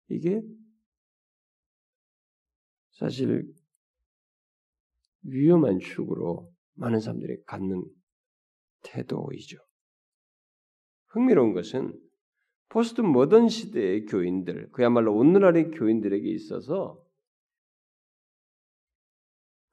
이게 0.08 0.42
사실 2.92 3.52
위험한 5.22 5.78
축으로 5.80 6.50
많은 6.74 7.00
사람들이 7.00 7.42
갖는 7.44 7.84
태도이죠. 8.82 9.58
흥미로운 11.08 11.52
것은 11.52 11.92
포스트 12.68 13.00
모던 13.00 13.48
시대의 13.48 14.06
교인들, 14.06 14.70
그야말로 14.70 15.14
오늘날의 15.14 15.72
교인들에게 15.72 16.28
있어서 16.30 17.02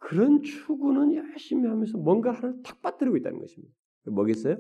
그런 0.08 0.42
추구는 0.42 1.16
열심히 1.16 1.68
하면서 1.68 1.98
뭔가 1.98 2.32
하나를 2.32 2.64
탁 2.64 2.82
빠뜨리고 2.82 3.18
있다는 3.18 3.40
것입니다. 3.40 3.76
뭐겠어요? 4.06 4.56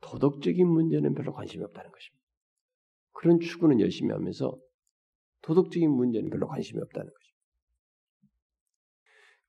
도덕적인 0.00 0.66
문제는 0.66 1.14
별로 1.14 1.32
관심이 1.32 1.62
없다는 1.62 1.92
것입니다. 1.92 2.26
그런 3.12 3.38
추구는 3.38 3.78
열심히 3.78 4.10
하면서 4.10 4.58
도덕적인 5.42 5.88
문제는 5.88 6.30
별로 6.30 6.48
관심이 6.48 6.82
없다는 6.82 7.06
거죠. 7.06 7.32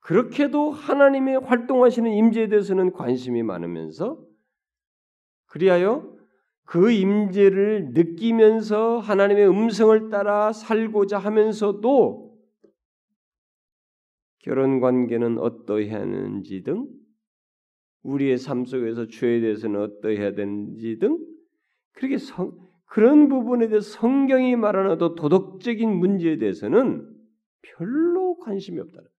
그렇게도 0.01 0.69
하나님의 0.69 1.39
활동하시는 1.39 2.11
임재에 2.11 2.49
대해서는 2.49 2.91
관심이 2.91 3.41
많으면서 3.41 4.23
그리하여 5.47 6.15
그 6.63 6.91
임재를 6.91 7.93
느끼면서 7.93 8.99
하나님의 8.99 9.49
음성을 9.49 10.11
따라 10.11 10.53
살고자 10.53 11.17
하면서도 11.17 12.26
결혼 14.39 14.79
관계는 14.79 15.39
어떠해야 15.39 16.01
하는지 16.01 16.63
등 16.63 16.87
우리의 18.03 18.37
삶 18.37 18.65
속에서 18.65 19.07
죄에 19.07 19.41
대해서는 19.41 19.81
어떠해야 19.81 20.33
되는지 20.33 20.99
등 20.99 21.17
그렇게 21.93 22.17
성, 22.17 22.57
그런 22.85 23.27
부분에 23.27 23.67
대해서 23.67 23.89
성경이 23.89 24.55
말하는 24.55 24.91
어떤 24.91 25.15
도덕적인 25.15 25.89
문제에 25.89 26.37
대해서는 26.37 27.13
별로 27.61 28.37
관심이 28.37 28.79
없다는 28.79 29.09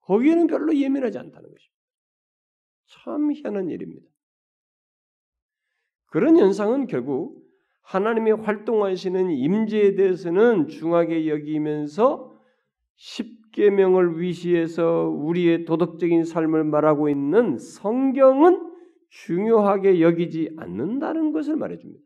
거기에는 0.00 0.46
별로 0.46 0.74
예민하지 0.74 1.18
않다는 1.18 1.50
것입니다. 1.50 1.78
참 2.86 3.32
희한한 3.32 3.68
일입니다. 3.68 4.08
그런 6.06 6.38
현상은 6.38 6.86
결국 6.86 7.46
하나님의 7.82 8.34
활동하시는 8.36 9.30
임재에 9.30 9.94
대해서는 9.94 10.68
중하게 10.68 11.28
여기면서 11.28 12.34
십계명을 13.58 14.20
위시해서 14.20 15.08
우리의 15.08 15.64
도덕적인 15.64 16.24
삶을 16.24 16.64
말하고 16.64 17.08
있는 17.08 17.58
성경은 17.58 18.72
중요하게 19.10 20.00
여기지 20.00 20.50
않는다는 20.56 21.32
것을 21.32 21.56
말해줍니다. 21.56 22.00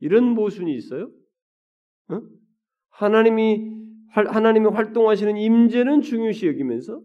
이런 0.00 0.24
모순이 0.24 0.74
있어요? 0.74 1.10
어? 2.10 2.20
하나님이 2.90 3.72
하나님의 4.10 4.72
활동하시는 4.72 5.36
임재는 5.36 6.02
중요시 6.02 6.46
여기면서 6.46 7.02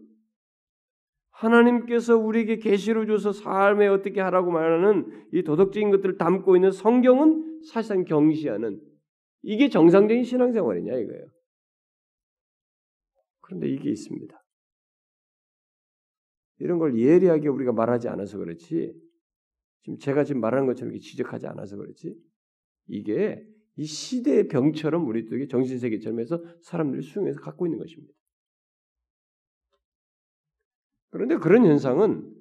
하나님께서 1.30 2.16
우리에게 2.18 2.58
계시를 2.58 3.06
줘서 3.06 3.32
삶에 3.32 3.88
어떻게 3.88 4.20
하라고 4.20 4.50
말하는 4.50 5.26
이 5.32 5.42
도덕적인 5.42 5.90
것들을 5.90 6.18
담고 6.18 6.56
있는 6.56 6.70
성경은 6.70 7.62
사실상 7.64 8.04
경시하는 8.04 8.78
이게 9.42 9.68
정상적인 9.70 10.22
신앙생활이냐 10.22 10.92
이거예요. 10.92 11.39
그런데 13.50 13.68
이게 13.68 13.90
있습니다. 13.90 14.40
이런 16.58 16.78
걸 16.78 16.96
예리하게 16.96 17.48
우리가 17.48 17.72
말하지 17.72 18.08
않아서 18.08 18.38
그렇지 18.38 18.94
지금 19.82 19.98
제가 19.98 20.24
지금 20.24 20.40
말하는 20.40 20.66
것처럼 20.66 20.96
지적하지 20.96 21.48
않아서 21.48 21.76
그렇지 21.76 22.14
이게 22.86 23.44
이 23.76 23.84
시대의 23.84 24.46
병처럼 24.48 25.06
우리도 25.08 25.36
이게 25.36 25.48
정신세계처럼 25.48 26.20
해서 26.20 26.40
사람들이 26.60 27.02
수용해서 27.02 27.40
갖고 27.40 27.66
있는 27.66 27.78
것입니다. 27.78 28.14
그런데 31.10 31.36
그런 31.38 31.64
현상은 31.64 32.32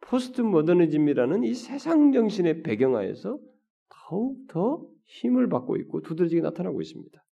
포스트 0.00 0.42
모더니즘이라는 0.42 1.42
이 1.42 1.54
세상 1.54 2.12
정신의 2.12 2.62
배경하에서 2.62 3.40
더욱 3.88 4.46
더 4.48 4.88
힘을 5.06 5.48
받고 5.48 5.76
있고 5.78 6.02
두드러지게 6.02 6.40
나타나고 6.42 6.82
있습니다. 6.82 7.25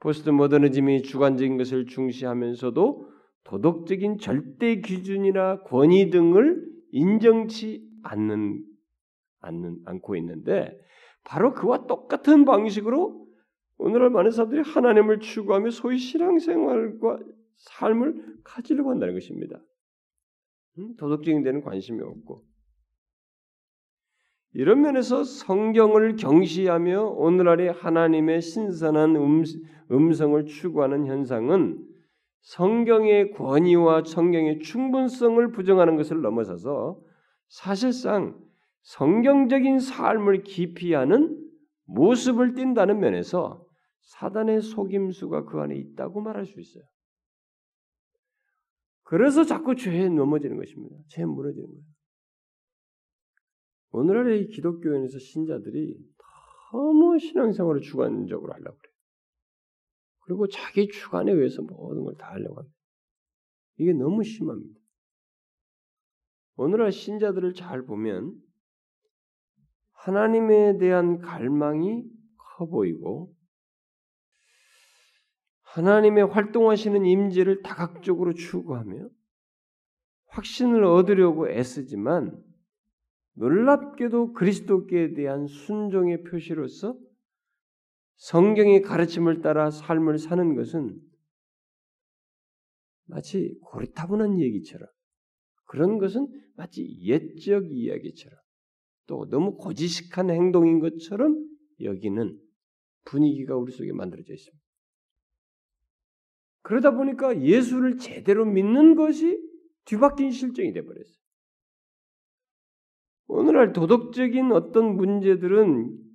포스트 0.00 0.30
모더니즘이 0.30 1.02
주관적인 1.02 1.56
것을 1.56 1.86
중시하면서도 1.86 3.10
도덕적인 3.44 4.18
절대 4.18 4.80
기준이나 4.80 5.62
권위 5.62 6.10
등을 6.10 6.66
인정치 6.90 7.88
않는, 8.02 8.64
않는 9.40 9.78
않고 9.84 10.16
있는데 10.16 10.78
바로 11.24 11.54
그와 11.54 11.86
똑같은 11.86 12.44
방식으로 12.44 13.26
오늘날 13.78 14.10
많은 14.10 14.30
사람들이 14.30 14.62
하나님을 14.62 15.20
추구하며 15.20 15.70
소위 15.70 15.98
신앙생활과 15.98 17.18
삶을 17.56 18.40
가지려고 18.44 18.90
한다는 18.90 19.14
것입니다. 19.14 19.60
음, 20.78 20.94
도덕적인 20.96 21.42
데는 21.42 21.62
관심이 21.62 22.00
없고 22.02 22.44
이런 24.52 24.80
면에서 24.80 25.22
성경을 25.22 26.16
경시하며 26.16 27.02
오늘날의 27.02 27.72
하나님의 27.72 28.40
신선한 28.40 29.16
음, 29.16 29.44
음성을 29.90 30.44
추구하는 30.46 31.06
현상은 31.06 31.84
성경의 32.40 33.32
권위와 33.32 34.04
성경의 34.04 34.60
충분성을 34.60 35.50
부정하는 35.52 35.96
것을 35.96 36.22
넘어서서 36.22 36.98
사실상 37.48 38.38
성경적인 38.82 39.80
삶을 39.80 40.44
기피하는 40.44 41.44
모습을 41.86 42.54
띈다는 42.54 43.00
면에서 43.00 43.64
사단의 44.00 44.62
속임수가 44.62 45.46
그 45.46 45.58
안에 45.58 45.74
있다고 45.76 46.20
말할 46.20 46.46
수 46.46 46.60
있어요. 46.60 46.84
그래서 49.02 49.44
자꾸 49.44 49.74
죄에 49.74 50.08
넘어지는 50.08 50.56
것입니다. 50.56 50.96
죄에 51.08 51.24
무너지는 51.24 51.66
거예요. 51.66 51.82
오늘날의 53.96 54.48
기독교인에서 54.48 55.18
신자들이 55.18 55.96
너무 56.70 57.18
신앙생활을 57.18 57.80
주관적으로 57.80 58.52
하려고 58.52 58.76
그래요. 58.76 58.94
그리고 60.20 60.48
자기 60.48 60.88
주관에 60.88 61.32
의해서 61.32 61.62
모든 61.62 62.04
걸 62.04 62.14
다 62.18 62.30
하려고 62.32 62.58
합니다. 62.58 62.76
이게 63.78 63.94
너무 63.94 64.22
심합니다. 64.22 64.78
오늘날 66.56 66.92
신자들을 66.92 67.54
잘 67.54 67.86
보면 67.86 68.34
하나님에 69.92 70.76
대한 70.76 71.18
갈망이 71.18 72.04
커 72.36 72.66
보이고 72.66 73.34
하나님의 75.62 76.26
활동하시는 76.26 77.04
임재를 77.04 77.62
다각적으로 77.62 78.34
추구하며 78.34 79.08
확신을 80.26 80.84
얻으려고 80.84 81.48
애쓰지만 81.48 82.45
놀랍게도 83.36 84.32
그리스도께 84.32 85.14
대한 85.14 85.46
순종의 85.46 86.24
표시로서 86.24 86.98
성경의 88.16 88.82
가르침을 88.82 89.42
따라 89.42 89.70
삶을 89.70 90.18
사는 90.18 90.54
것은 90.54 90.98
마치 93.04 93.58
고리타분한 93.62 94.40
얘기처럼 94.40 94.88
그런 95.66 95.98
것은 95.98 96.26
마치 96.56 96.82
옛적 97.02 97.70
이야기처럼 97.70 98.38
또 99.06 99.28
너무 99.28 99.56
고지식한 99.56 100.30
행동인 100.30 100.80
것처럼 100.80 101.46
여기는 101.80 102.40
분위기가 103.04 103.56
우리 103.56 103.70
속에 103.70 103.92
만들어져 103.92 104.32
있습니다. 104.32 104.64
그러다 106.62 106.92
보니까 106.92 107.40
예수를 107.42 107.98
제대로 107.98 108.44
믿는 108.44 108.96
것이 108.96 109.38
뒤바뀐 109.84 110.32
실정이 110.32 110.72
되어버렸어요. 110.72 111.25
오늘날 113.28 113.72
도덕적인 113.72 114.52
어떤 114.52 114.96
문제들은 114.96 116.06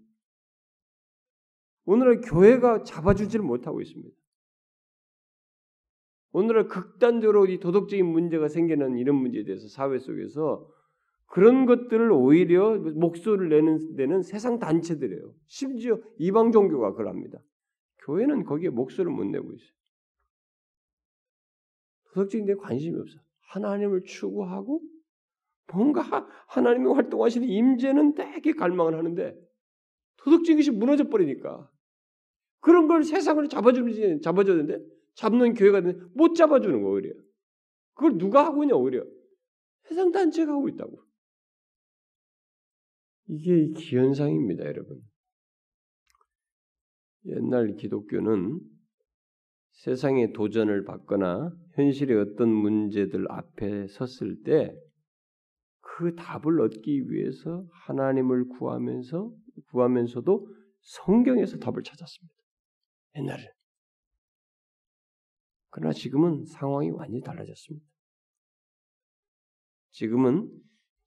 오늘날 1.85 2.21
교회가 2.21 2.83
잡아주지를 2.83 3.43
못하고 3.43 3.81
있습니다. 3.81 4.15
오늘날 6.33 6.67
극단적으로 6.67 7.45
이 7.47 7.59
도덕적인 7.59 8.05
문제가 8.05 8.47
생기는 8.47 8.97
이런 8.97 9.17
문제에 9.17 9.43
대해서 9.43 9.67
사회 9.67 9.99
속에서 9.99 10.69
그런 11.25 11.65
것들을 11.65 12.11
오히려 12.11 12.77
목소리를 12.77 13.49
내는 13.49 13.95
데는 13.95 14.21
세상 14.21 14.59
단체들이에요. 14.59 15.33
심지어 15.47 15.99
이방 16.17 16.51
종교가 16.51 16.93
그럽니다. 16.93 17.39
교회는 18.05 18.45
거기에 18.45 18.69
목소리를 18.69 19.11
못 19.13 19.25
내고 19.25 19.53
있어요. 19.53 19.71
도덕적인 22.13 22.45
데 22.45 22.55
관심이 22.55 22.99
없어. 22.99 23.19
하나님을 23.47 24.03
추구하고 24.03 24.81
뭔가 25.73 26.27
하나님이 26.47 26.91
활동하시는 26.93 27.47
임재는 27.47 28.15
되게 28.15 28.53
갈망을 28.53 28.97
하는데 28.97 29.35
도덕적인 30.17 30.57
것이 30.57 30.71
무너져 30.71 31.09
버리니까. 31.09 31.69
그런 32.59 32.87
걸 32.87 33.03
세상을 33.03 33.47
잡아주는 33.47 34.21
잡아줬는데 34.21 34.79
잡는 35.15 35.53
교회가 35.55 35.81
못 36.13 36.35
잡아주는 36.35 36.81
거 36.81 36.89
오히려. 36.89 37.13
그걸 37.93 38.17
누가 38.17 38.45
하고 38.45 38.63
있냐 38.63 38.75
오히려. 38.75 39.03
세상 39.83 40.11
단체가 40.11 40.51
하고 40.51 40.69
있다고. 40.69 41.03
이게 43.27 43.69
기현상입니다 43.69 44.65
여러분. 44.65 45.01
옛날 47.25 47.75
기독교는 47.75 48.59
세상의 49.71 50.33
도전을 50.33 50.85
받거나 50.85 51.51
현실의 51.75 52.17
어떤 52.19 52.49
문제들 52.49 53.25
앞에 53.31 53.87
섰을 53.87 54.43
때 54.43 54.75
그 56.01 56.15
답을 56.15 56.59
얻기 56.61 57.11
위해서 57.11 57.63
하나님을 57.85 58.47
구하면서 58.47 59.31
구하면서도 59.67 60.47
성경에서 60.81 61.59
답을 61.59 61.83
찾았습니다. 61.83 62.35
옛날에. 63.17 63.47
그러나 65.69 65.93
지금은 65.93 66.45
상황이 66.45 66.89
완전히 66.89 67.21
달라졌습니다. 67.21 67.85
지금은 69.91 70.49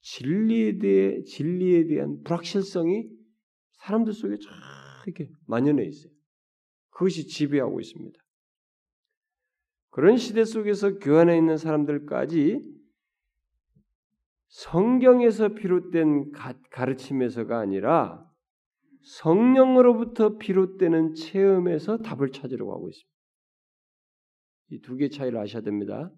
진리에 0.03 0.79
대해 0.79 1.23
진리에 1.25 1.87
대한 1.87 2.23
불확실성이 2.23 3.11
사람들 3.73 4.13
속에 4.13 4.37
쫙 4.37 4.49
이렇게 5.07 5.29
만연해 5.49 5.87
있어요. 5.87 6.13
그것이 6.91 7.27
지배하고 7.27 7.81
있습니다. 7.81 8.17
그런 9.91 10.17
시대 10.19 10.45
속에서 10.45 10.99
교회 10.99 11.23
안에 11.23 11.37
있는 11.37 11.57
사람들까지 11.57 12.84
성경에서 14.55 15.49
비롯된 15.49 16.31
가르침에서가 16.71 17.59
아니라 17.59 18.25
성령으로부터 19.03 20.39
비롯되는 20.39 21.15
체험에서 21.15 21.99
답을 21.99 22.31
찾으려고 22.31 22.73
하고 22.73 22.89
있습니다. 22.89 23.13
이 24.71 24.81
두 24.81 24.97
개 24.97 25.09
차이를 25.09 25.39
아셔야 25.41 25.63
됩니다. 25.63 26.09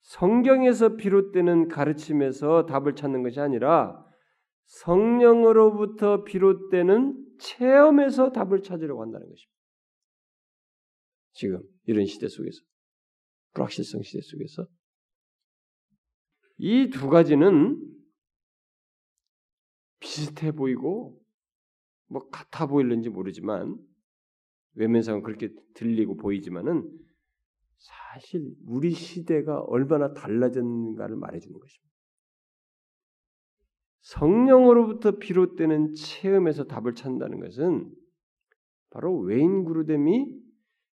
성경에서 0.00 0.96
비롯되는 0.96 1.68
가르침에서 1.68 2.64
답을 2.64 2.96
찾는 2.96 3.22
것이 3.22 3.38
아니라 3.38 4.02
성령으로부터 4.64 6.24
비롯되는 6.24 7.36
체험에서 7.38 8.32
답을 8.32 8.62
찾으려고 8.62 9.02
한다는 9.02 9.28
것입니다. 9.28 9.52
지금 11.34 11.62
이런 11.84 12.06
시대 12.06 12.28
속에서 12.28 12.58
불확실성 13.52 14.02
시대 14.02 14.20
속에서 14.22 14.66
이 16.64 16.90
두 16.90 17.08
가지는 17.08 17.76
비슷해 19.98 20.52
보이고 20.52 21.20
뭐 22.06 22.28
같아 22.28 22.66
보일는지 22.68 23.08
모르지만 23.08 23.76
외면상은 24.74 25.22
그렇게 25.22 25.52
들리고 25.74 26.16
보이지만은 26.16 26.88
사실 27.78 28.54
우리 28.64 28.92
시대가 28.92 29.60
얼마나 29.60 30.14
달라졌는가를 30.14 31.16
말해주는 31.16 31.58
것입니다. 31.58 31.92
성령으로부터 34.02 35.18
비롯되는 35.18 35.94
체험에서 35.94 36.64
답을 36.64 36.94
찾는다는 36.94 37.40
것은 37.40 37.92
바로 38.90 39.18
외인 39.18 39.64
그루뎀이 39.64 40.41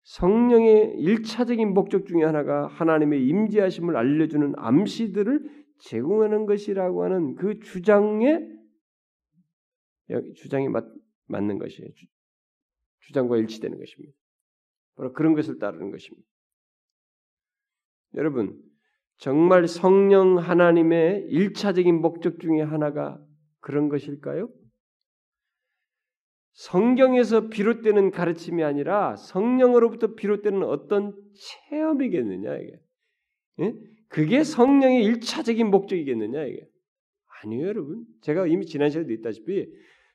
성령의 0.03 0.95
일차적인 0.97 1.73
목적 1.73 2.05
중에 2.07 2.23
하나가 2.23 2.67
하나님의 2.67 3.25
임재하심을 3.27 3.95
알려주는 3.95 4.53
암시들을 4.57 5.65
제공하는 5.79 6.45
것이라고 6.45 7.03
하는 7.03 7.35
그 7.35 7.59
주장에 7.59 8.39
주장이 10.35 10.69
맞, 10.69 10.85
맞는 11.27 11.59
것이에요. 11.59 11.87
주 13.01 13.13
장과 13.13 13.37
일치되는 13.37 13.77
것입니다. 13.77 14.13
바로 14.95 15.13
그런 15.13 15.33
것을 15.33 15.59
따르는 15.59 15.91
것입니다. 15.91 16.27
여러분, 18.15 18.59
정말 19.17 19.67
성령 19.67 20.37
하나님의 20.37 21.27
일차적인 21.29 22.01
목적 22.01 22.39
중에 22.39 22.61
하나가 22.61 23.19
그런 23.59 23.89
것일까요? 23.89 24.49
성경에서 26.53 27.49
비롯되는 27.49 28.11
가르침이 28.11 28.63
아니라 28.63 29.15
성령으로부터 29.15 30.15
비롯되는 30.15 30.63
어떤 30.63 31.15
체험이겠느냐 31.69 32.57
이게. 32.57 32.79
예? 33.61 33.73
그게 34.07 34.43
성령의 34.43 35.03
일차적인 35.05 35.69
목적이겠느냐 35.69 36.43
이게. 36.45 36.67
아니요, 37.43 37.67
여러분. 37.67 38.05
제가 38.21 38.47
이미 38.47 38.65
지난 38.65 38.89
시간에도 38.89 39.13
있다시피 39.13 39.67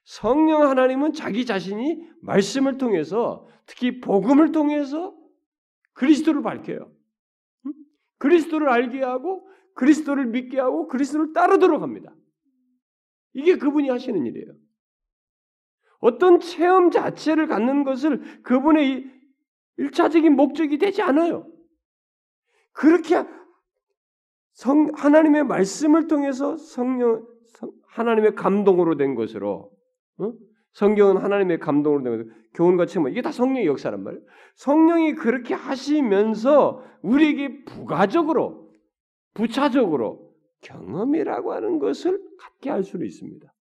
성령 0.05 0.69
하나님은 0.69 1.15
자기 1.15 1.47
자신이 1.47 2.03
말씀을 2.21 2.77
통해서 2.77 3.49
특히 3.67 4.01
복음을 4.01 4.53
통해서 4.53 5.17
그리스도를 5.95 6.43
밝혀요. 6.43 6.93
그리스도를 8.19 8.69
알게 8.69 9.01
하고 9.03 9.49
그리스도를 9.75 10.27
믿게 10.27 10.61
하고 10.61 10.87
그리스도를 10.89 11.33
따르도록 11.33 11.83
합니다. 11.83 12.15
이게 13.33 13.57
그분이 13.57 13.89
하시는 13.89 14.25
일이에요. 14.25 14.55
어떤 16.05 16.39
체험 16.39 16.91
자체를 16.91 17.47
갖는 17.47 17.83
것을 17.83 18.43
그분의 18.43 19.11
일차적인 19.79 20.37
목적이 20.37 20.77
되지 20.77 21.01
않아요. 21.01 21.51
그렇게 22.73 23.25
성, 24.53 24.91
하나님의 24.95 25.45
말씀을 25.45 26.07
통해서 26.07 26.59
성령, 26.59 27.27
하나님의 27.87 28.35
감동으로 28.35 28.99
된 28.99 29.15
것으로, 29.15 29.73
어? 30.19 30.33
성경은 30.75 31.17
하나님의 31.17 31.59
감동으로 31.61 32.03
된 32.03 32.19
것으로, 32.19 32.35
교훈과 32.53 32.85
뭐 33.01 33.09
이게 33.09 33.23
다 33.23 33.33
성령의 33.33 33.67
역사란 33.67 34.05
말이에요. 34.05 34.23
성령이 34.57 35.15
그렇게 35.15 35.55
하시면서 35.55 36.85
우리에게 37.01 37.65
부가적으로, 37.65 38.71
부차적으로 39.33 40.35
경험이라고 40.61 41.55
하는 41.55 41.79
것을 41.79 42.21
갖게 42.39 42.69
할 42.69 42.85
수는 42.85 43.07
있습니다. 43.07 43.54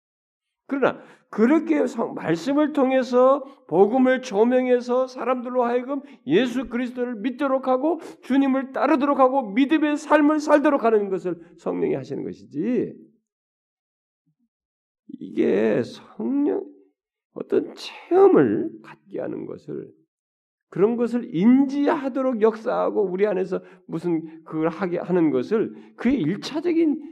그러나 0.73 0.99
그렇게 1.29 1.85
말씀을 2.15 2.73
통해서 2.73 3.43
복음을 3.69 4.23
조명해서 4.23 5.07
사람들로 5.07 5.65
하여금 5.65 6.01
예수 6.27 6.69
그리스도를 6.71 7.17
믿도록 7.17 7.69
하고 7.69 8.01
주님을 8.23 8.73
따르도록 8.73 9.19
하고 9.19 9.51
믿음의 9.51 9.99
삶을 9.99 10.41
살도록 10.41 10.85
하는 10.85 11.11
것을 11.11 11.39
성령이 11.59 11.95
하시는 11.95 12.25
것이지. 12.25 12.95
이게 15.09 15.83
성령 15.83 16.65
어떤 17.35 17.75
체험을 17.75 18.71
갖게 18.83 19.21
하는 19.21 19.45
것을 19.45 19.91
그런 20.71 20.97
것을 20.97 21.35
인지하도록 21.35 22.41
역사하고 22.41 23.03
우리 23.03 23.27
안에서 23.27 23.61
무슨 23.87 24.43
그걸 24.45 24.71
하게 24.71 24.99
하는 24.99 25.31
것을 25.31 25.75
그의 25.97 26.19
일차적인 26.19 27.12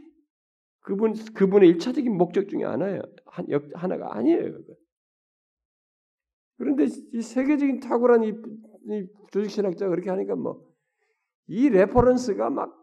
그분 0.80 1.14
그분의 1.34 1.68
일차적인 1.70 2.16
목적 2.16 2.48
중에 2.48 2.64
하나예요. 2.64 3.02
하나가 3.74 4.16
아니에요. 4.16 4.58
그런데 6.56 6.84
이 7.12 7.22
세계적인 7.22 7.80
탁월한 7.80 8.24
이, 8.24 8.28
이 8.28 9.06
조직 9.32 9.50
신학자 9.50 9.88
그렇게 9.88 10.10
하니까 10.10 10.34
뭐 10.36 10.70
이 11.50 11.68
reference가 11.68 12.48
막 12.50 12.80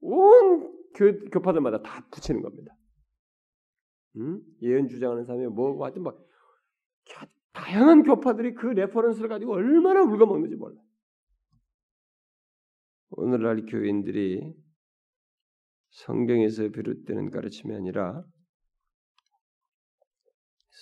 온 0.00 0.72
교파들마다 1.30 1.82
다 1.82 2.06
붙이는 2.10 2.40
겁니다. 2.42 2.74
음? 4.16 4.40
예언 4.62 4.88
주장하는 4.88 5.24
사람이 5.24 5.46
뭐고 5.48 5.84
하여튼 5.84 6.02
막 6.02 6.18
다양한 7.52 8.02
교파들이 8.04 8.54
그 8.54 8.66
reference를 8.66 9.28
가지고 9.28 9.52
얼마나 9.54 10.02
울거먹는지 10.02 10.56
몰라. 10.56 10.80
오늘날 13.10 13.66
교인들이 13.66 14.54
성경에서 16.04 16.68
비롯되는 16.68 17.30
가르침이 17.30 17.74
아니라 17.74 18.22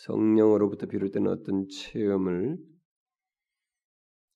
성령으로부터 0.05 0.87
비롯되는 0.87 1.31
어떤 1.31 1.67
체험을 1.69 2.59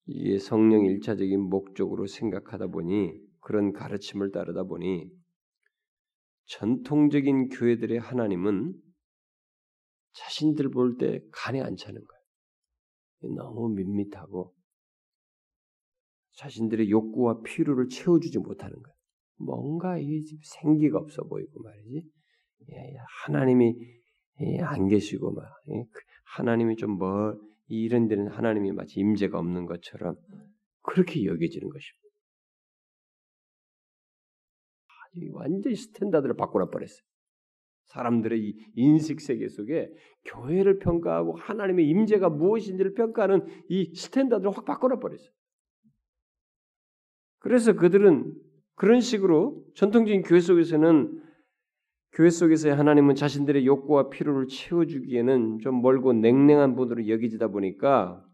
이게 0.07 0.39
성령 0.39 0.87
일차적인 0.87 1.39
목적으로 1.39 2.07
생각하다 2.07 2.69
보니 2.69 3.13
그런 3.41 3.73
가르침을 3.73 4.31
따르다 4.33 4.65
보니 4.65 5.11
전통적인 6.47 7.51
교회들의 7.51 7.99
하나님은 7.99 8.73
자신들 10.13 10.71
볼 10.71 10.97
때 10.97 11.21
간에 11.31 11.61
안 11.61 11.77
차는 11.77 12.01
거예요. 12.03 13.35
너무 13.37 13.69
밋밋하고 13.75 14.55
자신들의 16.33 16.91
욕구와 16.91 17.43
필요를 17.43 17.89
채워주지 17.89 18.39
못하는 18.39 18.75
거예요. 18.83 19.00
뭔가 19.41 19.99
이 19.99 20.23
생기가 20.43 20.99
없어 20.99 21.23
보이고 21.25 21.63
말이지. 21.63 22.09
예, 22.73 22.97
하나님이 23.25 23.75
안 24.63 24.89
계시고 24.89 25.33
막그 25.33 26.01
하나님이 26.37 26.77
좀뭐 26.77 27.35
이런 27.69 28.09
데는 28.09 28.29
하나님이 28.29 28.73
마치 28.73 29.01
임재가 29.01 29.39
없는 29.39 29.67
것처럼 29.67 30.17
그렇게 30.83 31.25
여겨지는 31.25 31.69
것입니다. 31.69 32.01
완전히 35.33 35.75
standard를 35.75 36.37
바꾸나 36.37 36.69
버렸어요. 36.71 37.03
사람들의 37.87 38.41
이 38.41 38.55
인식 38.75 39.21
세계 39.21 39.49
속에 39.49 39.91
교회를 40.25 40.79
평가하고 40.79 41.37
하나님의 41.37 41.89
임재가 41.89 42.29
무엇인지를 42.31 42.95
평가하는 42.95 43.47
이 43.69 43.93
standard를 43.95 44.53
확 44.53 44.65
바꾸나 44.65 45.01
버렸어요. 45.01 45.31
그래서 47.41 47.73
그들은 47.73 48.33
그런 48.81 49.03
식으로 49.03 49.63
전통적인 49.75 50.23
교회 50.23 50.41
속에서는 50.41 51.23
교회 52.13 52.31
속에서의 52.31 52.75
하나님은 52.75 53.15
자신들의 53.15 53.67
욕구와 53.67 54.09
필요를 54.09 54.47
채워주기에는 54.49 55.59
좀 55.59 55.83
멀고 55.83 56.15
냉랭한 56.15 56.77
분으로 56.77 57.07
여기지다 57.07 57.49
보니까 57.49 58.27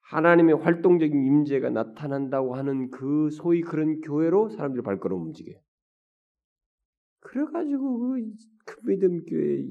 하나님의 0.00 0.54
활동적인 0.54 1.26
임재가 1.26 1.68
나타난다고 1.68 2.54
하는 2.54 2.88
그 2.88 3.28
소위 3.32 3.60
그런 3.60 4.00
교회로 4.00 4.48
사람들이 4.48 4.82
발걸음 4.82 5.24
움직여요. 5.24 5.60
그래가지고 7.20 7.98
그, 7.98 8.32
그 8.64 8.80
믿음 8.86 9.22
교회 9.26 9.62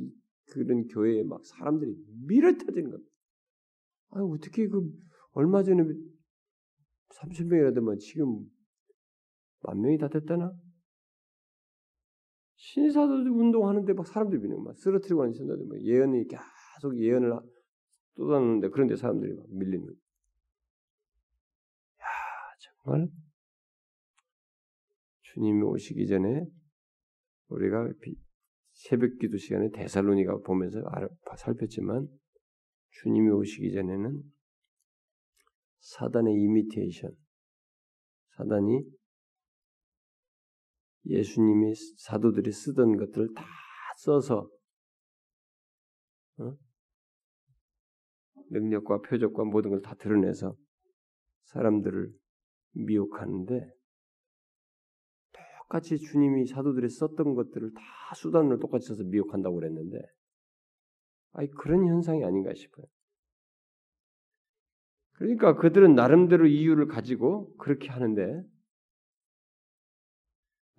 그런 0.52 0.86
교회에 0.86 1.24
막 1.24 1.44
사람들이 1.44 1.96
밀어 2.28 2.52
터지는 2.52 2.92
겁니다. 2.92 3.12
아 4.12 4.20
어떻게 4.20 4.68
그 4.68 4.88
얼마 5.32 5.64
전에 5.64 5.84
30명이라더만 7.10 7.98
지금 7.98 8.46
만 9.62 9.82
명이 9.82 9.97
다 9.97 10.07
됐다나? 10.07 10.51
신사도 12.55 13.14
운동하는데 13.14 13.93
막 13.93 14.05
사람들이 14.05 14.41
미는 14.41 14.64
막 14.64 14.76
쓰러뜨리고 14.78 15.22
하는 15.22 15.34
신사들 15.34 15.66
막 15.66 15.82
예언이 15.82 16.26
계속 16.28 16.97
예언을 16.97 17.39
쏟았는데 18.16 18.70
그런데 18.70 18.95
사람들이 18.95 19.34
막 19.34 19.45
밀리는 19.49 19.86
거예요. 19.86 19.97
야 22.01 22.05
정말 22.59 23.09
주님이 25.22 25.64
오시기 25.64 26.07
전에 26.07 26.45
우리가 27.47 27.91
새벽 28.74 29.18
기도 29.20 29.38
시간에 29.38 29.70
대살로니가 29.72 30.38
보면서 30.45 30.82
살폈지만 31.38 32.07
주님이 32.91 33.30
오시기 33.32 33.74
전에는 33.74 34.22
사단의 35.80 36.34
이미테이션, 36.36 37.12
사단이 38.38 38.84
예수님이 41.06 41.74
사도들이 41.97 42.52
쓰던 42.52 42.97
것들을 42.97 43.34
다 43.34 43.45
써서 43.97 44.49
어? 46.39 46.56
능력과 48.49 49.02
표적과 49.02 49.43
모든 49.45 49.72
걸 49.72 49.82
다 49.82 49.95
드러내서 49.95 50.56
사람들을 51.45 52.12
미혹하는데 52.74 53.74
똑같이 55.72 55.97
주님이 55.97 56.47
사도들이 56.47 56.89
썼던 56.89 57.34
것들을 57.36 57.72
다 57.74 57.82
수단으로 58.16 58.60
똑같이 58.60 58.88
써서 58.88 59.04
미혹한다고 59.04 59.56
그랬는데 59.56 59.97
아니 61.34 61.49
그런 61.52 61.88
현상이 61.88 62.24
아닌가 62.26 62.54
싶어요. 62.54 62.86
그러니까 65.14 65.56
그들은 65.56 65.95
나름대로 65.95 66.47
이유를 66.47 66.88
가지고 66.88 67.56
그렇게 67.58 67.89
하는데 67.89 68.43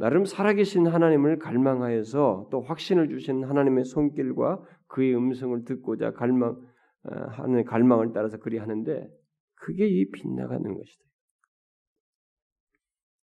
나름 0.02 0.24
살아계신 0.24 0.88
하나님을 0.88 1.38
갈망하여서 1.38 2.48
또 2.50 2.60
확신을 2.60 3.08
주신 3.08 3.44
하나님의 3.44 3.84
손길과 3.84 4.60
그의 4.88 5.14
음성을 5.14 5.64
듣고자 5.64 6.10
갈망 6.10 6.60
어, 7.04 7.14
하는 7.28 7.62
갈망을 7.64 8.10
따라서 8.12 8.36
그리 8.38 8.58
하는데 8.58 9.08
그게 9.54 9.86
이 9.86 10.10
빗나가는 10.10 10.60
것이다. 10.60 11.04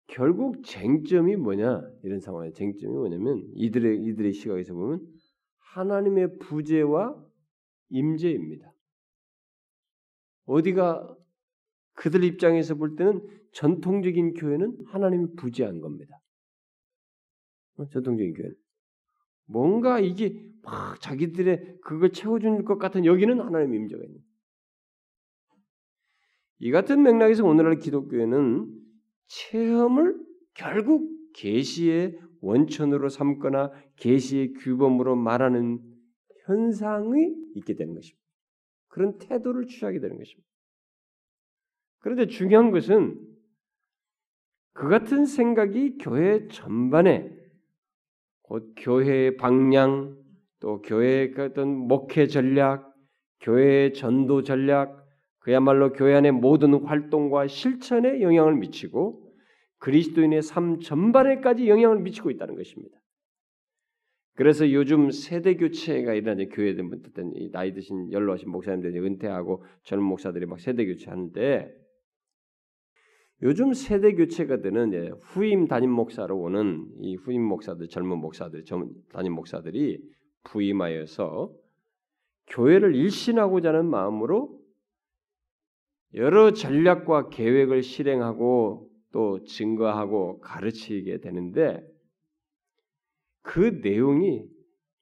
결국 0.10 0.64
쟁점이 0.64 1.38
뭐냐 1.38 1.82
이런 2.04 2.20
상황에 2.20 2.52
쟁점이 2.52 2.94
뭐냐면 2.94 3.42
이들의 3.56 4.04
이들의 4.04 4.34
시각에서 4.34 4.76
보면 4.76 5.02
하나님의 5.74 6.38
부재와 6.38 7.16
임재입니다. 7.90 8.72
어디가 10.46 11.16
그들 11.94 12.24
입장에서 12.24 12.76
볼 12.76 12.96
때는 12.96 13.28
전통적인 13.54 14.36
교회는 14.36 14.78
하나님이 14.86 15.34
부재한 15.36 15.82
겁니다. 15.82 16.20
어, 17.80 17.88
전통적인 17.88 18.34
교회는 18.34 18.56
뭔가 19.46 20.00
이게 20.00 20.46
막 20.62 21.00
자기들의 21.02 21.80
그걸 21.82 22.12
채워줄 22.12 22.66
것 22.66 22.78
같은 22.78 23.06
여기는 23.06 23.40
하나님의 23.40 23.80
임재가 23.80 24.04
있는. 24.04 24.22
이 26.60 26.72
같은 26.72 27.02
맥락에서 27.02 27.46
오늘날 27.46 27.80
기독교회는 27.80 28.70
체험을 29.28 30.20
결국 30.54 31.10
계시의 31.34 32.20
원천으로 32.42 33.08
삼거나 33.08 33.72
계시의 33.96 34.54
규범으로 34.54 35.16
말하는 35.16 35.80
현상이 36.46 37.34
있게 37.56 37.76
되는 37.76 37.94
것입니다. 37.94 38.22
그런 38.90 39.18
태도를 39.20 39.68
취하게 39.68 40.00
되는 40.00 40.18
것입니다. 40.18 40.48
그런데 42.00 42.28
중요한 42.28 42.72
것은 42.72 43.20
그 44.74 44.90
같은 44.90 45.26
생각이 45.26 45.98
교회 45.98 46.48
전반에 46.48 47.39
곧 48.50 48.74
교회의 48.76 49.38
방향, 49.38 50.18
또 50.60 50.82
교회의 50.82 51.36
어떤 51.38 51.70
목회 51.70 52.26
전략, 52.26 52.92
교회의 53.42 53.94
전도 53.94 54.42
전략, 54.42 55.06
그야말로 55.38 55.94
교회 55.94 56.16
안의 56.16 56.32
모든 56.32 56.74
활동과 56.74 57.46
실천에 57.46 58.22
영향을 58.22 58.56
미치고 58.56 59.32
그리스도인의 59.78 60.42
삶 60.42 60.80
전반에까지 60.80 61.70
영향을 61.70 62.00
미치고 62.00 62.32
있다는 62.32 62.56
것입니다. 62.56 62.98
그래서 64.34 64.72
요즘 64.72 65.12
세대 65.12 65.56
교체가 65.56 66.16
일어나는 66.16 66.50
교회들 66.50 66.90
나이 67.52 67.72
드신 67.74 68.12
연로하신 68.12 68.50
목사님들이 68.50 69.00
은퇴하고 69.00 69.64
젊은 69.84 70.06
목사들이 70.06 70.48
막 70.48 70.60
세대 70.60 70.88
교체하는데 70.88 71.72
요즘 73.42 73.74
세대 73.74 74.14
교체가 74.16 74.58
되는 74.62 75.14
후임 75.22 75.68
담임 75.68 75.92
목사로 75.92 76.38
오는 76.38 76.90
이 77.00 77.16
후임 77.16 77.42
목사들 77.44 77.88
젊은 77.88 78.18
목사들 78.18 78.66
담임 79.14 79.34
목사들이 79.34 80.02
부임하여서 80.44 81.54
교회를 82.48 82.96
일신하고자 82.96 83.70
하는 83.70 83.90
마음으로 83.90 84.60
여러 86.16 86.52
전략과 86.52 87.30
계획을 87.30 87.82
실행하고 87.82 88.90
또 89.12 89.44
증거하고 89.44 90.40
가르치게 90.40 91.20
되는데 91.20 91.82
그 93.42 93.80
내용이 93.82 94.44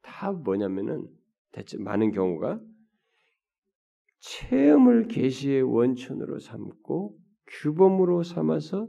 다 0.02 0.32
뭐냐면은 0.32 1.08
대체 1.52 1.78
많은 1.78 2.12
경우가 2.12 2.60
체험을 4.20 5.08
계시의 5.08 5.64
원천으로 5.64 6.40
삼고 6.40 7.18
규범으로 7.48 8.24
삼아서 8.24 8.88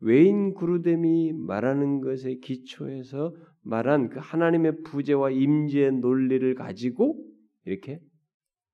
외인 0.00 0.54
구르뎀이 0.54 1.32
말하는 1.32 2.00
것에 2.00 2.36
기초해서 2.36 3.34
말한 3.62 4.08
그 4.08 4.18
하나님의 4.18 4.82
부재와 4.82 5.30
임재의 5.30 5.92
논리를 5.92 6.54
가지고 6.54 7.24
이렇게 7.64 8.00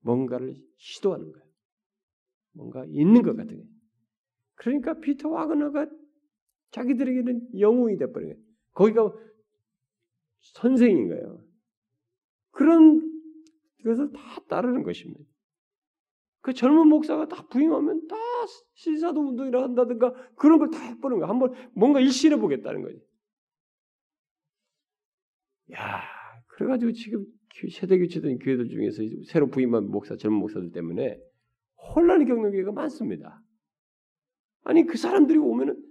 뭔가를 0.01 0.57
시도하는 0.79 1.31
거예요. 1.31 1.47
뭔가 2.53 2.85
있는 2.89 3.23
것 3.23 3.37
같은 3.37 3.57
거예요. 3.57 3.71
그러니까 4.55 4.95
피터 4.95 5.29
와그너가 5.29 5.89
자기들에게는 6.71 7.61
영웅이 7.61 7.99
돼버린 7.99 8.31
거예요. 8.31 8.43
거기가 8.73 9.13
선생인 10.41 11.09
거예요. 11.09 11.45
그런 12.51 13.23
것을 13.85 14.11
다 14.13 14.21
따르는 14.49 14.83
것입니다. 14.83 15.23
그 16.41 16.53
젊은 16.55 16.89
목사가 16.89 17.27
다 17.29 17.47
부임하면 17.49 18.07
다 18.07 18.17
신사도 18.75 19.21
운동이라 19.29 19.63
한다든가 19.63 20.13
그런 20.37 20.59
걸 20.59 20.71
다 20.71 20.79
해보는 20.79 21.19
거야. 21.19 21.29
한번 21.29 21.53
뭔가 21.75 22.01
일신해 22.01 22.37
보겠다는 22.37 22.83
거지. 22.83 23.01
야, 25.73 26.01
그래가지고 26.49 26.93
지금 26.93 27.27
세대 27.71 27.99
교체된 27.99 28.39
교회들 28.39 28.69
중에서 28.69 29.03
새로 29.27 29.49
부임한 29.49 29.91
목사, 29.91 30.17
젊은 30.17 30.39
목사들 30.39 30.71
때문에 30.73 31.19
혼란이 31.95 32.25
겪는 32.25 32.53
교회가 32.53 32.73
많습니다. 32.73 33.43
아니 34.65 34.87
그 34.87 34.97
사람들이 34.97 35.39
오면은 35.39 35.83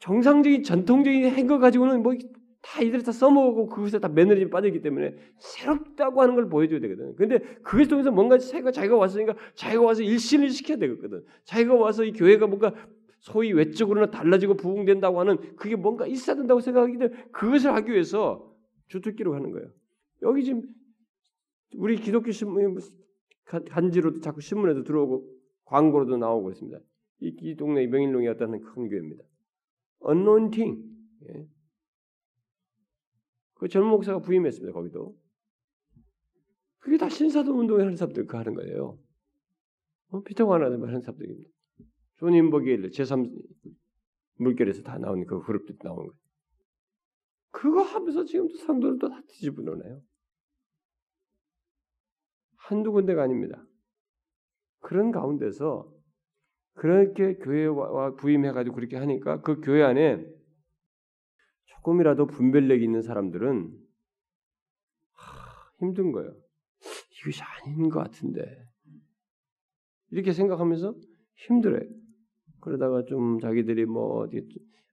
정상적인 0.00 0.62
전통적인 0.62 1.24
행거 1.24 1.58
가지고는 1.58 2.02
뭐 2.02 2.14
다 2.62 2.82
이들이 2.82 3.02
다 3.02 3.10
써먹고 3.12 3.66
그것에 3.68 3.98
다 3.98 4.08
매너리즘 4.08 4.50
빠져있기 4.50 4.82
때문에 4.82 5.16
새롭다고 5.38 6.20
하는 6.20 6.34
걸 6.34 6.48
보여줘야 6.48 6.80
되거든. 6.80 7.14
근데 7.16 7.38
그걸 7.62 7.88
통해서 7.88 8.10
뭔가 8.10 8.38
자기가, 8.38 8.70
자기가 8.70 8.96
왔으니까 8.96 9.34
자기가 9.54 9.82
와서 9.82 10.02
일신을 10.02 10.50
시켜야 10.50 10.76
되거든. 10.76 11.24
자기가 11.44 11.74
와서 11.74 12.04
이 12.04 12.12
교회가 12.12 12.46
뭔가 12.46 12.74
소위 13.20 13.52
외적으로는 13.52 14.10
달라지고 14.10 14.56
부흥된다고 14.56 15.20
하는 15.20 15.56
그게 15.56 15.76
뭔가 15.76 16.06
있어야 16.06 16.36
된다고 16.36 16.60
생각하기 16.60 16.98
때문에 16.98 17.24
그것을 17.32 17.72
하기 17.74 17.92
위해서 17.92 18.54
주특기로 18.88 19.34
하는 19.34 19.52
거예요. 19.52 19.68
여기 20.22 20.44
지금 20.44 20.62
우리 21.76 21.96
기독교 21.96 22.30
신문 22.30 22.78
간지로도 23.44 24.20
자꾸 24.20 24.40
신문에도 24.40 24.84
들어오고 24.84 25.26
광고로도 25.64 26.16
나오고 26.16 26.50
있습니다. 26.50 26.78
이, 27.20 27.36
이 27.40 27.56
동네 27.56 27.86
명일동이었다는 27.86 28.60
큰 28.60 28.88
교회입니다. 28.88 29.22
언론팅 30.00 30.82
예. 31.28 31.46
그 33.60 33.68
젊은 33.68 33.90
목사가 33.90 34.20
부임했습니다. 34.20 34.72
거기도. 34.72 35.14
그게 36.78 36.96
다 36.96 37.10
신사도 37.10 37.52
운동을 37.52 37.82
하는 37.82 37.94
사람들 37.94 38.26
그 38.26 38.38
하는 38.38 38.54
거예요. 38.54 38.98
어? 40.08 40.22
피터 40.22 40.46
관하는 40.46 40.82
하는 40.82 41.02
사람들입니다. 41.02 41.50
존 42.16 42.32
인버게일 42.32 42.88
제3 42.88 43.30
물결에서 44.36 44.82
다 44.82 44.96
나온 44.96 45.26
그 45.26 45.42
그룹도 45.42 45.74
나온 45.84 45.98
거예요. 45.98 46.12
그거 47.50 47.82
하면서 47.82 48.24
지금도 48.24 48.56
사람들을 48.56 48.98
또다 48.98 49.20
뒤집어 49.28 49.60
놓네요. 49.60 50.00
한두 52.56 52.92
군데가 52.92 53.24
아닙니다. 53.24 53.62
그런 54.78 55.10
가운데서 55.10 55.92
그렇게 56.72 57.34
교회와 57.34 58.14
부임해가지고 58.14 58.74
그렇게 58.74 58.96
하니까 58.96 59.42
그 59.42 59.60
교회 59.60 59.82
안에 59.82 60.39
조금이라도 61.80 62.26
분별력 62.26 62.82
있는 62.82 63.02
사람들은 63.02 63.70
하, 65.12 65.70
힘든 65.78 66.12
거예요. 66.12 66.32
이것이 67.20 67.42
아닌 67.42 67.88
것 67.88 68.00
같은데 68.00 68.42
이렇게 70.10 70.32
생각하면서 70.32 70.94
힘들어요. 71.36 71.88
그러다가 72.60 73.04
좀 73.04 73.40
자기들이 73.40 73.86
뭐 73.86 74.20
어디 74.20 74.46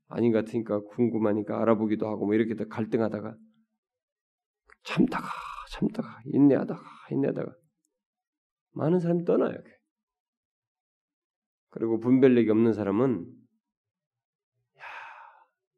아닌 0.07 0.31
것 0.31 0.45
같으니까 0.45 0.81
궁금하니까 0.81 1.61
알아보기도 1.61 2.07
하고 2.07 2.25
뭐 2.25 2.35
이렇게 2.35 2.55
갈등하다가 2.65 3.35
참다가 4.83 5.27
참다가 5.71 6.21
인내하다가 6.25 6.81
인내하다가 7.11 7.53
많은 8.71 8.99
사람이 8.99 9.25
떠나요. 9.25 9.57
그리고 11.69 11.99
분별력이 11.99 12.49
없는 12.49 12.73
사람은 12.73 13.25
야 14.79 14.83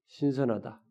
신선하다. 0.05 0.83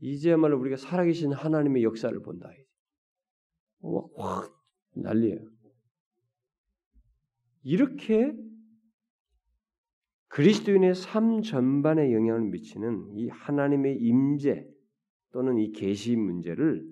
이제야말로 0.00 0.58
우리가 0.58 0.76
살아계신 0.76 1.32
하나님의 1.32 1.82
역사를 1.82 2.18
본다. 2.22 2.50
어, 3.82 4.06
확 4.16 4.52
난리예요. 4.94 5.38
이렇게 7.62 8.34
그리스도인의 10.28 10.94
삶 10.94 11.42
전반에 11.42 12.12
영향을 12.12 12.42
미치는 12.50 13.16
이 13.16 13.28
하나님의 13.28 13.98
임재 13.98 14.66
또는 15.32 15.58
이 15.58 15.72
계시 15.72 16.16
문제를 16.16 16.88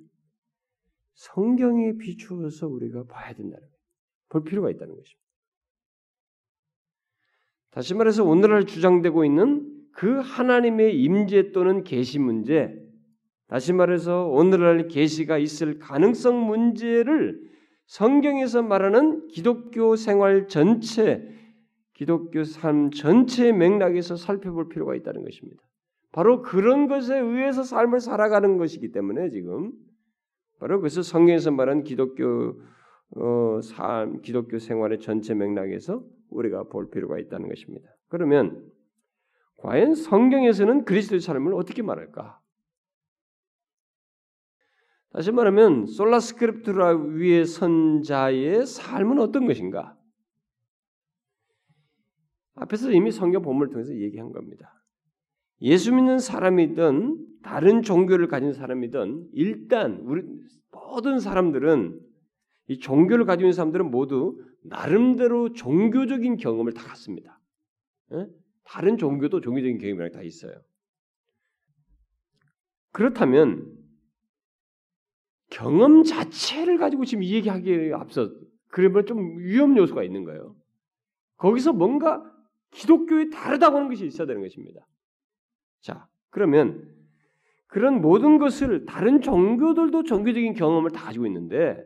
성경에 1.14 1.96
비추어서 1.96 2.68
우리가 2.68 3.04
봐야 3.04 3.32
된다는 3.32 3.60
거예요. 3.60 3.78
볼 4.28 4.44
필요가 4.44 4.70
있다는 4.70 4.94
것입니다. 4.94 5.28
다시 7.70 7.94
말해서 7.94 8.24
오늘날 8.24 8.66
주장되고 8.66 9.24
있는 9.24 9.88
그 9.92 10.18
하나님의 10.18 11.00
임재 11.00 11.52
또는 11.52 11.84
계시 11.84 12.18
문제, 12.18 12.87
다시 13.48 13.72
말해서 13.72 14.26
오늘날 14.28 14.88
계시가 14.88 15.38
있을 15.38 15.78
가능성 15.78 16.46
문제를 16.46 17.40
성경에서 17.86 18.62
말하는 18.62 19.26
기독교 19.28 19.96
생활 19.96 20.48
전체, 20.48 21.26
기독교 21.94 22.44
삶 22.44 22.90
전체의 22.90 23.54
맥락에서 23.54 24.16
살펴볼 24.16 24.68
필요가 24.68 24.94
있다는 24.94 25.24
것입니다. 25.24 25.62
바로 26.12 26.42
그런 26.42 26.88
것에 26.88 27.18
의해서 27.18 27.62
삶을 27.62 28.00
살아가는 28.00 28.58
것이기 28.58 28.92
때문에 28.92 29.30
지금 29.30 29.72
바로 30.60 30.80
그래서 30.80 31.02
성경에서 31.02 31.50
말하는 31.50 31.84
기독교 31.84 32.60
어, 33.16 33.60
삶, 33.62 34.20
기독교 34.20 34.58
생활의 34.58 35.00
전체 35.00 35.34
맥락에서 35.34 36.04
우리가 36.28 36.64
볼 36.64 36.90
필요가 36.90 37.18
있다는 37.18 37.48
것입니다. 37.48 37.88
그러면 38.08 38.70
과연 39.56 39.94
성경에서는 39.94 40.84
그리스도의 40.84 41.20
삶을 41.20 41.54
어떻게 41.54 41.80
말할까? 41.82 42.38
다시 45.12 45.32
말하면 45.32 45.86
솔라 45.86 46.20
스크립트라 46.20 46.96
위에 46.96 47.44
선 47.44 48.02
자의 48.02 48.66
삶은 48.66 49.18
어떤 49.18 49.46
것인가? 49.46 49.96
앞에서 52.54 52.90
이미 52.92 53.10
성경 53.10 53.42
본문을 53.42 53.70
통해서 53.70 53.94
얘기한 53.94 54.32
겁니다. 54.32 54.74
예수 55.62 55.94
믿는 55.94 56.18
사람이든 56.18 57.26
다른 57.42 57.82
종교를 57.82 58.28
가진 58.28 58.52
사람이든 58.52 59.30
일단 59.32 60.00
우리 60.04 60.22
모든 60.70 61.18
사람들은 61.18 62.00
이 62.68 62.78
종교를 62.78 63.24
가지고 63.24 63.52
사람들은 63.52 63.90
모두 63.90 64.44
나름대로 64.62 65.52
종교적인 65.52 66.36
경험을 66.36 66.74
다 66.74 66.82
갖습니다. 66.82 67.40
예? 68.12 68.26
다른 68.64 68.98
종교도 68.98 69.40
종교적인 69.40 69.78
경험이랑 69.78 70.12
다 70.12 70.22
있어요. 70.22 70.52
그렇다면 72.92 73.77
경험 75.50 76.04
자체를 76.04 76.78
가지고 76.78 77.04
지금 77.04 77.24
얘기하기에 77.24 77.92
앞서 77.92 78.30
그러면 78.68 79.06
좀 79.06 79.38
위험 79.38 79.76
요소가 79.76 80.02
있는 80.02 80.24
거예요. 80.24 80.54
거기서 81.36 81.72
뭔가 81.72 82.22
기독교에 82.70 83.30
다르다고 83.30 83.76
하는 83.76 83.88
것이 83.88 84.04
있어야 84.06 84.26
되는 84.26 84.42
것입니다. 84.42 84.86
자, 85.80 86.06
그러면 86.30 86.94
그런 87.66 88.00
모든 88.00 88.38
것을 88.38 88.84
다른 88.86 89.20
종교들도 89.20 90.02
종교적인 90.02 90.54
경험을 90.54 90.90
다 90.90 91.04
가지고 91.04 91.26
있는데 91.26 91.82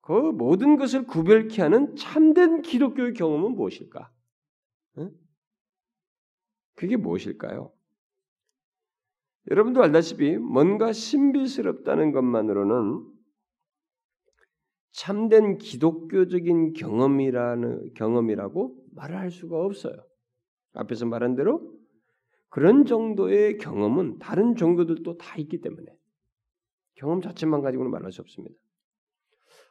그 0.00 0.12
모든 0.12 0.76
것을 0.76 1.06
구별케 1.06 1.62
하는 1.62 1.94
참된 1.96 2.62
기독교의 2.62 3.14
경험은 3.14 3.52
무엇일까? 3.54 4.10
응? 4.98 5.10
그게 6.74 6.96
무엇일까요? 6.96 7.72
여러분도 9.50 9.82
알다시피 9.82 10.36
뭔가 10.36 10.92
신비스럽다는 10.92 12.12
것만으로는 12.12 13.12
참된 14.92 15.58
기독교적인 15.58 16.74
경험이라는 16.74 17.94
경험이라고 17.94 18.76
말을 18.94 19.18
할 19.18 19.30
수가 19.30 19.56
없어요. 19.56 19.94
앞에서 20.74 21.06
말한 21.06 21.34
대로 21.34 21.72
그런 22.50 22.84
정도의 22.84 23.56
경험은 23.56 24.18
다른 24.18 24.54
종교들도 24.54 25.16
다 25.16 25.36
있기 25.38 25.60
때문에 25.60 25.86
경험 26.96 27.20
자체만 27.20 27.62
가지고는 27.62 27.90
말할 27.90 28.12
수 28.12 28.20
없습니다. 28.20 28.54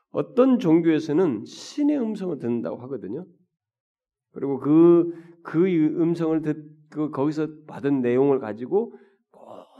어떤 0.09 0.59
종교에서는 0.59 1.45
신의 1.45 1.97
음성을 1.99 2.37
듣는다고 2.39 2.81
하거든요. 2.81 3.25
그리고 4.33 4.59
그, 4.59 5.13
그 5.43 5.65
음성을 5.67 6.41
듣, 6.41 6.57
그, 6.89 7.09
거기서 7.11 7.47
받은 7.67 8.01
내용을 8.01 8.39
가지고 8.39 8.93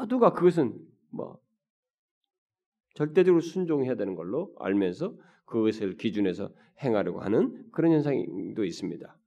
모두가 0.01 0.33
그것은 0.33 0.73
뭐, 1.11 1.39
절대적으로 2.95 3.41
순종해야 3.41 3.95
되는 3.95 4.15
걸로 4.15 4.53
알면서 4.59 5.15
그것을 5.45 5.97
기준해서 5.97 6.49
행하려고 6.81 7.21
하는 7.21 7.65
그런 7.71 7.91
현상도 7.91 8.63
있습니다. 8.63 9.17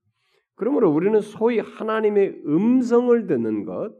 그러므로 0.56 0.92
우리는 0.92 1.20
소위 1.20 1.58
하나님의 1.58 2.42
음성을 2.46 3.26
듣는 3.26 3.64
것, 3.64 3.94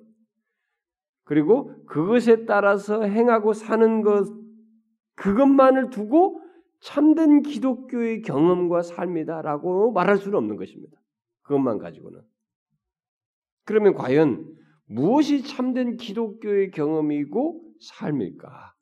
그리고 1.24 1.84
그것에 1.86 2.44
따라서 2.44 3.02
행하고 3.02 3.52
사는 3.52 4.02
것, 4.02 4.26
그것만을 5.16 5.90
두고 5.90 6.40
참된 6.80 7.42
기독교의 7.42 8.22
경험과 8.22 8.82
삶이다라고 8.82 9.92
말할 9.92 10.18
수는 10.18 10.36
없는 10.36 10.56
것입니다. 10.56 10.98
그것만 11.42 11.78
가지고는. 11.78 12.20
그러면 13.64 13.94
과연 13.94 14.54
무엇이 14.86 15.42
참된 15.42 15.96
기독교의 15.96 16.70
경험이고 16.70 17.74
삶일까? 17.80 18.74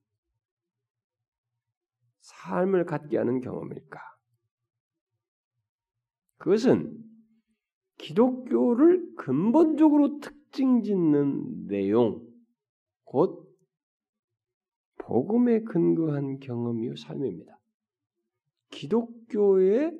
삶을 2.20 2.84
갖게 2.84 3.18
하는 3.18 3.40
경험일까? 3.40 4.00
그것은 6.38 6.98
기독교를 7.98 9.14
근본적으로 9.16 10.18
특징 10.18 10.82
짓는 10.82 11.68
내용, 11.68 12.20
곧 13.04 13.48
복음에 14.98 15.60
근거한 15.60 16.40
경험이요 16.40 16.96
삶입니다. 16.96 17.58
기독교의 18.70 19.96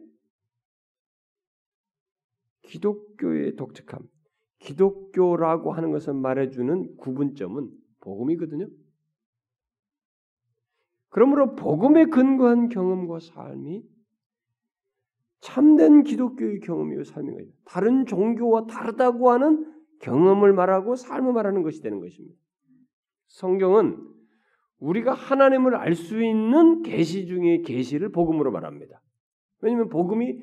기독교의 2.63 3.55
독특함, 3.57 4.09
기독교라고 4.63 5.73
하는 5.73 5.91
것을 5.91 6.15
말해주는 6.15 6.97
구분점은 6.97 7.71
복음이거든요. 8.01 8.69
그러므로 11.09 11.55
복음에 11.55 12.07
근거한 12.07 12.69
경험과 12.69 13.19
삶이 13.21 13.83
참된 15.41 16.05
기독교의 16.05 16.61
경험이요 16.61 17.05
삶인 17.05 17.35
거죠. 17.35 17.51
다른 17.65 18.07
종교와 18.07 18.67
다르다고 18.67 19.31
하는 19.31 19.73
경험을 20.01 20.53
말하고 20.53 20.95
삶을 20.95 21.33
말하는 21.33 21.63
것이 21.63 21.83
되는 21.83 22.01
것입니다. 22.01 22.37
성경은 23.27 24.09
우리가 24.79 25.13
하나님을 25.13 25.77
알 25.77 25.95
수 25.95 26.23
있는 26.23 26.83
계시 26.83 27.27
중의 27.27 27.63
계시를 27.63 28.11
복음으로 28.11 28.51
말합니다. 28.53 29.01
왜냐하면 29.61 29.89
복음이 29.89 30.43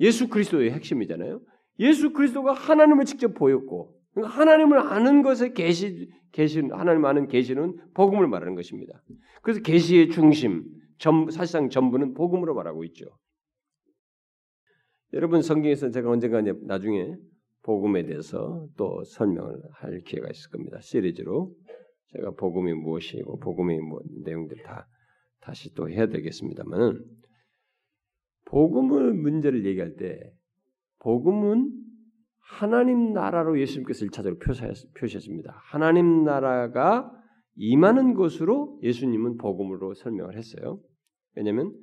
예수 0.00 0.28
그리스도의 0.28 0.70
핵심이잖아요. 0.72 1.40
예수 1.78 2.12
그리스도가 2.12 2.52
하나님을 2.52 3.04
직접 3.04 3.34
보였고 3.34 3.94
그러니까 4.14 4.38
하나님을 4.38 4.78
아는 4.78 5.22
것의 5.22 5.54
계시 5.54 6.10
계시 6.32 6.60
하나님 6.60 7.04
아는 7.04 7.28
계시는 7.28 7.92
복음을 7.94 8.26
말하는 8.26 8.54
것입니다. 8.54 9.02
그래서 9.42 9.60
계시의 9.60 10.10
중심, 10.10 10.64
전, 10.98 11.30
사실상 11.30 11.68
전부는 11.68 12.14
복음으로 12.14 12.54
말하고 12.54 12.84
있죠. 12.84 13.06
여러분 15.12 15.42
성경에서 15.42 15.90
제가 15.90 16.10
언젠가 16.10 16.40
나중에 16.62 17.14
복음에 17.62 18.04
대해서 18.04 18.66
또 18.76 19.04
설명을 19.04 19.60
할 19.72 20.00
기회가 20.00 20.28
있을 20.30 20.50
겁니다. 20.50 20.80
시리즈로 20.80 21.54
제가 22.12 22.32
복음이 22.32 22.72
무엇이고 22.74 23.38
복음의 23.38 23.78
뭐 23.80 24.00
내용들 24.24 24.62
다 24.62 24.88
다시 25.40 25.72
또 25.74 25.88
해야 25.90 26.06
되겠습니다만은 26.06 27.04
복음을 28.46 29.12
문제를 29.14 29.64
얘기할 29.66 29.96
때 29.96 30.18
복음은 31.02 31.70
하나님 32.38 33.12
나라로 33.12 33.58
예수님께서 33.60 34.04
1차적으로 34.06 34.38
표시했습니다. 34.94 35.60
하나님 35.64 36.24
나라가 36.24 37.10
임하는 37.56 38.14
것으로 38.14 38.78
예수님은 38.82 39.36
복음으로 39.36 39.94
설명을 39.94 40.36
했어요. 40.36 40.80
왜냐하면 41.34 41.74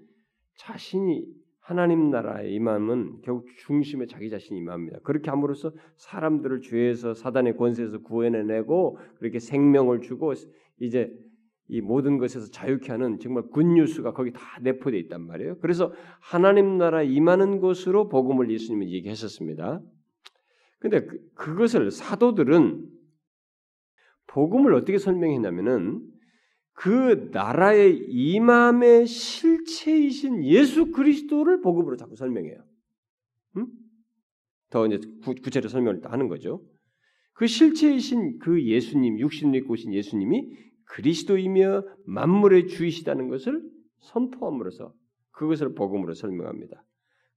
자신이 0.56 1.26
하나님 1.60 2.10
나라의 2.10 2.54
임함은 2.56 3.22
결국 3.24 3.46
중심에 3.58 4.08
자기 4.08 4.30
자신이 4.30 4.58
임합니다. 4.60 5.00
그렇게 5.04 5.30
함으로써 5.30 5.72
사람들을 5.98 6.62
죄에서 6.62 7.14
사단의 7.14 7.58
권세에서 7.58 8.00
구해내고 8.00 8.98
그렇게 9.18 9.40
생명을 9.40 10.02
주고 10.02 10.34
이제 10.80 11.14
이 11.70 11.82
모든 11.82 12.18
것에서 12.18 12.50
자유케 12.50 12.92
하는 12.92 13.20
정말 13.20 13.44
굿뉴스가 13.52 14.14
거기 14.14 14.34
다 14.34 14.42
내포되어 14.62 15.00
있단 15.02 15.22
말이에요. 15.22 15.60
그래서 15.60 15.94
하나님 16.20 16.78
나라 16.78 17.04
임하는 17.04 17.60
곳으로 17.60 18.10
복음을 18.10 18.50
예수님은 18.50 18.90
얘기했었습니다. 18.90 19.80
근데 20.80 21.06
그, 21.06 21.20
그것을 21.36 21.92
사도들은 21.92 22.90
복음을 24.28 24.74
어떻게 24.74 24.98
설명했냐면은 24.98 26.02
그 26.74 27.30
나라의 27.32 27.98
임함의 28.10 29.06
실체이신 29.06 30.46
예수 30.46 30.92
그리스도를 30.92 31.62
복음으로 31.62 31.98
자꾸 31.98 32.16
설명해요. 32.16 32.64
음? 33.58 33.68
더 34.72 34.88
이제 34.88 35.00
구, 35.24 35.50
체로 35.52 35.68
설명을 35.68 36.02
하는 36.06 36.30
거죠. 36.30 36.64
그 37.34 37.46
실체이신 37.46 38.40
그 38.40 38.66
예수님, 38.66 39.20
육신을 39.20 39.60
입고 39.60 39.74
오신 39.74 39.94
예수님이 39.94 40.69
그리스도이며 40.90 41.84
만물의 42.06 42.68
주이시다는 42.68 43.30
것을 43.30 43.62
선포함으로써 44.00 44.94
그것을 45.32 45.74
복음으로 45.74 46.14
설명합니다. 46.14 46.84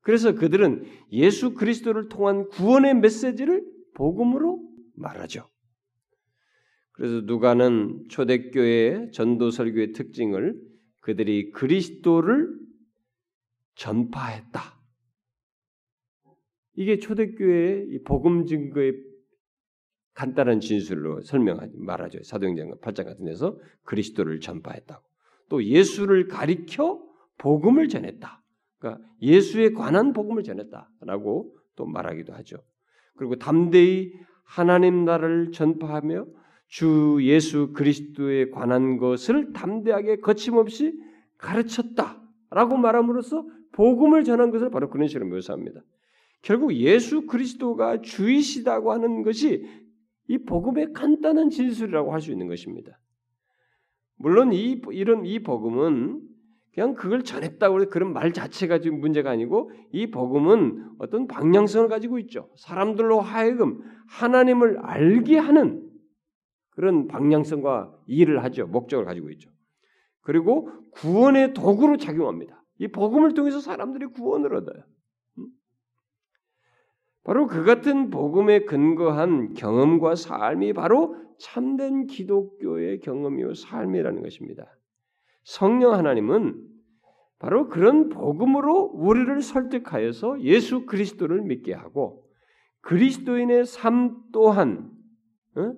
그래서 0.01 0.35
그들은 0.35 0.85
예수 1.13 1.55
그리스도를 1.55 2.09
통한 2.09 2.49
구원의 2.49 2.95
메시지를 2.95 3.65
복음으로 3.95 4.61
말하죠. 4.95 5.49
그래서 6.93 7.21
누가는 7.25 8.05
초대교회 8.09 9.11
전도 9.13 9.51
설교의 9.51 9.93
특징을 9.93 10.61
그들이 11.01 11.51
그리스도를 11.51 12.49
전파했다. 13.75 14.61
이게 16.75 16.99
초대교회의 16.99 18.03
복음 18.05 18.47
증거의 18.47 19.12
간단한 20.15 20.61
진술로 20.61 21.21
설명하지 21.23 21.75
말하죠. 21.79 22.23
사도행전 22.23 22.79
8장 22.81 23.05
같은 23.05 23.25
데서 23.25 23.59
그리스도를 23.85 24.41
전파했다고. 24.41 25.03
또 25.49 25.65
예수를 25.65 26.29
가리켜 26.29 27.03
복음을 27.39 27.89
전했다. 27.89 28.43
그러니까 28.79 29.05
예수에 29.21 29.73
관한 29.73 30.13
복음을 30.13 30.43
전했다라고 30.43 31.57
또 31.77 31.87
말하기도 31.87 32.33
하죠. 32.35 32.57
그리고 33.17 33.37
담대히 33.37 34.13
하나님 34.45 35.05
나라를 35.05 35.53
전파하며 35.53 36.27
주 36.69 37.19
예수 37.23 37.73
그리스도에 37.73 38.51
관한 38.51 38.97
것을 38.97 39.53
담대하게 39.53 40.21
거침없이 40.21 40.99
가르쳤다라고 41.39 42.77
말함으로써 42.79 43.47
복음을 43.73 44.25
전한 44.25 44.51
것을 44.51 44.71
바로 44.71 44.89
그런 44.89 45.09
식으로 45.09 45.27
묘사합니다. 45.27 45.81
결국 46.43 46.75
예수 46.75 47.27
그리스도가 47.27 48.01
주이시다고 48.01 48.93
하는 48.93 49.23
것이 49.23 49.65
이 50.33 50.39
복음의 50.45 50.95
간단한 50.95 51.51
진술이라고 51.51 52.13
할 52.13 52.23
수 52.23 52.33
있는 52.33 52.47
것입니다. 52.47 52.99
물론 54.17 54.53
이 54.53 54.81
이런 54.93 55.27
이 55.27 55.43
복음은 55.43 56.23
그냥 56.73 56.95
그걸 56.95 57.23
전했다고 57.23 57.91
그런 57.91 58.15
말 58.15 58.33
자체가 58.33 58.81
지금 58.81 59.01
문제가 59.01 59.31
아니고 59.31 59.71
이 59.93 60.11
복음은 60.11 60.93
어떤 60.99 61.27
방향성을 61.27 61.89
가지고 61.89 62.19
있죠. 62.21 62.49
사람들로 62.57 63.21
하여금 63.21 63.83
하나님을 64.09 64.79
알게 64.79 65.37
하는 65.37 65.87
그런 66.71 67.09
방향성과 67.09 67.93
일을 68.07 68.43
하죠. 68.45 68.69
목적을 68.69 69.05
가지고 69.05 69.29
있죠. 69.33 69.51
그리고 70.23 70.71
구원의 70.93 71.53
도구로 71.53 71.99
작용합니다. 71.99 72.65
이 72.79 72.89
복음을 72.89 73.35
통해서 73.35 73.61
사람들이 73.61 74.07
구원을 74.07 74.55
얻어요. 74.55 74.83
음? 77.23 77.25
바로 77.25 77.47
그 77.47 77.65
같은 77.65 78.11
복음에 78.11 78.65
근거한 78.65 79.55
경험과 79.55 80.15
삶이 80.17 80.73
바로 80.73 81.17
참된 81.39 82.07
기독교의 82.07 83.01
경험이요 83.01 83.55
삶이라는 83.55 84.23
것입니다. 84.23 84.67
성령 85.45 85.95
하나님은 85.95 86.69
바로 87.39 87.69
그런 87.69 88.09
복음으로 88.09 88.93
우리를 88.95 89.41
설득하여서 89.43 90.43
예수 90.43 90.87
그리스도를 90.87 91.43
믿게 91.43 91.73
하고 91.73 92.25
그리스도인의 92.83 93.67
삶 93.67 94.23
또한 94.33 94.91
어? 95.57 95.75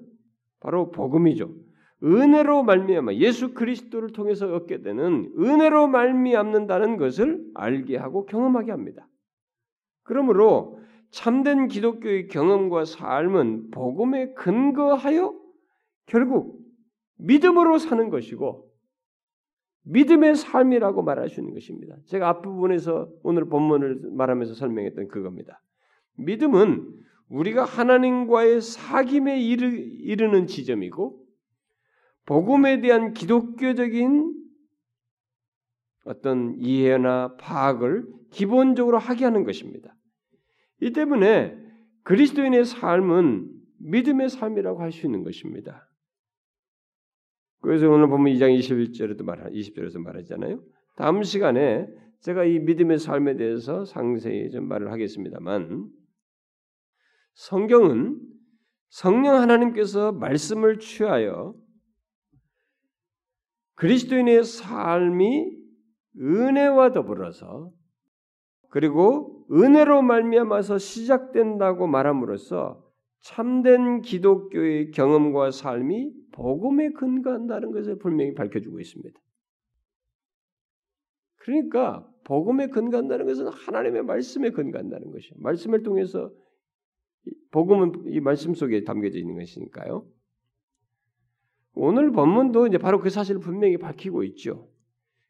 바로 0.61 0.90
복음이죠. 0.90 1.55
은혜로 2.03 2.64
말미암아 2.64 3.14
예수 3.14 3.55
그리스도를 3.55 4.12
통해서 4.12 4.55
얻게 4.55 4.82
되는 4.82 5.32
은혜로 5.38 5.88
말미암는다는 5.88 6.99
것을 6.99 7.47
알게 7.55 7.97
하고 7.97 8.26
경험하게 8.26 8.70
합니다. 8.70 9.09
그러므로 10.03 10.78
참된 11.15 11.69
기독교의 11.69 12.27
경험과 12.27 12.85
삶은 12.85 13.71
복음에 13.71 14.33
근거하여 14.33 15.33
결국 16.07 16.61
믿음으로 17.19 17.79
사는 17.79 18.11
것이고 18.11 18.69
믿음의 19.85 20.35
삶이라고 20.35 21.05
말할 21.05 21.29
수 21.29 21.41
있는 21.41 21.55
것입니다. 21.55 21.97
제가 22.07 22.29
앞부분에서 22.31 23.09
오늘 23.23 23.49
본문을 23.49 24.11
말하면서 24.11 24.55
설명했던 24.55 25.07
그겁니다. 25.07 25.62
믿음은 26.17 26.91
우리가 27.29 27.65
하나님과의 27.65 28.59
사귐에 28.59 29.41
이르, 29.41 30.27
는 30.31 30.49
지점이고 30.49 31.23
복음에 32.27 32.81
대한 32.81 33.12
기독교적인 33.12 34.35
어떤 36.07 36.57
이해나 36.59 37.37
파악을 37.37 38.05
기본적으로 38.33 38.99
하게 38.99 39.25
하는 39.25 39.45
것입니다. 39.45 39.95
이 40.85 40.93
때문에 40.93 41.57
그리스도인의 42.03 42.66
삶은 42.66 43.51
믿음의 43.78 44.28
삶이라고 44.28 44.82
할 44.82 44.93
수 44.93 45.07
있는 45.07 45.24
것입니다. 45.24 45.89
그래서 47.62 47.89
오늘 47.89 48.09
보면 48.09 48.35
2장 48.35 48.55
21절에도 48.59 49.24
말 49.24 49.51
20절에서 49.51 49.99
말하잖아요. 49.99 50.62
다음 50.97 51.22
시간에 51.22 51.87
제가 52.20 52.45
이 52.45 52.59
믿음의 52.59 52.99
삶에 52.99 53.37
대해서 53.37 53.87
상세히 53.87 54.51
좀 54.51 54.68
말을 54.68 54.93
하겠습니다만 54.93 55.89
성경은 57.32 58.20
성령 58.91 59.37
하나님께서 59.37 60.12
말씀을 60.12 60.80
취하여 60.80 61.55
그리스도인의 63.76 64.45
삶이 64.45 65.51
은혜와 66.20 66.93
더불어서 66.93 67.72
그리고 68.75 69.47
은혜로 69.53 70.03
말미암아서 70.03 70.79
시작된다고 70.79 71.87
말함으로써 71.87 72.85
참된 73.20 74.01
기독교의 74.01 74.91
경험과 74.91 75.53
삶이 75.53 76.12
복음에 76.33 76.91
근거한다는 76.91 77.70
것을 77.70 77.99
분명히 77.99 78.35
밝혀주고 78.35 78.81
있습니다. 78.81 79.20
그러니까 81.37 82.05
복음에 82.25 82.66
근거한다는 82.66 83.27
것은 83.27 83.47
하나님의 83.47 84.03
말씀에 84.03 84.51
근거한다는 84.51 85.12
것이에요. 85.12 85.35
말씀을 85.37 85.85
통해서 85.85 86.33
복음은 87.53 88.07
이 88.09 88.18
말씀 88.18 88.55
속에 88.55 88.83
담겨져 88.83 89.20
있는 89.20 89.37
것이니까요. 89.37 90.05
오늘 91.75 92.11
본문도 92.11 92.66
이제 92.66 92.79
바로 92.79 92.99
그 92.99 93.09
사실을 93.09 93.41
분명히 93.41 93.77
밝히고 93.77 94.25
있죠. 94.25 94.68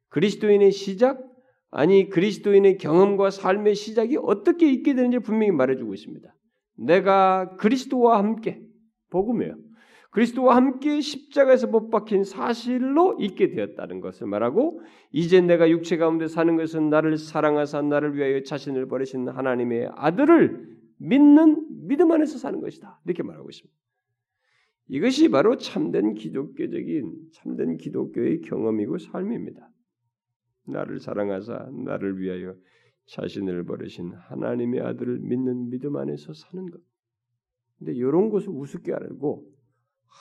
그리스도인의 0.09 0.73
시작, 0.73 1.34
아니 1.77 2.09
그리스도인의 2.09 2.79
경험과 2.79 3.31
삶의 3.31 3.75
시작이 3.75 4.17
어떻게 4.23 4.71
있게 4.71 4.95
되는지 4.95 5.19
분명히 5.19 5.51
말해주고 5.51 5.93
있습니다. 5.93 6.33
내가 6.77 7.57
그리스도와 7.57 8.19
함께 8.19 8.63
복음이에요. 9.11 9.57
그리스도와 10.13 10.55
함께 10.55 11.01
십자가에서 11.01 11.67
못 11.67 11.91
박힌 11.91 12.23
사실로 12.23 13.17
있게 13.19 13.51
되었다는 13.51 14.01
것을 14.01 14.29
말하고 14.29 14.83
이제 15.11 15.41
내가 15.41 15.69
육체 15.69 15.97
가운데 15.97 16.29
사는 16.29 16.57
것은 16.57 16.91
나를 16.91 17.19
사랑하사 17.19 17.83
나를 17.83 18.15
위하여 18.15 18.45
자신을 18.45 18.87
버리신 18.87 19.29
하나님의 19.29 19.91
아들을 19.97 20.77
믿는 20.99 21.89
믿음 21.89 22.13
안에서 22.13 22.39
사는 22.39 22.61
것이다. 22.61 23.01
이렇게 23.05 23.25
말하고 23.25 23.51
있습니다. 23.51 23.77
이것이 24.91 25.29
바로 25.29 25.57
참된 25.57 26.15
기독교적인 26.15 27.31
참된 27.33 27.79
기독교의 27.79 28.43
경험이고 28.43 28.99
삶입니다. 28.99 29.69
나를 30.67 31.01
사랑하사 31.01 31.71
나를 31.85 32.19
위하여 32.19 32.55
자신을 33.07 33.65
버리신 33.65 34.13
하나님의 34.13 34.81
아들을 34.81 35.19
믿는 35.21 35.71
믿음 35.71 35.97
안에서 35.97 36.33
사는 36.33 36.71
것. 36.71 36.81
근데 37.79 37.93
이런 37.93 38.31
것을 38.31 38.49
우습게 38.51 38.93
알고 38.93 39.51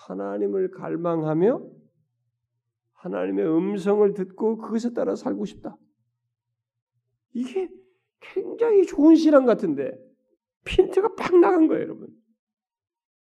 하나님을 0.07 0.71
갈망하며 0.71 1.65
하나님의 2.93 3.45
음성을 3.45 4.13
듣고 4.13 4.57
그것에 4.57 4.93
따라 4.93 5.15
살고 5.15 5.45
싶다. 5.45 5.77
이게 7.33 7.69
굉장히 8.19 8.85
좋은 8.85 9.15
신앙 9.15 9.45
같은데 9.45 9.91
핀트가 10.65 11.15
팍 11.15 11.37
나간 11.39 11.67
거예요, 11.67 11.83
여러분. 11.83 12.07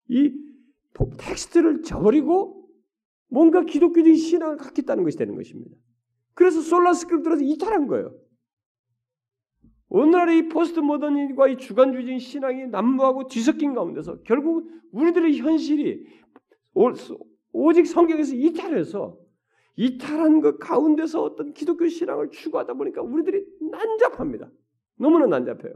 이 0.08 0.34
텍스트를 1.18 1.82
저버리고 1.84 2.70
뭔가 3.30 3.64
기독교적인 3.64 4.16
신앙을 4.16 4.58
갖겠다는 4.58 5.04
것이 5.04 5.18
되는 5.18 5.36
것입니다. 5.36 5.76
그래서 6.34 6.62
Sola 6.62 6.94
Scriptura로서 6.94 7.44
이탈한 7.44 7.88
거예요. 7.88 8.16
오늘날의 9.90 10.38
이 10.38 10.48
포스트 10.48 10.80
모더니즘과 10.80 11.50
이 11.50 11.58
주관주의적인 11.58 12.20
신앙이 12.20 12.68
난무하고 12.68 13.28
뒤섞인 13.28 13.74
가운데서 13.74 14.22
결국 14.24 14.70
우리들의 14.92 15.38
현실이 15.38 16.06
오직 17.52 17.86
성경에서 17.86 18.36
이탈해서 18.36 19.20
이탈한 19.76 20.42
그 20.42 20.58
가운데서 20.58 21.22
어떤 21.22 21.54
기독교 21.54 21.88
신앙을 21.88 22.30
추구하다 22.30 22.74
보니까 22.76 23.02
우리들이 23.02 23.46
난잡합니다. 23.70 24.50
너무나 24.96 25.26
난잡해요. 25.26 25.74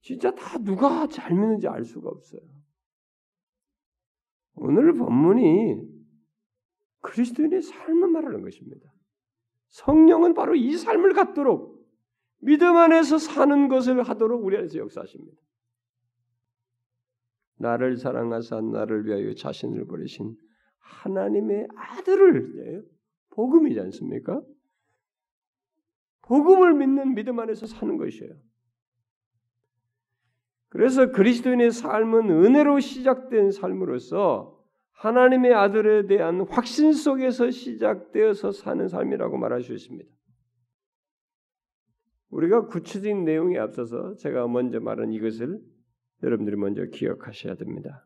진짜 0.00 0.34
다 0.34 0.58
누가 0.58 1.06
잘 1.06 1.32
믿는지 1.32 1.68
알 1.68 1.84
수가 1.84 2.08
없어요. 2.08 2.40
오늘 4.54 4.92
본문이 4.92 5.97
그리스도인의 7.00 7.62
삶을 7.62 8.08
말하는 8.08 8.42
것입니다. 8.42 8.92
성령은 9.68 10.34
바로 10.34 10.54
이 10.54 10.76
삶을 10.76 11.14
갖도록 11.14 11.78
믿음 12.40 12.76
안에서 12.76 13.18
사는 13.18 13.68
것을 13.68 14.02
하도록 14.02 14.44
우리 14.44 14.56
안에서 14.56 14.78
역사하십니다. 14.78 15.38
나를 17.58 17.96
사랑하사 17.96 18.60
나를 18.60 19.06
위하여 19.06 19.34
자신을 19.34 19.86
버리신 19.86 20.36
하나님의 20.78 21.68
아들을 21.74 22.54
예, 22.58 22.82
복음이지 23.30 23.80
않습니까? 23.80 24.40
복음을 26.22 26.74
믿는 26.74 27.14
믿음 27.14 27.38
안에서 27.40 27.66
사는 27.66 27.96
것이에요. 27.96 28.32
그래서 30.68 31.10
그리스도인의 31.10 31.70
삶은 31.70 32.30
은혜로 32.30 32.80
시작된 32.80 33.50
삶으로서 33.50 34.57
하나님의 34.98 35.54
아들에 35.54 36.06
대한 36.06 36.40
확신 36.48 36.92
속에서 36.92 37.50
시작되어서 37.50 38.50
사는 38.50 38.88
삶이라고 38.88 39.38
말할 39.38 39.62
수 39.62 39.72
있습니다. 39.72 40.10
우리가 42.30 42.66
구체적인 42.66 43.24
내용에 43.24 43.58
앞서서 43.58 44.16
제가 44.16 44.48
먼저 44.48 44.80
말한 44.80 45.12
이것을 45.12 45.60
여러분들이 46.22 46.56
먼저 46.56 46.84
기억하셔야 46.84 47.54
됩니다. 47.54 48.04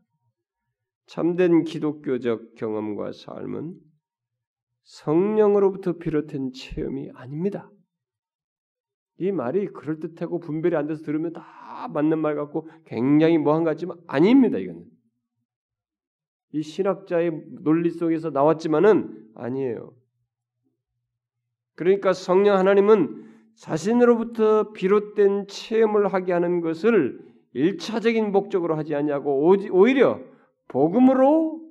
참된 1.07 1.64
기독교적 1.64 2.55
경험과 2.57 3.12
삶은 3.12 3.74
성령으로부터 4.82 5.95
비롯된 5.95 6.53
체험이 6.53 7.11
아닙니다. 7.14 7.70
이 9.16 9.32
말이 9.32 9.66
그럴듯하고 9.66 10.40
분별이 10.40 10.76
안 10.76 10.86
돼서 10.86 11.03
들으면 11.05 11.32
다 11.32 11.88
맞는 11.88 12.18
말 12.18 12.36
같고 12.36 12.68
굉장히 12.84 13.38
뭐한 13.38 13.64
같지만 13.64 13.97
아닙니다. 14.07 14.59
이거는 14.59 14.91
이 16.53 16.63
신학자의 16.63 17.33
논리 17.63 17.91
속에서 17.91 18.31
나왔지만은 18.31 19.31
아니에요. 19.35 19.95
그러니까 21.75 22.13
성령 22.13 22.59
하나님은 22.59 23.31
자신으로부터 23.55 24.73
비롯된 24.73 25.47
체험을 25.49 26.13
하게 26.13 26.33
하는 26.33 26.61
것을 26.61 27.21
일차적인 27.55 28.33
목적으로 28.33 28.77
하지 28.77 28.95
않냐고 28.95 29.43
오히려 29.71 30.21
복음으로 30.69 31.63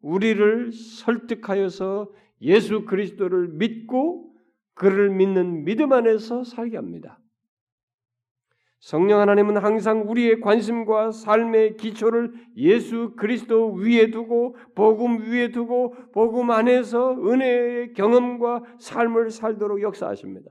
우리를 0.00 0.72
설득하여서 0.72 2.10
예수 2.42 2.84
그리스도를 2.84 3.48
믿고 3.48 4.34
그를 4.74 5.10
믿는 5.10 5.64
믿음 5.64 5.92
안에서 5.92 6.42
살게 6.42 6.76
합니다. 6.76 7.19
성령 8.80 9.20
하나님은 9.20 9.58
항상 9.58 10.08
우리의 10.08 10.40
관심과 10.40 11.12
삶의 11.12 11.76
기초를 11.76 12.32
예수 12.56 13.14
그리스도 13.16 13.72
위에 13.72 14.10
두고 14.10 14.56
복음 14.74 15.20
위에 15.20 15.50
두고 15.50 15.94
복음 16.12 16.50
안에서 16.50 17.12
은혜의 17.12 17.92
경험과 17.92 18.62
삶을 18.78 19.30
살도록 19.30 19.82
역사하십니다. 19.82 20.50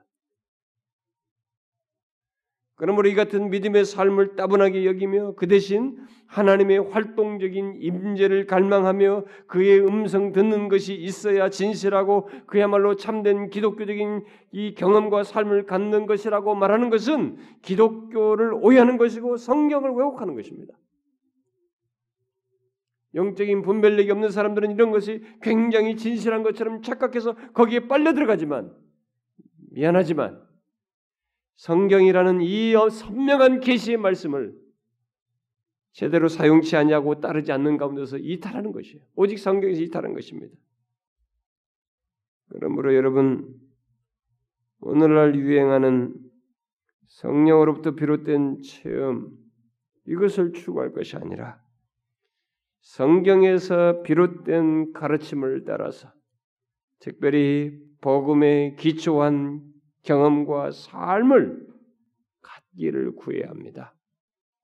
그러므로 2.80 3.10
이 3.10 3.14
같은 3.14 3.50
믿음의 3.50 3.84
삶을 3.84 4.38
따분하게 4.38 4.86
여기며 4.86 5.34
그 5.36 5.48
대신 5.48 5.98
하나님의 6.28 6.80
활동적인 6.92 7.76
임재를 7.82 8.48
갈망하며 8.48 9.26
그의 9.48 9.82
음성 9.82 10.32
듣는 10.32 10.70
것이 10.70 10.96
있어야 10.96 11.50
진실하고 11.50 12.30
그야말로 12.46 12.96
참된 12.96 13.50
기독교적인 13.50 14.24
이 14.54 14.76
경험과 14.76 15.24
삶을 15.24 15.66
갖는 15.66 16.06
것이라고 16.06 16.56
말하는 16.56 16.90
것은 16.90 17.36
기독교를 17.64 18.54
오해하는 18.54 18.98
것이고 18.98 19.36
성경을 19.36 19.90
왜곡하는 19.90 20.36
것입니다. 20.36 20.74
영적인 23.14 23.62
분별력이 23.62 24.10
없는 24.10 24.30
사람들은 24.30 24.72
이런 24.72 24.92
것이 24.92 25.22
굉장히 25.42 25.98
진실한 25.98 26.44
것처럼 26.44 26.82
착각해서 26.82 27.36
거기에 27.52 27.90
빨려 27.90 28.14
들어가지만 28.14 28.72
미안하지만 29.72 30.48
성경이라는 31.60 32.40
이 32.42 32.74
선명한 32.90 33.60
계시의 33.60 33.98
말씀을 33.98 34.58
제대로 35.92 36.30
사용치 36.30 36.78
않냐고 36.78 37.20
따르지 37.20 37.52
않는 37.52 37.76
가운데서 37.76 38.18
이탈하는 38.18 38.72
것이에요. 38.72 39.04
오직 39.16 39.38
성경에서 39.38 39.82
이탈한 39.82 40.14
것입니다. 40.14 40.56
그러므로 42.48 42.96
여러분 42.96 43.54
오늘날 44.80 45.36
유행하는 45.36 46.16
성령으로부터 47.08 47.92
비롯된 47.92 48.62
체험 48.62 49.30
이것을 50.08 50.54
추구할 50.54 50.94
것이 50.94 51.18
아니라 51.18 51.62
성경에서 52.80 54.02
비롯된 54.04 54.94
가르침을 54.94 55.66
따라서 55.66 56.10
특별히 57.00 57.78
복음에 58.00 58.76
기초한 58.76 59.69
경험과 60.10 60.72
삶을 60.72 61.68
갖기를 62.42 63.16
구해야 63.16 63.48
합니다. 63.48 63.94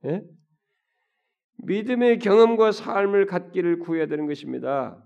예? 0.06 0.24
믿음의 1.64 2.18
경험과 2.18 2.72
삶을 2.72 3.28
갖기를 3.28 3.78
구해야 3.78 4.08
되는 4.08 4.26
것입니다. 4.26 5.04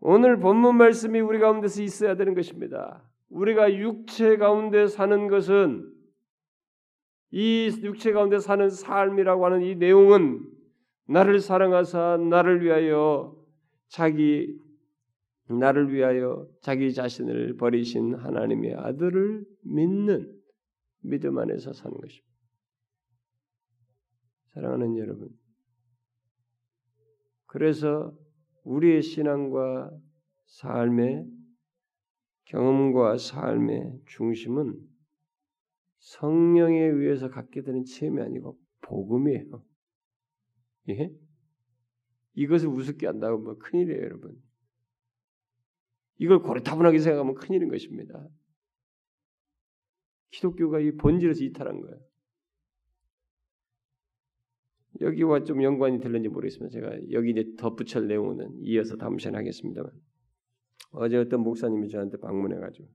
오늘 0.00 0.40
본문 0.40 0.78
말씀이 0.78 1.20
우리 1.20 1.38
가운데서 1.38 1.82
있어야 1.82 2.16
되는 2.16 2.34
것입니다. 2.34 3.06
우리가 3.28 3.74
육체 3.74 4.38
가운데 4.38 4.86
사는 4.86 5.28
것은 5.28 5.92
이 7.32 7.70
육체 7.82 8.12
가운데 8.12 8.38
사는 8.38 8.68
삶이라고 8.70 9.44
하는 9.44 9.60
이 9.62 9.74
내용은 9.74 10.40
나를 11.06 11.38
사랑하사 11.38 12.16
나를 12.16 12.64
위하여 12.64 13.36
자기 13.88 14.58
나를 15.48 15.92
위하여 15.92 16.48
자기 16.60 16.92
자신을 16.94 17.56
버리신 17.56 18.14
하나님의 18.14 18.74
아들을 18.74 19.44
믿는 19.62 20.40
믿음 21.00 21.38
안에서 21.38 21.72
사는 21.72 21.96
것입니다. 21.96 22.32
사랑하는 24.54 24.96
여러분. 24.98 25.28
그래서 27.46 28.16
우리의 28.64 29.02
신앙과 29.02 29.90
삶의 30.46 31.26
경험과 32.44 33.18
삶의 33.18 34.00
중심은 34.06 34.78
성령에 35.98 36.78
의해서 36.78 37.30
갖게 37.30 37.62
되는 37.62 37.84
체험이 37.84 38.22
아니고 38.22 38.58
복음이에요. 38.82 39.64
예? 40.90 41.10
이것을 42.34 42.68
우습게 42.68 43.06
한다고 43.06 43.38
뭐 43.38 43.56
큰일이에요, 43.58 44.02
여러분. 44.02 44.42
이걸 46.18 46.40
고리타분하게 46.40 46.98
생각하면 46.98 47.34
큰일인 47.34 47.68
것입니다. 47.68 48.28
기독교가 50.30 50.80
이 50.80 50.92
본질에서 50.92 51.44
이탈한 51.44 51.80
거예요. 51.80 52.00
여기와 55.00 55.44
좀 55.44 55.62
연관이 55.62 55.98
될는지 55.98 56.28
모르겠습니다. 56.28 56.72
제가 56.72 57.10
여기 57.10 57.30
이제 57.30 57.54
덧붙일 57.56 58.06
내용은 58.06 58.56
이어서 58.60 58.96
다음 58.96 59.18
시간에 59.18 59.38
하겠습니다만 59.38 59.90
어제 60.92 61.16
어떤 61.16 61.40
목사님이 61.40 61.88
저한테 61.88 62.18
방문해가지고 62.18 62.88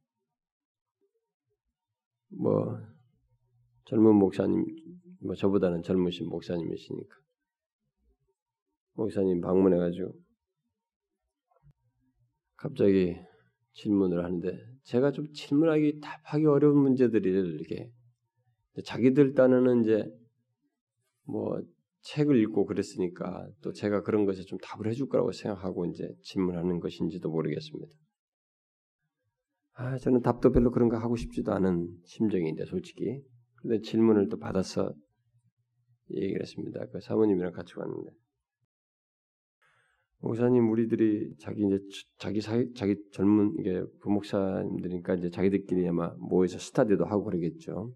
뭐 2.40 2.80
젊은 3.86 4.16
목사님 4.16 4.66
뭐 5.22 5.34
저보다는 5.36 5.82
젊으신 5.82 6.28
목사님이시니까 6.30 7.16
목사님 8.94 9.42
방문해가지고 9.42 10.14
갑자기 12.58 13.16
질문을 13.74 14.24
하는데 14.24 14.58
제가 14.84 15.12
좀 15.12 15.32
질문하기 15.32 16.00
답하기 16.02 16.46
어려운 16.46 16.80
문제들을 16.80 17.54
이렇게 17.54 17.92
자기들 18.84 19.34
딴에는 19.34 19.84
이제 19.84 20.06
뭐 21.24 21.62
책을 22.02 22.42
읽고 22.42 22.66
그랬으니까 22.66 23.48
또 23.62 23.72
제가 23.72 24.02
그런 24.02 24.26
것에 24.26 24.44
좀 24.44 24.58
답을 24.60 24.88
해줄 24.88 25.08
거라고 25.08 25.32
생각하고 25.32 25.86
이제 25.86 26.10
질문하는 26.22 26.80
것인지도 26.80 27.30
모르겠습니다. 27.30 27.94
아, 29.74 29.98
저는 30.00 30.22
답도 30.22 30.52
별로 30.52 30.72
그런 30.72 30.90
거 30.90 30.98
하고 30.98 31.16
싶지도 31.16 31.54
않은 31.54 31.88
심정인데 32.06 32.66
솔직히. 32.66 33.22
근데 33.56 33.80
질문을 33.82 34.30
또 34.30 34.38
받아서 34.38 34.92
얘기를 36.12 36.42
했습니다. 36.42 36.88
그 36.92 37.00
사모님이랑 37.02 37.52
같이 37.52 37.74
왔는데 37.78 38.12
목사님 40.20 40.70
우리들이 40.70 41.36
자기 41.40 41.66
이제 41.66 41.80
자기 42.18 42.42
사기, 42.42 42.74
자기 42.74 42.98
젊은 43.12 43.56
이게 43.60 43.82
부목사님들이니까 44.02 45.16
이제 45.16 45.30
자기들끼리 45.30 45.88
아마 45.88 46.14
모여서 46.18 46.58
스타디도 46.58 47.06
하고 47.06 47.24
그러겠죠. 47.26 47.94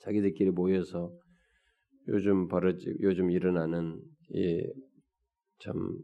자기들끼리 0.00 0.50
모여서 0.50 1.12
요즘 2.08 2.48
벌어지 2.48 2.94
요즘 3.00 3.30
일어나는 3.30 4.00
이참 4.30 5.98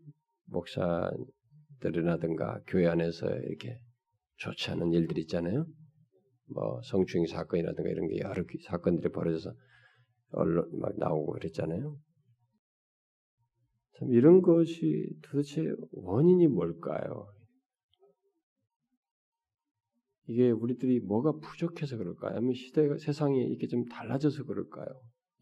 목사들이라든가 0.47 2.63
교회 2.67 2.87
안에서 2.89 3.27
이렇게 3.29 3.79
좋지 4.39 4.71
않은 4.73 4.93
일들이 4.93 5.21
있잖아요. 5.23 5.67
뭐 6.53 6.81
성추행 6.83 7.27
사건이라든가 7.27 7.89
이런 7.91 8.09
게 8.09 8.19
여러 8.21 8.43
사건들이 8.67 9.13
벌어져서 9.13 9.55
언론 10.33 10.69
막 10.81 10.99
나오고 10.99 11.35
그랬잖아요. 11.35 11.97
참 14.01 14.13
이런 14.13 14.41
것이 14.41 15.07
도대체 15.23 15.63
원인이 15.93 16.49
뭘까요? 16.49 17.29
이게 20.27 20.51
우리들이 20.51 21.01
뭐가 21.01 21.33
부족해서 21.39 21.99
그럴까요? 21.99 22.37
아니면 22.37 22.55
시대가 22.55 22.97
세상이 22.97 23.45
이렇게 23.45 23.67
좀 23.67 23.85
달라져서 23.87 24.45
그럴까요? 24.45 24.87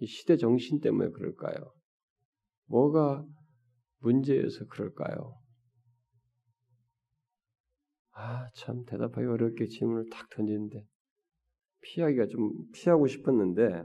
이 0.01 0.07
시대 0.07 0.37
정신 0.37 0.81
때문에 0.81 1.11
그럴까요? 1.11 1.73
뭐가 2.67 3.25
문제여서 4.01 4.67
그럴까요? 4.67 5.35
아, 8.13 8.49
참 8.57 8.85
대답하기 8.87 9.27
어렵게 9.27 9.69
질문을 9.69 10.09
탁 10.11 10.29
던지는데 10.31 10.85
피하기가 11.83 12.27
좀 12.27 12.51
피하고 12.73 13.07
싶었는데 13.07 13.85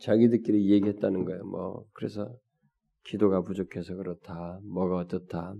자기들끼리 0.00 0.70
얘기했다는 0.70 1.24
거예요. 1.24 1.44
뭐 1.44 1.84
그래서 1.92 2.34
기도가 3.04 3.42
부족해서 3.42 3.94
그렇다. 3.94 4.60
뭐가 4.62 4.96
어떻다. 4.96 5.54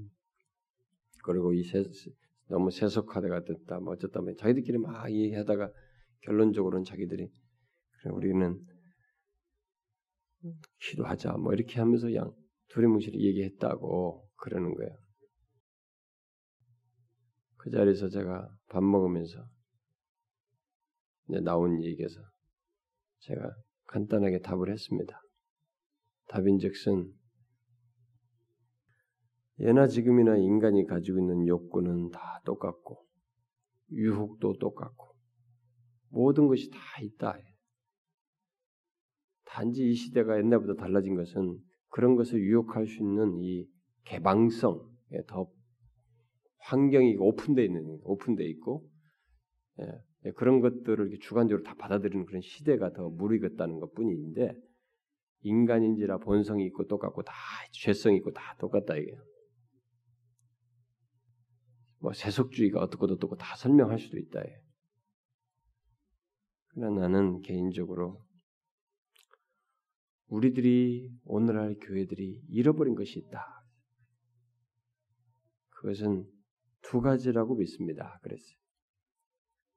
그리고 1.24 1.52
이 1.52 1.62
세, 1.62 1.84
너무 2.48 2.70
세속화가 2.70 3.44
됐다. 3.44 3.80
뭐 3.80 3.92
어쨌다. 3.94 4.20
뭐 4.20 4.34
자기들끼리 4.34 4.78
막 4.78 5.10
얘기하다가 5.10 5.70
결론적으로는 6.22 6.84
자기들이 6.84 7.28
그래 7.28 8.10
우리는 8.12 8.58
기도하자. 10.80 11.36
뭐 11.36 11.52
이렇게 11.52 11.78
하면서 11.78 12.12
양 12.14 12.32
두리뭉실이 12.68 13.24
얘기했다고 13.26 14.28
그러는 14.36 14.74
거예요. 14.74 14.96
그 17.56 17.70
자리에서 17.70 18.08
제가 18.08 18.48
밥 18.68 18.82
먹으면서 18.82 19.44
나온 21.44 21.84
얘기에서 21.84 22.20
제가 23.20 23.54
간단하게 23.90 24.40
답을 24.40 24.70
했습니다. 24.70 25.20
답인즉슨 26.28 27.12
예나 29.58 29.88
지금이나 29.88 30.36
인간이 30.36 30.86
가지고 30.86 31.18
있는 31.18 31.46
욕구는 31.48 32.10
다 32.10 32.40
똑같고 32.44 33.04
유혹도 33.90 34.56
똑같고 34.58 35.16
모든 36.08 36.46
것이 36.46 36.70
다 36.70 36.78
있다. 37.02 37.36
단지 39.44 39.90
이 39.90 39.94
시대가 39.94 40.38
옛날보다 40.38 40.80
달라진 40.80 41.16
것은 41.16 41.58
그런 41.88 42.14
것을 42.14 42.40
유혹할 42.40 42.86
수 42.86 43.02
있는 43.02 43.40
이 43.40 43.66
개방성에 44.04 45.24
더 45.26 45.50
환경이 46.58 47.16
오픈되어 47.16 47.64
있는 47.64 47.98
오픈되어 48.04 48.46
있고 48.46 48.88
예, 49.80 49.86
그런 50.36 50.60
것들을 50.60 51.18
주관적으로 51.20 51.64
다 51.64 51.74
받아들이는 51.76 52.26
그런 52.26 52.42
시대가 52.42 52.92
더 52.92 53.08
무르익었다는 53.08 53.80
것 53.80 53.94
뿐인데 53.94 54.54
인간인지라 55.42 56.18
본성이 56.18 56.66
있고 56.66 56.86
똑같고 56.86 57.22
다 57.22 57.32
죄성이 57.72 58.18
있고 58.18 58.32
다 58.32 58.56
똑같다 58.58 58.96
이게. 58.96 59.16
뭐 62.00 62.12
세속주의가 62.12 62.80
어떻고 62.80 63.06
어떻고 63.06 63.36
다 63.36 63.56
설명할 63.56 63.98
수도 63.98 64.18
있다. 64.18 64.40
예. 64.40 64.62
그러나 66.68 67.08
나는 67.08 67.40
개인적으로 67.40 68.22
우리들이 70.28 71.10
오늘날 71.24 71.76
교회들이 71.80 72.42
잃어버린 72.48 72.94
것이 72.94 73.18
있다. 73.18 73.64
그것은 75.70 76.24
두 76.82 77.00
가지라고 77.00 77.56
믿습니다. 77.56 78.18
그랬어요. 78.22 78.59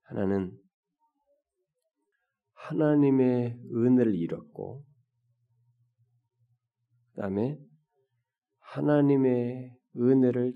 하나는 0.03 0.57
하나님의 2.53 3.59
은혜를 3.73 4.15
잃었고, 4.15 4.85
그 7.13 7.21
다음에 7.21 7.59
하나님의 8.59 9.75
은혜를 9.97 10.53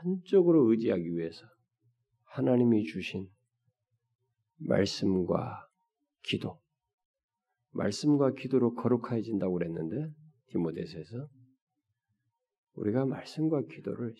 전적으로 0.00 0.70
의지하기 0.70 1.16
위해서 1.16 1.46
하나님이 2.24 2.84
주신 2.84 3.28
말씀과 4.56 5.68
기도, 6.22 6.60
말씀과 7.70 8.32
기도로 8.32 8.74
거룩해진다고 8.74 9.54
그랬는데 9.54 10.14
디모데서에서 10.48 11.28
우리가 12.74 13.04
말씀과 13.06 13.62
기도를 13.70 14.14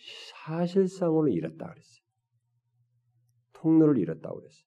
사실상으로 0.45 1.29
잃었다 1.29 1.67
그랬어요. 1.67 2.04
통로를 3.65 3.99
잃었다고 3.99 4.41
그랬어요. 4.41 4.67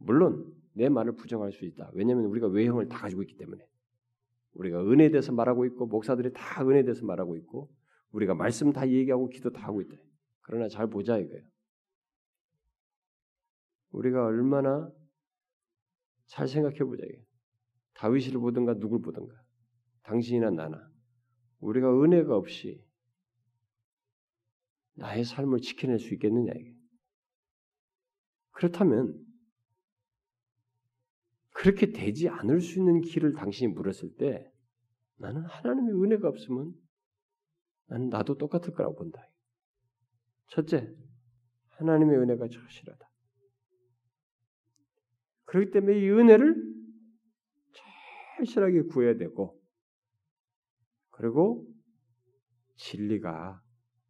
물론 0.00 0.52
내 0.72 0.88
말을 0.88 1.14
부정할 1.14 1.52
수 1.52 1.64
있다. 1.64 1.90
왜냐하면 1.94 2.26
우리가 2.26 2.48
외형을 2.48 2.88
다 2.88 2.98
가지고 2.98 3.22
있기 3.22 3.36
때문에 3.36 3.64
우리가 4.54 4.82
은혜에 4.82 5.10
대해서 5.10 5.32
말하고 5.32 5.64
있고 5.66 5.86
목사들이 5.86 6.32
다 6.32 6.66
은혜에 6.66 6.82
대해서 6.82 7.06
말하고 7.06 7.36
있고 7.36 7.72
우리가 8.10 8.34
말씀 8.34 8.72
다 8.72 8.88
얘기하고 8.88 9.28
기도 9.28 9.52
다 9.52 9.62
하고 9.68 9.80
있다. 9.80 9.96
그러나 10.40 10.68
잘 10.68 10.88
보자 10.88 11.16
이거예요. 11.18 11.44
우리가 13.90 14.24
얼마나 14.24 14.90
잘 16.26 16.48
생각해 16.48 16.78
보자 16.78 17.04
이게. 17.04 17.24
다윗을 17.94 18.38
보든가 18.38 18.74
누굴 18.78 19.00
보든가 19.00 19.34
당신이나 20.02 20.50
나나 20.50 20.90
우리가 21.60 22.02
은혜가 22.02 22.36
없이 22.36 22.84
나의 24.94 25.24
삶을 25.24 25.60
지켜낼 25.60 26.00
수 26.00 26.14
있겠느냐 26.14 26.52
이게. 26.56 26.77
그렇다면 28.58 29.16
그렇게 31.50 31.92
되지 31.92 32.28
않을 32.28 32.60
수 32.60 32.80
있는 32.80 33.00
길을 33.02 33.34
당신이 33.34 33.72
물었을 33.72 34.16
때 34.16 34.52
나는 35.16 35.42
하나님의 35.42 35.94
은혜가 35.94 36.28
없으면 36.28 36.74
나는 37.86 38.08
나도 38.08 38.36
똑같을 38.36 38.74
거라고 38.74 38.96
본다. 38.96 39.22
첫째, 40.48 40.92
하나님의 41.68 42.18
은혜가 42.18 42.48
절실하다. 42.48 43.08
그렇기 45.44 45.70
때문에 45.70 46.00
이 46.00 46.10
은혜를 46.10 46.56
절실하게 48.38 48.82
구해야 48.82 49.16
되고 49.16 49.56
그리고 51.10 51.64
진리가 52.74 53.62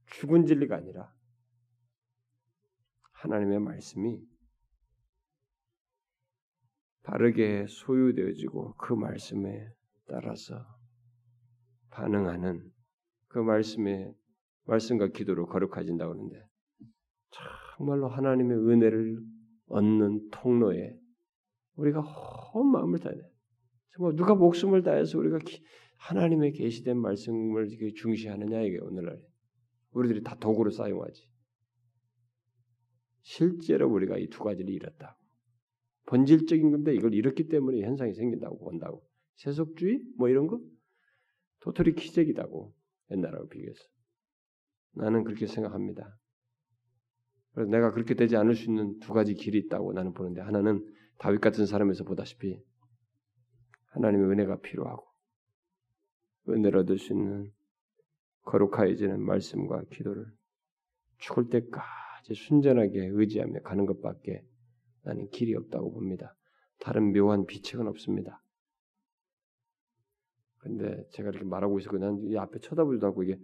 죽은 0.06 0.46
진리가 0.46 0.76
아니라 0.76 1.14
하나님의 3.12 3.60
말씀이 3.60 4.37
바르게 7.08 7.64
소유되어지고 7.68 8.74
그 8.74 8.92
말씀에 8.92 9.66
따라서 10.08 10.62
반응하는 11.88 12.70
그 13.28 13.38
말씀에 13.38 14.12
말씀과 14.64 15.08
기도로 15.08 15.46
거룩해진다고 15.46 16.12
하는데 16.12 16.46
정말로 17.78 18.08
하나님의 18.08 18.58
은혜를 18.58 19.22
얻는 19.68 20.28
통로에 20.30 20.98
우리가 21.76 22.02
온 22.52 22.70
마음을 22.70 22.98
다해야 22.98 23.18
돼. 23.18 23.28
정말 23.94 24.14
누가 24.14 24.34
목숨을 24.34 24.82
다해서 24.82 25.18
우리가 25.18 25.38
하나님의 25.96 26.52
계시된 26.52 26.98
말씀을 26.98 27.68
중시하느냐 27.96 28.60
이게 28.60 28.78
오늘날 28.82 29.18
우리들이 29.92 30.22
다 30.22 30.36
도구로 30.36 30.70
사용하지. 30.70 31.22
실제로 33.22 33.90
우리가 33.90 34.18
이 34.18 34.28
두 34.28 34.44
가지를 34.44 34.70
잃었다. 34.70 35.17
본질적인 36.08 36.70
건데 36.70 36.94
이걸 36.94 37.12
잃었기 37.12 37.48
때문에 37.48 37.82
현상이 37.82 38.14
생긴다고 38.14 38.58
본다고. 38.58 39.06
세속주의 39.36 40.00
뭐 40.16 40.28
이런 40.28 40.46
거 40.46 40.58
도토리 41.60 41.94
기적이다고 41.94 42.74
옛날하고 43.10 43.48
비교해서 43.48 43.80
나는 44.94 45.22
그렇게 45.22 45.46
생각합니다. 45.46 46.18
그래서 47.52 47.70
내가 47.70 47.92
그렇게 47.92 48.14
되지 48.14 48.36
않을 48.36 48.54
수 48.54 48.64
있는 48.64 48.98
두 49.00 49.12
가지 49.12 49.34
길이 49.34 49.58
있다고 49.58 49.92
나는 49.92 50.14
보는데 50.14 50.40
하나는 50.40 50.84
다윗 51.18 51.40
같은 51.40 51.66
사람에서 51.66 52.04
보다시피 52.04 52.58
하나님의 53.88 54.30
은혜가 54.30 54.60
필요하고 54.60 55.04
은혜를 56.48 56.80
얻을 56.80 56.98
수 56.98 57.12
있는 57.12 57.52
거룩하여지는 58.42 59.20
말씀과 59.20 59.82
기도를 59.92 60.24
죽을 61.18 61.50
때까지 61.50 62.34
순전하게 62.34 63.10
의지하며 63.12 63.60
가는 63.60 63.84
것밖에 63.84 64.42
나는 65.08 65.28
길이 65.30 65.54
없다고 65.54 65.92
봅니다. 65.92 66.36
다른 66.80 67.12
묘한 67.12 67.46
비책은 67.46 67.88
없습니다. 67.88 68.42
근데 70.58 71.02
제가 71.12 71.30
이렇게 71.30 71.44
말하고 71.44 71.78
있었고 71.78 71.98
난 71.98 72.18
이 72.24 72.36
앞에 72.36 72.58
쳐다보지도 72.60 73.06
않고 73.06 73.22
이게 73.22 73.38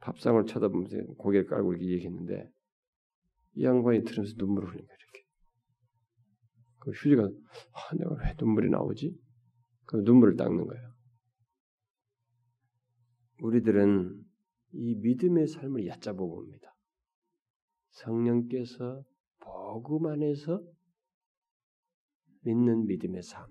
밥상을 0.00 0.44
쳐다보면서 0.46 0.96
고개를 1.18 1.46
깔고 1.46 1.72
이렇게 1.74 1.86
얘기했는데 1.92 2.50
이 3.54 3.64
양반이 3.64 4.02
들으면서 4.04 4.34
눈물을 4.38 4.68
흘리니까 4.70 4.94
이렇게 4.94 5.26
그 6.80 6.90
휴지가 6.90 7.22
아, 7.22 7.96
내가 7.96 8.14
왜 8.14 8.34
눈물이 8.40 8.70
나오지? 8.70 9.16
그 9.86 9.96
눈물을 9.98 10.36
닦는 10.36 10.66
거예요. 10.66 10.92
우리들은 13.40 14.24
이 14.72 14.94
믿음의 14.96 15.46
삶을 15.46 15.86
얕잡아 15.86 16.16
봅니다. 16.16 16.74
성령께서 17.90 19.04
복음 19.38 20.06
안에서 20.06 20.60
믿는 22.42 22.86
믿음의 22.86 23.22
삶. 23.22 23.46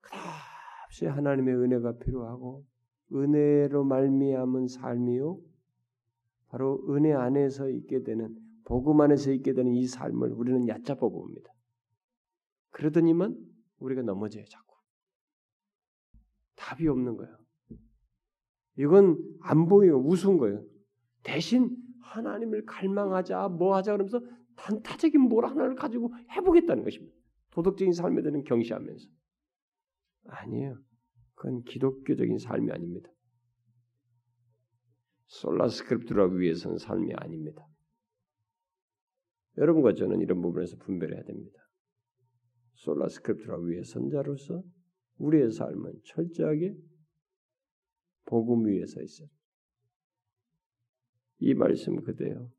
그다시 0.00 1.06
하나님의 1.06 1.54
은혜가 1.54 1.98
필요하고 1.98 2.64
은혜로 3.12 3.84
말미암은 3.84 4.68
삶이요. 4.68 5.38
바로 6.48 6.82
은혜 6.90 7.12
안에서 7.12 7.68
있게 7.68 8.02
되는 8.02 8.36
복음 8.64 9.00
안에서 9.00 9.32
있게 9.32 9.54
되는 9.54 9.74
이 9.74 9.86
삶을 9.86 10.32
우리는 10.32 10.68
얕잡아 10.68 11.00
봅니다. 11.00 11.52
그러더니만 12.70 13.36
우리가 13.78 14.02
넘어져요 14.02 14.44
자꾸. 14.46 14.74
답이 16.56 16.86
없는 16.88 17.16
거예요. 17.16 17.36
이건 18.76 19.18
안 19.40 19.66
보여요. 19.68 19.98
우스운 19.98 20.38
거예요. 20.38 20.64
대신 21.22 21.76
하나님을 22.00 22.64
갈망하자, 22.64 23.48
뭐 23.48 23.74
하자 23.76 23.92
그러면서 23.92 24.20
단타적인 24.56 25.20
뭘 25.20 25.46
하나를 25.46 25.74
가지고 25.74 26.12
해보겠다는 26.30 26.84
것입니다. 26.84 27.17
도덕적인 27.58 27.92
삶에 27.92 28.22
대한 28.22 28.44
경시하면서. 28.44 29.08
아니에요. 30.26 30.80
그건 31.34 31.64
기독교적인 31.64 32.38
삶이 32.38 32.70
아닙니다. 32.70 33.10
솔라스크립트라 35.26 36.26
위해서는 36.26 36.78
삶이 36.78 37.12
아닙니다. 37.14 37.66
여러분과 39.56 39.94
저는 39.94 40.20
이런 40.20 40.40
부분에서 40.40 40.76
분별해야 40.76 41.24
됩니다. 41.24 41.58
솔라스크립트라 42.74 43.58
위해 43.58 43.82
선자로서 43.82 44.62
우리의 45.16 45.50
삶은 45.50 46.00
철저하게 46.04 46.76
복음 48.26 48.66
위에 48.66 48.86
서 48.86 49.02
있어요. 49.02 49.28
이 51.40 51.54
말씀 51.54 52.00
그대요. 52.04 52.52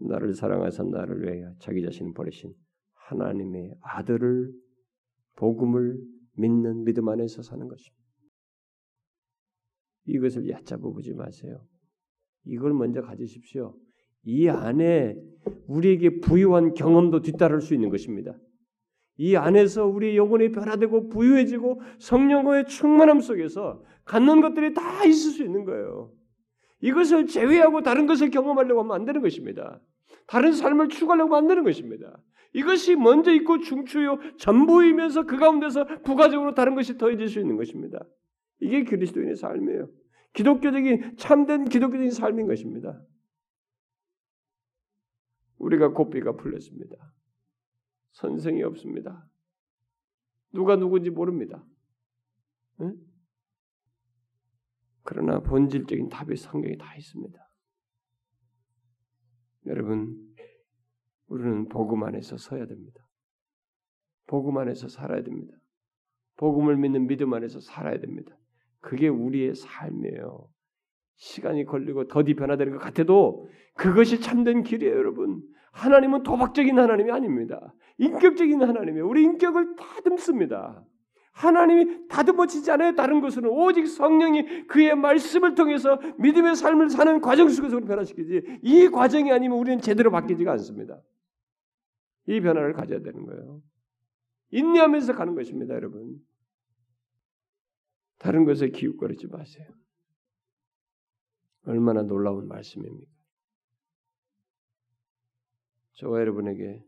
나를 0.00 0.34
사랑하사 0.34 0.82
나를 0.82 1.22
위하여 1.22 1.54
자기 1.60 1.80
자신을 1.80 2.12
버리신 2.12 2.54
하나님의 3.06 3.74
아들을 3.82 4.52
복음을 5.36 5.98
믿는 6.36 6.84
믿음 6.84 7.08
안에서 7.08 7.42
사는 7.42 7.66
것입니다. 7.68 8.04
이것을 10.06 10.48
얕잡아 10.48 10.80
보지 10.80 11.14
마세요. 11.14 11.66
이걸 12.44 12.72
먼저 12.74 13.02
가지십시오. 13.02 13.76
이 14.24 14.48
안에 14.48 15.16
우리에게 15.66 16.20
부유한 16.20 16.74
경험도 16.74 17.22
뒤따를 17.22 17.60
수 17.60 17.74
있는 17.74 17.90
것입니다. 17.90 18.36
이 19.18 19.36
안에서 19.36 19.86
우리 19.86 20.16
영혼이 20.16 20.52
변화되고 20.52 21.08
부유해지고 21.08 21.80
성령의 21.98 22.66
충만함 22.66 23.20
속에서 23.20 23.82
갖는 24.04 24.40
것들이 24.40 24.74
다 24.74 25.04
있을 25.04 25.32
수 25.32 25.42
있는 25.42 25.64
거예요. 25.64 26.12
이것을 26.80 27.26
제외하고 27.26 27.82
다른 27.82 28.06
것을 28.06 28.30
경험하려고 28.30 28.82
하면 28.82 28.94
안 28.94 29.04
되는 29.04 29.22
것입니다. 29.22 29.80
다른 30.26 30.52
삶을 30.52 30.88
추구하려고 30.88 31.34
안 31.36 31.46
되는 31.46 31.64
것입니다. 31.64 32.20
이것이 32.56 32.96
먼저 32.96 33.32
있고 33.34 33.58
중추요 33.58 34.18
전부이면서 34.38 35.26
그 35.26 35.36
가운데서 35.36 36.00
부가적으로 36.02 36.54
다른 36.54 36.74
것이 36.74 36.96
더해질 36.96 37.28
수 37.28 37.38
있는 37.38 37.56
것입니다. 37.56 37.98
이게 38.60 38.82
그리스도인의 38.82 39.36
삶이에요. 39.36 39.90
기독교적인 40.32 41.18
참된 41.18 41.66
기독교적인 41.66 42.10
삶인 42.10 42.46
것입니다. 42.46 42.98
우리가 45.58 45.88
고삐가 45.92 46.36
풀렸습니다. 46.36 46.96
선생이 48.12 48.62
없습니다. 48.62 49.28
누가 50.52 50.76
누군지 50.76 51.10
모릅니다. 51.10 51.62
네? 52.78 52.90
그러나 55.02 55.40
본질적인 55.40 56.08
답이 56.08 56.36
성경에 56.36 56.78
다 56.78 56.96
있습니다. 56.96 57.38
여러분, 59.66 60.25
우리는 61.28 61.68
복음 61.68 62.04
안에서 62.04 62.36
서야 62.36 62.66
됩니다. 62.66 63.00
복음 64.26 64.58
안에서 64.58 64.88
살아야 64.88 65.22
됩니다. 65.22 65.52
복음을 66.36 66.76
믿는 66.76 67.06
믿음 67.06 67.32
안에서 67.32 67.60
살아야 67.60 67.98
됩니다. 67.98 68.36
그게 68.80 69.08
우리의 69.08 69.54
삶이에요. 69.54 70.48
시간이 71.16 71.64
걸리고 71.64 72.08
더디 72.08 72.34
변화되는 72.34 72.74
것 72.74 72.78
같아도 72.78 73.48
그것이 73.74 74.20
참된 74.20 74.62
길이에요, 74.62 74.94
여러분. 74.94 75.42
하나님은 75.72 76.22
도박적인 76.22 76.78
하나님이 76.78 77.10
아닙니다. 77.10 77.74
인격적인 77.98 78.62
하나님이에요. 78.62 79.06
우리 79.08 79.22
인격을 79.22 79.76
다듬습니다. 79.76 80.84
하나님이 81.32 82.08
다듬어지지 82.08 82.70
않아요. 82.72 82.94
다른 82.94 83.20
것은 83.20 83.44
오직 83.46 83.86
성령이 83.86 84.66
그의 84.68 84.94
말씀을 84.94 85.54
통해서 85.54 86.00
믿음의 86.18 86.56
삶을 86.56 86.88
사는 86.88 87.20
과정 87.20 87.48
속에서 87.48 87.76
우리 87.76 87.84
변화시키지. 87.84 88.60
이 88.62 88.88
과정이 88.88 89.30
아니면 89.30 89.58
우리는 89.58 89.80
제대로 89.80 90.10
바뀌지가 90.10 90.52
않습니다. 90.52 90.98
이 92.26 92.40
변화를 92.40 92.72
가져야 92.72 93.00
되는 93.00 93.24
거예요. 93.24 93.62
인내하면서 94.50 95.14
가는 95.14 95.34
것입니다, 95.34 95.74
여러분. 95.74 96.20
다른 98.18 98.44
것에 98.44 98.70
기웃거리지 98.70 99.28
마세요. 99.28 99.68
얼마나 101.64 102.02
놀라운 102.02 102.48
말씀입니까? 102.48 103.10
저와 105.94 106.20
여러분에게 106.20 106.84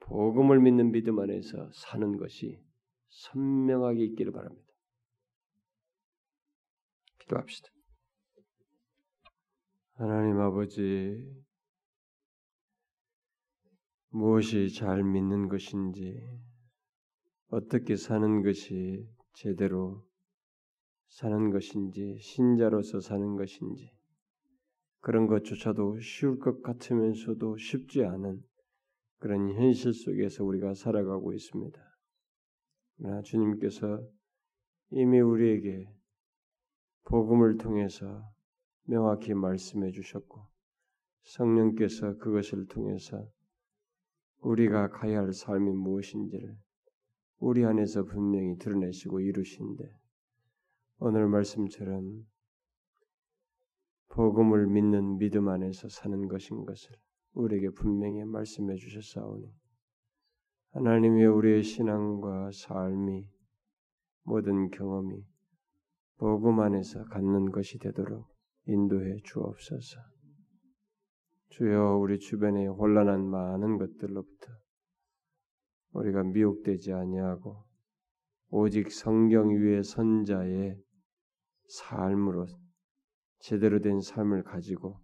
복음을 0.00 0.60
믿는 0.60 0.90
믿음 0.92 1.18
안에서 1.18 1.70
사는 1.72 2.16
것이 2.16 2.60
선명하게 3.08 4.04
있기를 4.04 4.32
바랍니다. 4.32 4.66
기도합시다. 7.20 7.68
하나님 9.94 10.40
아버지, 10.40 11.22
무엇이 14.14 14.70
잘 14.74 15.02
믿는 15.02 15.48
것인지, 15.48 16.22
어떻게 17.48 17.96
사는 17.96 18.42
것이 18.42 19.08
제대로 19.32 20.06
사는 21.08 21.50
것인지, 21.50 22.18
신자로서 22.20 23.00
사는 23.00 23.36
것인지, 23.36 23.90
그런 25.00 25.26
것조차도 25.26 26.00
쉬울 26.00 26.38
것 26.38 26.62
같으면서도 26.62 27.56
쉽지 27.56 28.04
않은 28.04 28.42
그런 29.18 29.50
현실 29.54 29.94
속에서 29.94 30.44
우리가 30.44 30.74
살아가고 30.74 31.32
있습니다. 31.32 31.80
그러나 32.98 33.22
주님께서 33.22 34.06
이미 34.90 35.20
우리에게 35.20 35.88
복음을 37.04 37.56
통해서 37.56 38.22
명확히 38.84 39.32
말씀해 39.32 39.90
주셨고 39.90 40.46
성령께서 41.22 42.18
그것을 42.18 42.66
통해서 42.66 43.26
우리가 44.42 44.90
가야 44.90 45.20
할 45.20 45.32
삶이 45.32 45.70
무엇인지를 45.72 46.56
우리 47.38 47.64
안에서 47.64 48.04
분명히 48.04 48.56
드러내시고 48.58 49.20
이루신데 49.20 49.84
오늘 50.98 51.28
말씀처럼 51.28 52.26
복음을 54.08 54.66
믿는 54.66 55.18
믿음 55.18 55.48
안에서 55.48 55.88
사는 55.88 56.28
것인 56.28 56.64
것을 56.64 56.96
우리에게 57.34 57.70
분명히 57.70 58.24
말씀해 58.24 58.76
주셨사오니 58.76 59.52
하나님의 60.72 61.26
우리의 61.26 61.62
신앙과 61.62 62.50
삶이 62.52 63.28
모든 64.24 64.70
경험이 64.70 65.24
복음 66.18 66.60
안에서 66.60 67.04
갖는 67.04 67.50
것이 67.50 67.78
되도록 67.78 68.26
인도해 68.66 69.16
주옵소서. 69.24 70.11
주여 71.52 71.98
우리 71.98 72.18
주변에 72.18 72.66
혼란한 72.66 73.28
많은 73.28 73.76
것들로부터 73.76 74.46
우리가 75.92 76.22
미혹되지 76.22 76.94
아니하고 76.94 77.64
오직 78.48 78.90
성경 78.90 79.50
위의 79.50 79.84
선자의 79.84 80.82
삶으로 81.68 82.46
제대로 83.40 83.80
된 83.80 84.00
삶을 84.00 84.44
가지고 84.44 84.98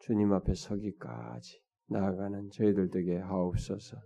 주님 0.00 0.32
앞에 0.34 0.52
서기까지 0.52 1.62
나아가는 1.88 2.50
저희들 2.50 2.90
되게 2.90 3.16
하옵소서. 3.16 3.96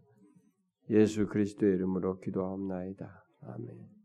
예수 0.91 1.27
그리스도의 1.27 1.75
이름으로 1.75 2.21
기도하옵나이다. 2.21 3.25
아멘. 3.41 3.96